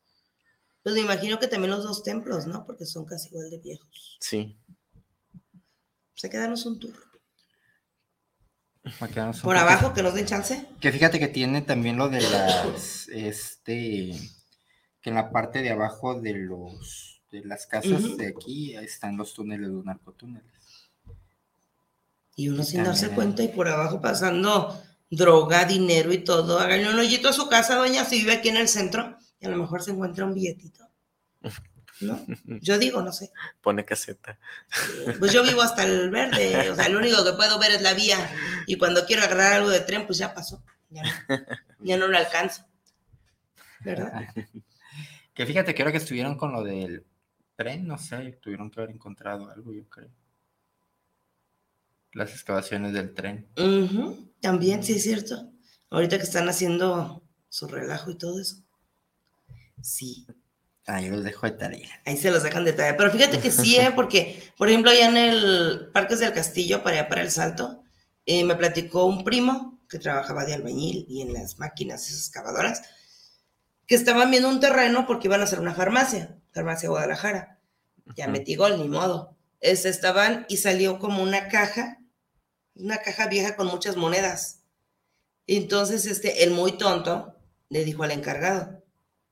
Pues 0.82 0.94
me 0.94 1.02
imagino 1.02 1.38
que 1.38 1.46
también 1.48 1.70
los 1.72 1.84
dos 1.84 2.02
templos, 2.02 2.46
¿no? 2.46 2.64
Porque 2.64 2.86
son 2.86 3.04
casi 3.04 3.28
igual 3.28 3.50
de 3.50 3.58
viejos. 3.58 4.16
Sí. 4.20 4.56
Pues 6.12 6.24
hay 6.24 6.30
que 6.30 6.38
darnos 6.38 6.64
un 6.66 6.78
tour. 6.78 6.94
Por 9.42 9.56
abajo, 9.56 9.92
que 9.92 10.02
nos 10.02 10.14
den 10.14 10.26
chance. 10.26 10.66
Que 10.80 10.90
fíjate 10.90 11.18
que 11.18 11.28
tiene 11.28 11.60
también 11.62 11.96
lo 11.98 12.08
de 12.08 12.22
las, 12.22 13.08
este, 13.08 14.12
que 15.00 15.10
en 15.10 15.14
la 15.14 15.30
parte 15.30 15.60
de 15.62 15.70
abajo 15.70 16.18
de 16.18 16.34
los, 16.34 17.22
de 17.30 17.44
las 17.44 17.66
casas 17.66 18.16
de 18.16 18.28
aquí 18.28 18.74
están 18.76 19.16
los 19.16 19.34
túneles, 19.34 19.68
los 19.68 19.84
narcotúneles. 19.84 20.50
Y 22.36 22.48
uno 22.48 22.62
Y 22.62 22.64
sin 22.64 22.84
darse 22.84 23.10
cuenta 23.10 23.42
y 23.42 23.48
por 23.48 23.68
abajo 23.68 24.00
pasando 24.00 24.80
droga, 25.10 25.66
dinero 25.66 26.12
y 26.12 26.18
todo. 26.18 26.58
Háganle 26.58 26.90
un 26.90 26.98
hoyito 26.98 27.28
a 27.28 27.32
su 27.34 27.48
casa, 27.48 27.76
doña, 27.76 28.04
si 28.04 28.20
vive 28.20 28.32
aquí 28.32 28.48
en 28.48 28.56
el 28.56 28.68
centro. 28.68 29.18
Y 29.40 29.46
a 29.46 29.50
lo 29.50 29.56
mejor 29.56 29.82
se 29.82 29.90
encuentra 29.90 30.24
un 30.24 30.34
billetito. 30.34 30.88
¿No? 32.00 32.24
Yo 32.60 32.78
digo, 32.78 33.02
no 33.02 33.12
sé. 33.12 33.30
Pone 33.60 33.84
caseta. 33.84 34.38
Pues 35.18 35.32
yo 35.32 35.42
vivo 35.42 35.60
hasta 35.62 35.84
el 35.84 36.10
verde. 36.10 36.70
O 36.70 36.74
sea, 36.74 36.88
lo 36.88 36.98
único 36.98 37.24
que 37.24 37.32
puedo 37.32 37.58
ver 37.58 37.72
es 37.72 37.82
la 37.82 37.94
vía. 37.94 38.16
Y 38.66 38.76
cuando 38.76 39.04
quiero 39.04 39.22
agarrar 39.22 39.54
algo 39.54 39.70
de 39.70 39.80
tren, 39.80 40.06
pues 40.06 40.18
ya 40.18 40.32
pasó. 40.34 40.62
Ya 40.88 41.02
no, 41.02 41.36
ya 41.80 41.96
no 41.96 42.08
lo 42.08 42.16
alcanzo. 42.16 42.64
¿Verdad? 43.80 44.28
Que 45.32 45.46
fíjate 45.46 45.74
que 45.74 45.80
ahora 45.80 45.92
que 45.92 45.98
estuvieron 45.98 46.36
con 46.36 46.52
lo 46.52 46.62
del 46.62 47.06
tren, 47.56 47.86
no 47.86 47.96
sé, 47.96 48.38
tuvieron 48.42 48.70
que 48.70 48.80
haber 48.80 48.94
encontrado 48.94 49.48
algo, 49.48 49.72
yo 49.72 49.88
creo. 49.88 50.10
Las 52.12 52.32
excavaciones 52.32 52.92
del 52.92 53.14
tren. 53.14 53.48
También, 54.40 54.82
sí 54.82 54.94
es 54.94 55.02
cierto. 55.02 55.50
Ahorita 55.88 56.18
que 56.18 56.24
están 56.24 56.48
haciendo 56.48 57.22
su 57.48 57.68
relajo 57.68 58.10
y 58.10 58.18
todo 58.18 58.38
eso. 58.38 58.56
Sí, 59.80 60.26
Ahí 60.86 61.08
los 61.08 61.22
dejo 61.22 61.46
de 61.46 61.52
tarea. 61.52 61.88
ahí 62.04 62.16
se 62.16 62.30
los 62.30 62.42
dejan 62.42 62.64
de 62.64 62.72
tarea. 62.72 62.96
Pero 62.96 63.10
fíjate 63.10 63.38
que 63.38 63.50
sí, 63.50 63.76
¿eh? 63.76 63.92
porque, 63.94 64.42
por 64.56 64.68
ejemplo, 64.68 64.90
allá 64.90 65.08
en 65.08 65.16
el 65.16 65.90
Parques 65.92 66.20
del 66.20 66.32
Castillo, 66.32 66.82
para 66.82 67.00
allá 67.00 67.08
para 67.08 67.22
el 67.22 67.30
Salto, 67.30 67.82
eh, 68.26 68.44
me 68.44 68.56
platicó 68.56 69.04
un 69.04 69.24
primo 69.24 69.80
que 69.88 69.98
trabajaba 69.98 70.44
de 70.44 70.54
albañil 70.54 71.04
y 71.08 71.22
en 71.22 71.32
las 71.32 71.58
máquinas 71.58 72.06
esas 72.06 72.26
excavadoras, 72.26 72.82
que 73.86 73.96
estaban 73.96 74.30
viendo 74.30 74.48
un 74.48 74.60
terreno 74.60 75.06
porque 75.06 75.26
iban 75.26 75.40
a 75.40 75.44
hacer 75.44 75.58
una 75.58 75.74
farmacia, 75.74 76.36
farmacia 76.52 76.88
Guadalajara. 76.88 77.58
Ya 78.16 78.28
metí 78.28 78.54
gol, 78.54 78.78
ni 78.78 78.88
modo. 78.88 79.36
Este, 79.60 79.88
estaban 79.88 80.46
y 80.48 80.56
salió 80.58 80.98
como 80.98 81.22
una 81.22 81.48
caja, 81.48 81.98
una 82.74 82.98
caja 82.98 83.26
vieja 83.26 83.56
con 83.56 83.66
muchas 83.66 83.96
monedas. 83.96 84.60
Entonces, 85.46 86.06
este, 86.06 86.44
el 86.44 86.52
muy 86.52 86.78
tonto 86.78 87.36
le 87.68 87.84
dijo 87.84 88.04
al 88.04 88.12
encargado. 88.12 88.79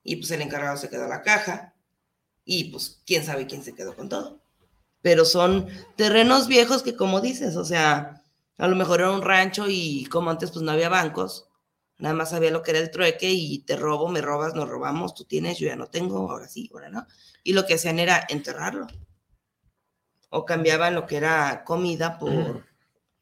Y 0.08 0.16
pues 0.16 0.30
el 0.30 0.40
encargado 0.40 0.78
se 0.78 0.88
quedó 0.88 1.06
la 1.06 1.20
caja. 1.20 1.74
Y 2.44 2.70
pues 2.70 3.02
quién 3.04 3.24
sabe 3.24 3.46
quién 3.46 3.62
se 3.62 3.74
quedó 3.74 3.94
con 3.94 4.08
todo. 4.08 4.40
Pero 5.02 5.26
son 5.26 5.68
terrenos 5.96 6.48
viejos 6.48 6.82
que, 6.82 6.96
como 6.96 7.20
dices, 7.20 7.56
o 7.56 7.64
sea, 7.64 8.22
a 8.56 8.68
lo 8.68 8.74
mejor 8.74 9.00
era 9.00 9.12
un 9.12 9.20
rancho 9.20 9.66
y 9.68 10.06
como 10.06 10.30
antes 10.30 10.50
pues 10.50 10.62
no 10.62 10.72
había 10.72 10.88
bancos, 10.88 11.48
nada 11.98 12.14
más 12.14 12.30
sabía 12.30 12.50
lo 12.50 12.62
que 12.62 12.70
era 12.70 12.80
el 12.80 12.90
trueque 12.90 13.30
y 13.30 13.58
te 13.60 13.76
robo, 13.76 14.08
me 14.08 14.22
robas, 14.22 14.54
nos 14.54 14.66
robamos, 14.66 15.14
tú 15.14 15.24
tienes, 15.24 15.58
yo 15.58 15.66
ya 15.66 15.76
no 15.76 15.88
tengo, 15.88 16.30
ahora 16.30 16.48
sí, 16.48 16.70
ahora 16.72 16.88
no. 16.88 17.06
Y 17.44 17.52
lo 17.52 17.66
que 17.66 17.74
hacían 17.74 17.98
era 17.98 18.24
enterrarlo. 18.30 18.86
O 20.30 20.46
cambiaban 20.46 20.94
lo 20.94 21.06
que 21.06 21.18
era 21.18 21.64
comida 21.64 22.18
por, 22.18 22.64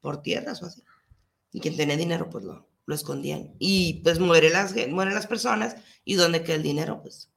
por 0.01 0.23
tierras 0.23 0.63
o 0.63 0.67
así. 0.67 0.85
Y 1.51 1.61
quien 1.61 1.77
tenía 1.77 1.97
dinero, 1.97 2.31
pues 2.31 2.45
lo, 2.45 2.66
lo 2.87 2.95
escondían. 2.95 3.55
Y 3.59 4.01
pues 4.03 4.19
muere 4.21 4.49
las, 4.51 4.75
mueren 4.89 5.15
las 5.15 5.27
personas. 5.27 5.77
¿Y 6.05 6.15
dónde 6.15 6.43
queda 6.43 6.57
el 6.57 6.63
dinero? 6.63 7.03
Pues 7.03 7.31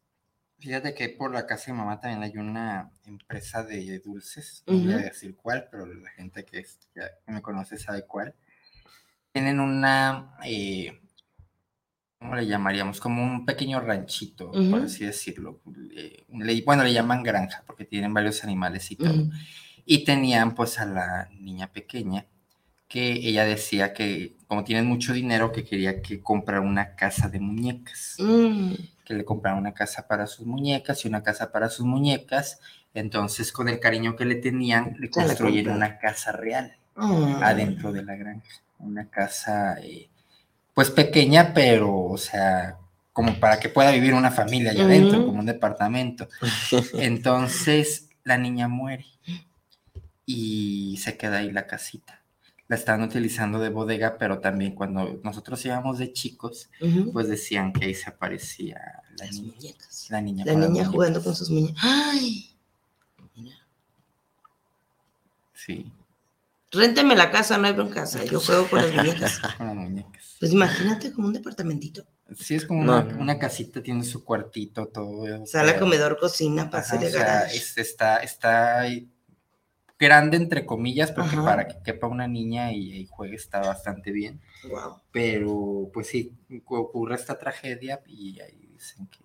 Fíjate 0.60 0.93
que 0.93 1.10
por 1.10 1.34
la 1.34 1.45
casa 1.47 1.68
de 1.68 1.78
mamá 1.78 2.00
también 2.00 2.22
hay 2.24 2.38
una 2.38 2.91
empresa 3.06 3.64
de 3.64 4.00
dulces, 4.00 4.64
no 4.68 4.78
voy 4.78 4.93
a 4.93 4.97
decir 4.97 5.36
cuál, 5.38 5.68
pero 5.72 5.86
la 5.86 6.10
gente 6.12 6.43
que, 6.43 6.60
es- 6.60 6.80
que 6.93 7.32
me 7.32 7.41
conoce 7.41 7.78
sabe 7.78 8.06
cuál. 8.06 8.36
Tienen 9.32 9.62
una, 9.62 10.36
eh, 10.43 11.00
¿cómo 12.20 12.36
le 12.36 12.45
llamaríamos? 12.45 13.00
Como 13.00 13.24
un 13.24 13.45
pequeño 13.45 13.80
ranchito, 13.80 14.52
por 14.52 14.60
Ujú. 14.62 14.76
así 14.84 15.06
decirlo. 15.06 15.62
Eh, 15.95 16.26
le- 16.34 16.62
bueno, 16.64 16.84
le 16.84 16.91
llaman 16.93 17.24
granja 17.24 17.64
porque 17.66 17.86
tienen 17.86 18.14
varios 18.14 18.43
animales 18.43 18.91
y 18.91 18.97
todo. 18.97 19.14
Ujú. 19.14 19.32
Y 19.86 20.04
tenían 20.04 20.56
pues 20.56 20.78
a 20.80 20.86
la 20.86 21.30
niña 21.39 21.72
pequeña 21.72 22.26
que 22.90 23.12
ella 23.14 23.46
decía 23.46 23.94
que 23.94 24.36
como 24.48 24.64
tienen 24.64 24.88
mucho 24.88 25.14
dinero 25.14 25.52
que 25.52 25.64
quería 25.64 26.02
que 26.02 26.22
comprar 26.22 26.60
una 26.60 26.96
casa 26.96 27.30
de 27.30 27.40
muñecas 27.40 28.16
mm, 28.18 28.74
que 29.06 29.14
le 29.14 29.24
compraron 29.24 29.60
una 29.60 29.76
casa 29.76 30.08
para 30.08 30.26
sus 30.26 30.46
muñecas 30.46 31.06
y 31.06 31.08
una 31.08 31.24
casa 31.24 31.52
para 31.52 31.70
sus 31.70 31.86
muñecas. 31.86 32.60
Entonces, 32.94 33.52
con 33.52 33.70
el 33.70 33.80
cariño 33.80 34.16
que 34.16 34.26
le 34.26 34.36
tenían, 34.36 34.96
le 35.00 35.10
construyeron 35.10 35.76
una 35.76 35.98
casa 36.00 36.32
real 36.32 36.76
mm. 36.96 37.44
adentro 37.44 37.92
de 37.92 38.04
la 38.04 38.16
granja. 38.16 38.48
Una 38.80 39.10
casa, 39.10 39.80
eh, 39.82 40.10
pues 40.74 40.90
pequeña, 40.90 41.54
pero, 41.54 42.04
o 42.04 42.18
sea, 42.18 42.78
como 43.14 43.40
para 43.40 43.60
que 43.60 43.70
pueda 43.70 43.92
vivir 43.92 44.14
una 44.14 44.32
familia 44.32 44.72
allá 44.72 44.86
adentro, 44.86 45.20
Ujú. 45.20 45.28
como 45.28 45.40
un 45.40 45.46
departamento. 45.46 46.28
Entonces, 46.94 48.10
la 48.24 48.38
niña 48.38 48.68
muere 48.68 49.06
y 50.26 50.98
se 50.98 51.18
queda 51.18 51.40
ahí 51.40 51.52
la 51.52 51.66
casita. 51.68 52.18
La 52.70 52.76
estaban 52.78 53.01
utilizando 53.01 53.59
de 53.59 53.70
bodega, 53.70 54.17
pero 54.17 54.39
también 54.39 54.76
cuando 54.76 55.20
nosotros 55.24 55.65
íbamos 55.65 55.97
de 55.97 56.13
chicos, 56.13 56.70
pues 57.11 57.28
decían 57.28 57.74
que 57.74 57.86
ahí 57.86 57.93
se 57.95 58.09
aparecía 58.09 58.80
la 59.17 59.26
Las 59.26 59.36
niña. 59.36 59.53
muñecas. 59.55 60.07
La 60.09 60.22
niña, 60.22 60.45
La 60.45 60.86
jugando 60.86 61.22
con 61.22 61.36
sus 61.36 61.49
muñecas. 61.49 61.84
¡Ay! 61.84 62.55
Sí, 65.53 65.91
Rénteme 66.72 67.15
la 67.15 67.32
casa, 67.32 67.57
no 67.57 67.65
hay 67.65 67.74
bronca. 67.74 68.05
Yo 68.30 68.39
juego 68.39 68.70
con 68.70 68.80
las 68.82 68.93
muñecas. 68.93 69.39
con 69.57 69.65
las 69.67 69.76
muñecas. 69.76 70.36
Pues 70.39 70.51
imagínate 70.51 71.11
como 71.11 71.28
un 71.28 71.34
departamentito. 71.34 72.05
Sí, 72.38 72.53
es 72.53 72.65
como 72.67 72.84
No. 72.84 72.99
una, 73.01 73.15
una 73.17 73.39
casita, 73.39 73.82
tiene 73.82 74.03
su 74.03 74.24
cuartito, 74.24 74.86
todo. 74.88 75.45
Sala, 75.47 75.72
pero- 75.74 75.80
comedor, 75.86 76.20
cocina, 76.20 76.70
pase 76.70 76.99
de 76.99 77.09
sea, 77.09 77.20
garage. 77.26 77.57
es- 77.57 77.76
está, 77.80 78.17
está 78.17 78.82
ahí 78.82 79.09
grande 80.00 80.38
entre 80.38 80.66
comillas, 80.66 81.12
porque 81.12 81.36
Ajá. 81.36 81.45
para 81.45 81.68
que 81.68 81.76
quepa 81.84 82.08
una 82.08 82.28
niña 82.28 82.72
y, 82.72 82.93
y 82.93 83.06
juegue 83.08 83.36
está 83.36 83.60
bastante 83.60 84.12
bien. 84.12 84.39
Wow. 84.70 85.02
Pero, 85.12 85.89
pues 85.93 86.08
sí, 86.08 86.34
cu- 86.64 86.78
ocurre 86.78 87.16
esta 87.16 87.38
tragedia 87.38 88.02
y 88.08 88.39
ahí 88.39 88.70
dicen 88.74 89.08
que. 89.08 89.20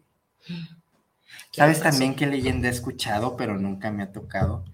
¿Sabes 1.52 1.80
también 1.80 2.14
qué 2.16 2.26
leyenda 2.26 2.68
he 2.68 2.70
escuchado, 2.70 3.36
pero 3.36 3.56
nunca 3.58 3.90
me 3.90 4.02
ha 4.02 4.12
tocado? 4.12 4.64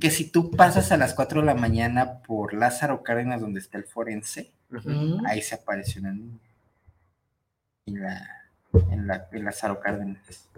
Que 0.00 0.10
si 0.10 0.30
tú 0.30 0.50
pasas 0.50 0.90
a 0.92 0.96
las 0.96 1.14
4 1.14 1.40
de 1.40 1.46
la 1.46 1.54
mañana 1.54 2.20
por 2.22 2.54
Lázaro 2.54 3.02
Cárdenas, 3.02 3.40
donde 3.40 3.60
está 3.60 3.78
el 3.78 3.84
forense, 3.84 4.52
ahí 5.26 5.40
se 5.42 5.54
apareció 5.56 6.00
una 6.00 6.12
niña. 6.12 6.38
En 7.86 8.00
la, 8.02 8.28
en 8.90 9.06
la, 9.06 9.28
en 9.32 9.44
Lázaro 9.44 9.80
Cárdenas. 9.80 10.48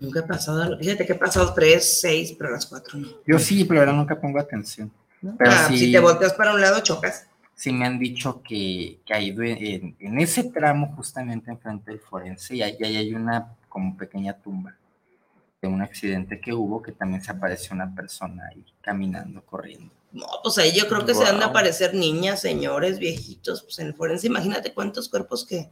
Nunca 0.00 0.20
he 0.20 0.22
pasado. 0.22 0.76
Fíjate 0.78 1.06
que 1.06 1.12
he 1.12 1.16
pasado 1.16 1.52
tres, 1.54 2.00
seis, 2.00 2.34
pero 2.38 2.50
las 2.50 2.66
cuatro 2.66 2.98
no. 2.98 3.08
Yo 3.26 3.38
sí, 3.38 3.64
pero 3.64 3.80
ahora 3.80 3.92
nunca 3.92 4.20
pongo 4.20 4.38
atención. 4.38 4.90
Pero 5.38 5.50
Ah, 5.52 5.66
sí, 5.68 5.78
Si 5.78 5.92
te 5.92 5.98
volteas 6.00 6.34
para 6.34 6.52
un 6.54 6.60
lado, 6.60 6.80
chocas. 6.80 7.26
sí 7.54 7.72
me 7.72 7.86
han 7.86 7.98
dicho 7.98 8.42
que, 8.42 8.98
que 9.06 9.14
ha 9.14 9.20
ido 9.20 9.42
en, 9.42 9.96
ese 10.18 10.44
tramo 10.44 10.92
justamente 10.96 11.50
enfrente 11.50 11.90
del 11.92 12.00
forense 12.00 12.56
y 12.56 12.62
ahí, 12.62 12.76
ahí 12.82 12.96
hay 12.96 13.14
una 13.14 13.54
como 13.68 13.96
pequeña 13.96 14.34
tumba 14.34 14.74
de 15.62 15.68
un 15.68 15.80
accidente 15.80 16.40
que 16.40 16.52
hubo 16.52 16.82
que 16.82 16.92
también 16.92 17.22
se 17.22 17.30
apareció 17.30 17.74
una 17.74 17.94
persona 17.94 18.48
ahí 18.50 18.64
caminando, 18.82 19.40
corriendo. 19.46 19.90
No, 20.12 20.26
pues 20.42 20.58
ahí 20.58 20.72
yo 20.78 20.86
creo 20.88 21.06
que 21.06 21.14
se 21.14 21.24
de 21.24 21.32
Wow. 21.32 21.42
aparecer 21.44 21.94
niñas, 21.94 22.40
señores, 22.40 22.98
viejitos, 22.98 23.62
pues 23.62 23.78
en 23.78 23.86
el 23.88 23.94
forense. 23.94 24.26
Imagínate 24.26 24.74
cuántos 24.74 25.08
cuerpos 25.08 25.46
que, 25.46 25.70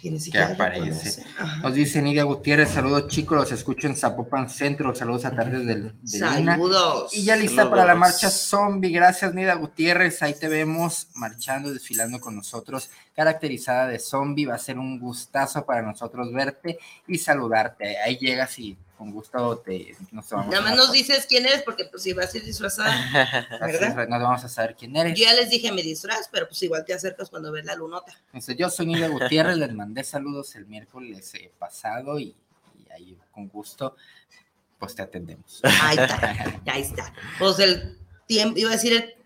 que 0.00 0.10
ni 0.10 0.18
siquiera 0.18 0.48
aparece. 0.48 1.24
Nos 1.62 1.74
dice 1.74 2.02
Nidia 2.02 2.24
Gutiérrez, 2.24 2.70
saludos 2.70 3.06
chicos, 3.08 3.38
los 3.38 3.52
escucho 3.52 3.86
en 3.86 3.96
Zapopan 3.96 4.50
Centro, 4.50 4.94
saludos 4.94 5.24
a 5.24 5.30
tardes 5.30 5.64
del, 5.66 5.94
de. 6.02 6.18
Saludos. 6.18 7.14
Y 7.14 7.24
ya 7.24 7.36
lista 7.36 7.70
para 7.70 7.84
la 7.84 7.94
marcha 7.94 8.28
zombie. 8.28 8.90
Gracias, 8.90 9.34
Nida 9.34 9.54
Gutiérrez. 9.54 10.20
Ahí 10.22 10.34
te 10.34 10.48
vemos 10.48 11.08
marchando, 11.14 11.72
desfilando 11.72 12.20
con 12.20 12.34
nosotros, 12.34 12.90
caracterizada 13.14 13.86
de 13.86 14.00
zombie. 14.00 14.46
Va 14.46 14.56
a 14.56 14.58
ser 14.58 14.78
un 14.78 14.98
gustazo 14.98 15.64
para 15.64 15.82
nosotros 15.82 16.32
verte 16.32 16.78
y 17.06 17.18
saludarte. 17.18 17.98
Ahí 17.98 18.16
llegas 18.16 18.58
y 18.58 18.76
con 18.96 19.10
gusto 19.10 19.58
te, 19.58 19.96
nos 20.12 20.28
tomamos 20.28 20.52
Nada 20.52 20.62
más 20.62 20.76
nos 20.76 20.92
dices 20.92 21.26
quién 21.28 21.46
eres, 21.46 21.62
porque 21.62 21.84
pues 21.86 22.02
si 22.02 22.12
vas 22.12 22.32
a 22.32 22.38
ir 22.38 22.44
disfrazada, 22.44 23.48
¿verdad? 23.60 24.00
es, 24.02 24.08
nos 24.08 24.22
vamos 24.22 24.44
a 24.44 24.48
saber 24.48 24.76
quién 24.76 24.96
eres. 24.96 25.18
Yo 25.18 25.24
ya 25.24 25.34
les 25.34 25.50
dije 25.50 25.72
mi 25.72 25.82
disfraz, 25.82 26.28
pero 26.30 26.46
pues 26.48 26.62
igual 26.62 26.84
te 26.84 26.94
acercas 26.94 27.30
cuando 27.30 27.52
ves 27.52 27.64
la 27.64 27.74
lunota. 27.74 28.12
Entonces, 28.26 28.56
yo 28.56 28.70
soy 28.70 28.86
Miguel 28.86 29.12
Gutiérrez, 29.12 29.56
les 29.56 29.72
mandé 29.72 30.04
saludos 30.04 30.54
el 30.56 30.66
miércoles 30.66 31.34
eh, 31.34 31.50
pasado 31.58 32.18
y, 32.18 32.36
y 32.76 32.90
ahí 32.92 33.18
con 33.32 33.48
gusto 33.48 33.96
pues 34.78 34.94
te 34.94 35.02
atendemos. 35.02 35.60
Ahí 35.82 35.96
está, 35.96 36.52
ahí 36.66 36.82
está. 36.82 37.14
Pues 37.38 37.58
el 37.58 37.98
tiempo, 38.26 38.58
iba 38.58 38.70
a 38.70 38.74
decir 38.74 38.92
el 38.92 39.23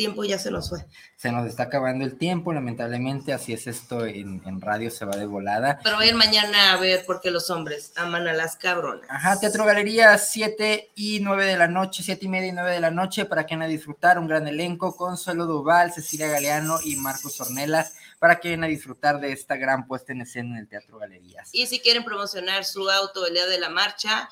tiempo 0.00 0.24
ya 0.24 0.38
se 0.38 0.50
nos 0.50 0.70
fue. 0.70 0.86
Se 1.18 1.30
nos 1.30 1.46
está 1.46 1.64
acabando 1.64 2.06
el 2.06 2.16
tiempo, 2.16 2.54
lamentablemente, 2.54 3.34
así 3.34 3.52
es 3.52 3.66
esto 3.66 4.06
en, 4.06 4.40
en 4.46 4.58
radio, 4.62 4.90
se 4.90 5.04
va 5.04 5.14
de 5.14 5.26
volada. 5.26 5.78
Pero 5.84 5.98
vayan 5.98 6.16
mañana 6.16 6.72
a 6.72 6.78
ver 6.78 7.04
por 7.04 7.20
qué 7.20 7.30
los 7.30 7.50
hombres 7.50 7.92
aman 7.96 8.26
a 8.26 8.32
las 8.32 8.56
cabronas. 8.56 9.04
Ajá, 9.10 9.38
Teatro 9.38 9.66
Galería, 9.66 10.16
7 10.16 10.92
y 10.94 11.20
9 11.20 11.44
de 11.44 11.58
la 11.58 11.68
noche, 11.68 12.02
7 12.02 12.24
y 12.24 12.28
media 12.30 12.48
y 12.48 12.52
9 12.52 12.72
de 12.72 12.80
la 12.80 12.90
noche, 12.90 13.26
para 13.26 13.44
que 13.44 13.54
van 13.54 13.64
a 13.64 13.66
disfrutar 13.66 14.18
un 14.18 14.26
gran 14.26 14.48
elenco, 14.48 14.96
Consuelo 14.96 15.44
Duval, 15.44 15.92
Cecilia 15.92 16.28
Galeano 16.28 16.78
y 16.82 16.96
Marcos 16.96 17.38
Ornelas, 17.38 17.94
para 18.18 18.40
que 18.40 18.48
vayan 18.48 18.64
a 18.64 18.68
disfrutar 18.68 19.20
de 19.20 19.32
esta 19.32 19.56
gran 19.56 19.86
puesta 19.86 20.14
en 20.14 20.22
escena 20.22 20.52
en 20.52 20.62
el 20.62 20.68
Teatro 20.68 20.96
Galerías. 20.96 21.50
Y 21.52 21.66
si 21.66 21.80
quieren 21.80 22.04
promocionar 22.04 22.64
su 22.64 22.88
auto 22.88 23.26
el 23.26 23.34
día 23.34 23.46
de 23.46 23.60
la 23.60 23.68
marcha, 23.68 24.30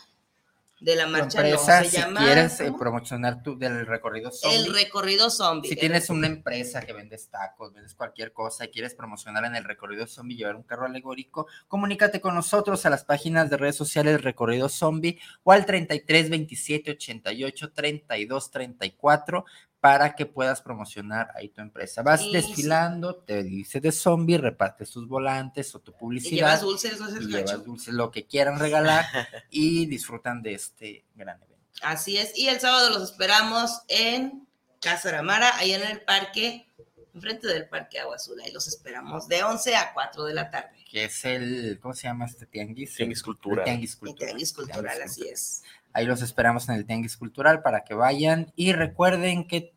de 0.80 0.96
la 0.96 1.06
marcha 1.06 1.38
empresa, 1.38 1.78
no 1.78 1.84
se 1.84 1.90
si 1.90 1.96
llama 1.96 2.20
quieres 2.20 2.60
eh, 2.60 2.66
¿cómo? 2.66 2.78
promocionar 2.78 3.42
tu 3.42 3.58
del 3.58 3.86
recorrido 3.86 4.30
zombie, 4.30 4.58
el 4.58 4.72
recorrido 4.74 5.30
zombie. 5.30 5.68
si 5.68 5.76
tienes 5.76 6.10
una 6.10 6.26
empresa 6.26 6.80
que 6.82 6.92
vendes 6.92 7.28
tacos, 7.28 7.72
vendes 7.72 7.94
cualquier 7.94 8.32
cosa 8.32 8.64
y 8.64 8.68
quieres 8.68 8.94
promocionar 8.94 9.44
en 9.44 9.56
el 9.56 9.64
recorrido 9.64 10.06
zombie, 10.06 10.36
llevar 10.36 10.56
un 10.56 10.62
carro 10.62 10.86
alegórico, 10.86 11.46
comunícate 11.66 12.20
con 12.20 12.34
nosotros 12.34 12.86
a 12.86 12.90
las 12.90 13.04
páginas 13.04 13.50
de 13.50 13.56
redes 13.56 13.76
sociales 13.76 14.22
Recorrido 14.22 14.68
Zombie 14.68 15.18
o 15.42 15.52
al 15.52 15.66
33 15.66 16.30
27 16.30 16.90
88 16.92 17.72
32 17.72 18.50
34 18.50 19.44
para 19.80 20.16
que 20.16 20.26
puedas 20.26 20.60
promocionar 20.60 21.30
ahí 21.36 21.48
tu 21.50 21.60
empresa. 21.60 22.02
Vas 22.02 22.20
Y 22.22 22.24
sí. 22.26 22.32
desfilando, 22.32 23.14
te 23.16 23.42
dices 23.44 23.80
de 23.80 23.92
zombie, 23.92 24.36
repartes 24.38 24.90
tus 24.90 25.06
volantes 25.06 25.72
o 25.74 25.78
tu 25.80 25.92
Y 25.92 25.94
publicidad. 25.94 26.36
llevas 26.36 26.60
dulces, 26.62 26.98
seas 26.98 27.12
y 27.22 27.26
llevas 27.26 27.64
dulces, 27.64 27.94
lo 27.94 28.10
que 28.10 28.26
quieran 28.26 28.58
regalar 28.58 29.04
y 29.50 29.86
disfrutan 29.86 30.42
de 30.42 30.54
este 30.54 31.04
gran 31.14 31.36
evento. 31.42 31.56
Así 31.82 32.16
es. 32.18 32.36
Y 32.36 32.48
el 32.48 32.58
sábado 32.58 32.90
los 32.90 33.10
esperamos 33.12 33.82
en 33.88 34.48
Casa 34.80 35.10
Aramara, 35.10 35.56
ahí 35.58 35.72
en 35.72 35.82
el 35.82 36.00
parque, 36.02 36.66
enfrente 37.14 37.46
del 37.46 37.68
Parque 37.68 38.00
Agua 38.00 38.16
Azul. 38.16 38.40
Ahí 38.40 38.50
los 38.52 38.66
esperamos 38.66 39.28
de 39.28 39.44
11 39.44 39.76
a 39.76 39.92
4 39.92 40.24
de 40.24 40.34
la 40.34 40.50
tarde. 40.50 40.76
que 40.90 41.04
es 41.04 41.24
el, 41.24 41.78
¿cómo 41.80 41.94
se 41.94 42.04
llama 42.08 42.26
este 42.26 42.46
tianguis? 42.46 42.94
Tianguis 42.96 43.22
cultural. 43.22 43.64
Tianguis 43.64 43.94
cultural. 43.96 44.28
Tianguis 44.30 44.52
Cultural, 44.52 44.82
Tianguis 44.96 45.04
así 45.12 45.28
es. 45.28 45.62
Ahí 45.92 46.06
los 46.06 46.22
esperamos 46.22 46.68
en 46.68 46.74
el 46.76 46.84
Tianguis 46.86 47.16
Cultural 47.16 47.62
para 47.62 47.84
que 47.84 47.94
vayan 47.94 48.52
y 48.56 48.72
recuerden 48.72 49.46
que 49.46 49.72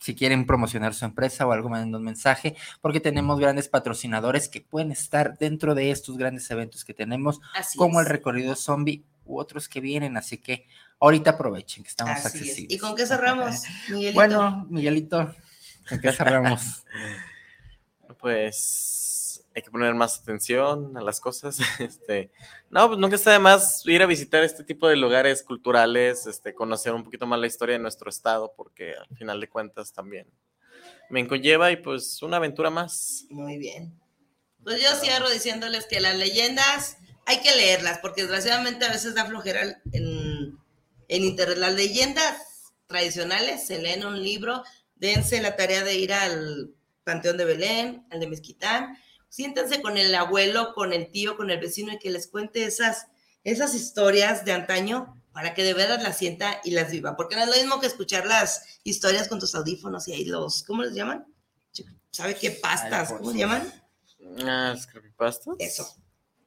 si 0.00 0.14
quieren 0.14 0.46
promocionar 0.46 0.94
su 0.94 1.04
empresa 1.04 1.44
o 1.46 1.50
algo, 1.52 1.68
manden 1.68 1.94
un 1.94 2.04
mensaje, 2.04 2.54
porque 2.80 3.00
tenemos 3.00 3.40
grandes 3.40 3.68
patrocinadores 3.68 4.48
que 4.48 4.60
pueden 4.60 4.92
estar 4.92 5.36
dentro 5.38 5.74
de 5.74 5.90
estos 5.90 6.16
grandes 6.16 6.48
eventos 6.52 6.84
que 6.84 6.94
tenemos, 6.94 7.40
Así 7.54 7.76
como 7.76 8.00
es. 8.00 8.06
el 8.06 8.12
recorrido 8.12 8.54
zombie 8.54 9.02
u 9.24 9.40
otros 9.40 9.68
que 9.68 9.80
vienen, 9.80 10.16
así 10.16 10.38
que 10.38 10.66
ahorita 11.00 11.30
aprovechen 11.30 11.82
que 11.82 11.88
estamos 11.90 12.12
Así 12.16 12.26
es. 12.28 12.34
accesibles. 12.42 12.72
¿Y 12.76 12.78
con 12.78 12.94
qué 12.94 13.06
cerramos, 13.06 13.62
Miguelito? 13.88 14.14
Bueno, 14.14 14.66
Miguelito, 14.70 15.34
¿con 15.88 16.00
qué 16.00 16.12
cerramos? 16.12 16.84
Pues 18.20 19.17
hay 19.58 19.62
que 19.62 19.72
poner 19.72 19.92
más 19.94 20.20
atención 20.20 20.96
a 20.96 21.02
las 21.02 21.20
cosas. 21.20 21.58
Este, 21.80 22.30
no, 22.70 22.86
pues 22.86 22.98
nunca 22.98 23.16
está 23.16 23.32
de 23.32 23.38
más 23.40 23.84
ir 23.86 24.02
a 24.02 24.06
visitar 24.06 24.44
este 24.44 24.62
tipo 24.62 24.88
de 24.88 24.96
lugares 24.96 25.42
culturales, 25.42 26.26
este, 26.26 26.54
conocer 26.54 26.94
un 26.94 27.04
poquito 27.04 27.26
más 27.26 27.40
la 27.40 27.46
historia 27.46 27.74
de 27.74 27.82
nuestro 27.82 28.08
estado, 28.08 28.52
porque 28.56 28.94
al 28.94 29.16
final 29.16 29.40
de 29.40 29.48
cuentas 29.48 29.92
también 29.92 30.26
me 31.10 31.26
conlleva 31.26 31.72
y 31.72 31.76
pues 31.76 32.22
una 32.22 32.36
aventura 32.36 32.70
más. 32.70 33.24
Muy 33.30 33.58
bien. 33.58 33.98
Pues 34.62 34.80
yo 34.80 34.90
cierro 35.00 35.28
diciéndoles 35.28 35.86
que 35.86 36.00
las 36.00 36.16
leyendas 36.16 36.98
hay 37.26 37.40
que 37.40 37.54
leerlas, 37.56 37.98
porque 37.98 38.22
desgraciadamente 38.22 38.84
a 38.84 38.92
veces 38.92 39.14
da 39.14 39.26
flojera 39.26 39.62
en, 39.92 40.58
en 41.08 41.24
internet. 41.24 41.58
Las 41.58 41.74
leyendas 41.74 42.72
tradicionales 42.86 43.66
se 43.66 43.80
leen 43.80 44.02
en 44.02 44.06
un 44.06 44.22
libro, 44.22 44.62
dense 44.94 45.40
la 45.42 45.56
tarea 45.56 45.82
de 45.82 45.96
ir 45.96 46.12
al 46.12 46.74
Panteón 47.02 47.36
de 47.38 47.44
Belén, 47.44 48.06
al 48.10 48.20
de 48.20 48.28
Mezquitán, 48.28 48.98
siéntense 49.28 49.82
con 49.82 49.98
el 49.98 50.14
abuelo, 50.14 50.72
con 50.74 50.92
el 50.92 51.10
tío, 51.10 51.36
con 51.36 51.50
el 51.50 51.60
vecino 51.60 51.92
y 51.92 51.98
que 51.98 52.10
les 52.10 52.28
cuente 52.28 52.64
esas, 52.64 53.06
esas 53.44 53.74
historias 53.74 54.44
de 54.44 54.52
antaño 54.52 55.14
para 55.32 55.54
que 55.54 55.62
de 55.62 55.74
veras 55.74 56.02
las 56.02 56.18
sienta 56.18 56.60
y 56.64 56.72
las 56.72 56.90
viva, 56.90 57.16
porque 57.16 57.36
no 57.36 57.42
es 57.42 57.48
lo 57.48 57.54
mismo 57.54 57.80
que 57.80 57.86
escuchar 57.86 58.26
las 58.26 58.80
historias 58.82 59.28
con 59.28 59.38
tus 59.38 59.54
audífonos 59.54 60.08
y 60.08 60.12
ahí 60.12 60.24
los, 60.24 60.64
¿cómo 60.64 60.82
les 60.82 60.94
llaman? 60.94 61.26
¿Sabe 62.10 62.34
qué 62.34 62.50
pastas? 62.50 63.12
¿Cómo 63.12 63.30
se 63.30 63.38
llaman? 63.38 63.72
Ah, 64.44 64.74
¿es 64.76 64.86
creepypastas? 64.86 65.54
Eso. 65.58 65.96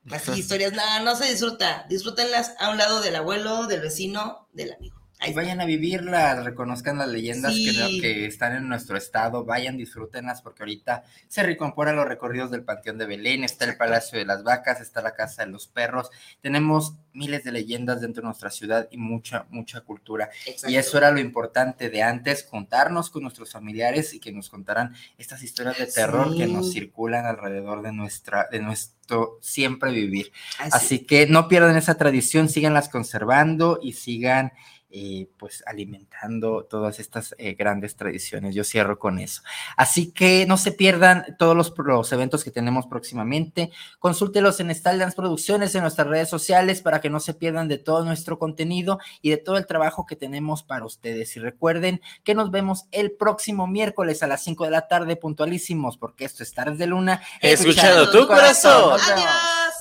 Así, 0.10 0.32
historias, 0.32 0.74
no, 0.74 1.04
no 1.04 1.16
se 1.16 1.30
disfruta. 1.30 1.86
Disfrútenlas 1.88 2.54
a 2.60 2.72
un 2.72 2.78
lado 2.78 3.02
del 3.02 3.16
abuelo, 3.16 3.68
del 3.68 3.82
vecino, 3.82 4.50
del 4.52 4.74
amigo. 4.74 5.01
Y 5.28 5.34
vayan 5.34 5.62
a 5.62 5.66
vivirlas, 5.66 6.44
reconozcan 6.44 6.98
las 6.98 7.08
leyendas 7.08 7.54
que, 7.54 7.72
Sí. 7.72 8.02
que 8.02 8.26
están 8.26 8.56
en 8.56 8.68
nuestro 8.68 8.98
estado, 8.98 9.46
vayan, 9.46 9.78
disfrútenlas, 9.78 10.42
porque 10.42 10.64
ahorita 10.64 11.04
se 11.28 11.44
recomponen 11.44 11.96
los 11.96 12.08
recorridos 12.08 12.50
del 12.50 12.64
Panteón 12.64 12.98
de 12.98 13.06
Belén, 13.06 13.44
está 13.44 13.66
el 13.66 13.78
Palacio 13.78 14.18
de 14.18 14.26
las 14.26 14.44
Vacas, 14.44 14.82
está 14.82 15.02
la 15.02 15.14
Casa 15.14 15.46
de 15.46 15.52
los 15.52 15.68
Perros, 15.68 16.10
tenemos 16.42 16.96
miles 17.14 17.44
de 17.44 17.52
leyendas 17.52 18.02
dentro 18.02 18.22
de 18.22 18.28
nuestra 18.28 18.50
ciudad 18.50 18.88
y 18.90 18.98
mucha, 18.98 19.46
mucha 19.50 19.82
cultura. 19.82 20.30
Exacto. 20.46 20.72
Y 20.72 20.78
eso 20.78 20.98
era 20.98 21.12
lo 21.12 21.20
importante 21.20 21.90
de 21.90 22.02
antes, 22.02 22.48
juntarnos 22.50 23.10
con 23.10 23.22
nuestros 23.24 23.52
familiares 23.52 24.14
y 24.14 24.20
que 24.20 24.32
nos 24.32 24.50
contaran 24.50 24.96
estas 25.18 25.44
historias 25.44 25.78
de 25.78 25.88
terror 25.88 26.36
que 26.36 26.48
nos 26.48 26.72
circulan 26.72 27.26
alrededor 27.26 27.82
de, 27.82 27.92
nuestra, 27.92 28.48
de 28.52 28.60
nuestro 28.60 29.38
siempre 29.42 29.92
vivir. 29.92 30.32
Así. 30.58 30.72
Así 30.74 31.00
que 31.06 31.28
no 31.28 31.48
pierdan 31.48 31.76
esa 31.76 31.96
tradición, 31.96 32.50
síganlas 32.50 32.90
conservando 32.90 33.80
y 33.84 33.94
sigan 33.94 34.54
eh, 34.92 35.28
pues 35.38 35.64
alimentando 35.66 36.66
todas 36.70 37.00
estas 37.00 37.34
eh, 37.38 37.54
grandes 37.54 37.96
tradiciones. 37.96 38.54
Yo 38.54 38.64
cierro 38.64 39.00
con 39.00 39.20
eso. 39.20 39.42
Así 39.78 40.12
que 40.12 40.46
no 40.46 40.58
se 40.58 40.72
pierdan 40.72 41.38
todos 41.40 41.56
los, 41.56 41.74
los 41.78 42.12
eventos 42.12 42.44
que 42.44 42.52
tenemos 42.52 42.88
próximamente. 42.88 43.72
Consúltelos 44.00 44.60
en 44.60 44.74
Style 44.76 45.00
Dance 45.00 45.16
Producciones 45.16 45.74
en 45.76 45.82
nuestras 45.82 46.08
redes 46.08 46.30
sociales 46.30 46.82
para 46.82 47.02
que 47.02 47.10
no 47.10 47.20
se 47.20 47.34
pierdan 47.34 47.68
de 47.68 47.78
todo 47.78 48.04
nuestro 48.04 48.38
contenido 48.38 49.00
y 49.22 49.30
de 49.30 49.38
todo 49.38 49.58
el 49.58 49.66
trabajo 49.66 50.06
que 50.06 50.16
tenemos 50.16 50.64
para 50.64 50.86
ustedes. 50.86 51.36
Y 51.38 51.40
recuerden 51.40 52.02
que 52.24 52.36
nos 52.36 52.52
vemos 52.52 52.86
el 52.92 53.12
próximo 53.12 53.68
miércoles 53.68 54.24
a 54.24 54.28
las 54.28 54.44
5 54.44 54.66
de 54.66 54.72
la 54.72 54.88
tarde 54.88 55.16
puntualísimos 55.16 55.98
porque 55.98 56.26
esto 56.26 56.44
es 56.44 56.54
Tardes 56.54 56.78
de 56.78 56.88
Luna. 56.88 57.22
Escuchando 57.42 58.12
tu 58.12 58.28
corazón. 58.28 58.98
Vemos. 58.98 59.10
Adiós. 59.10 59.81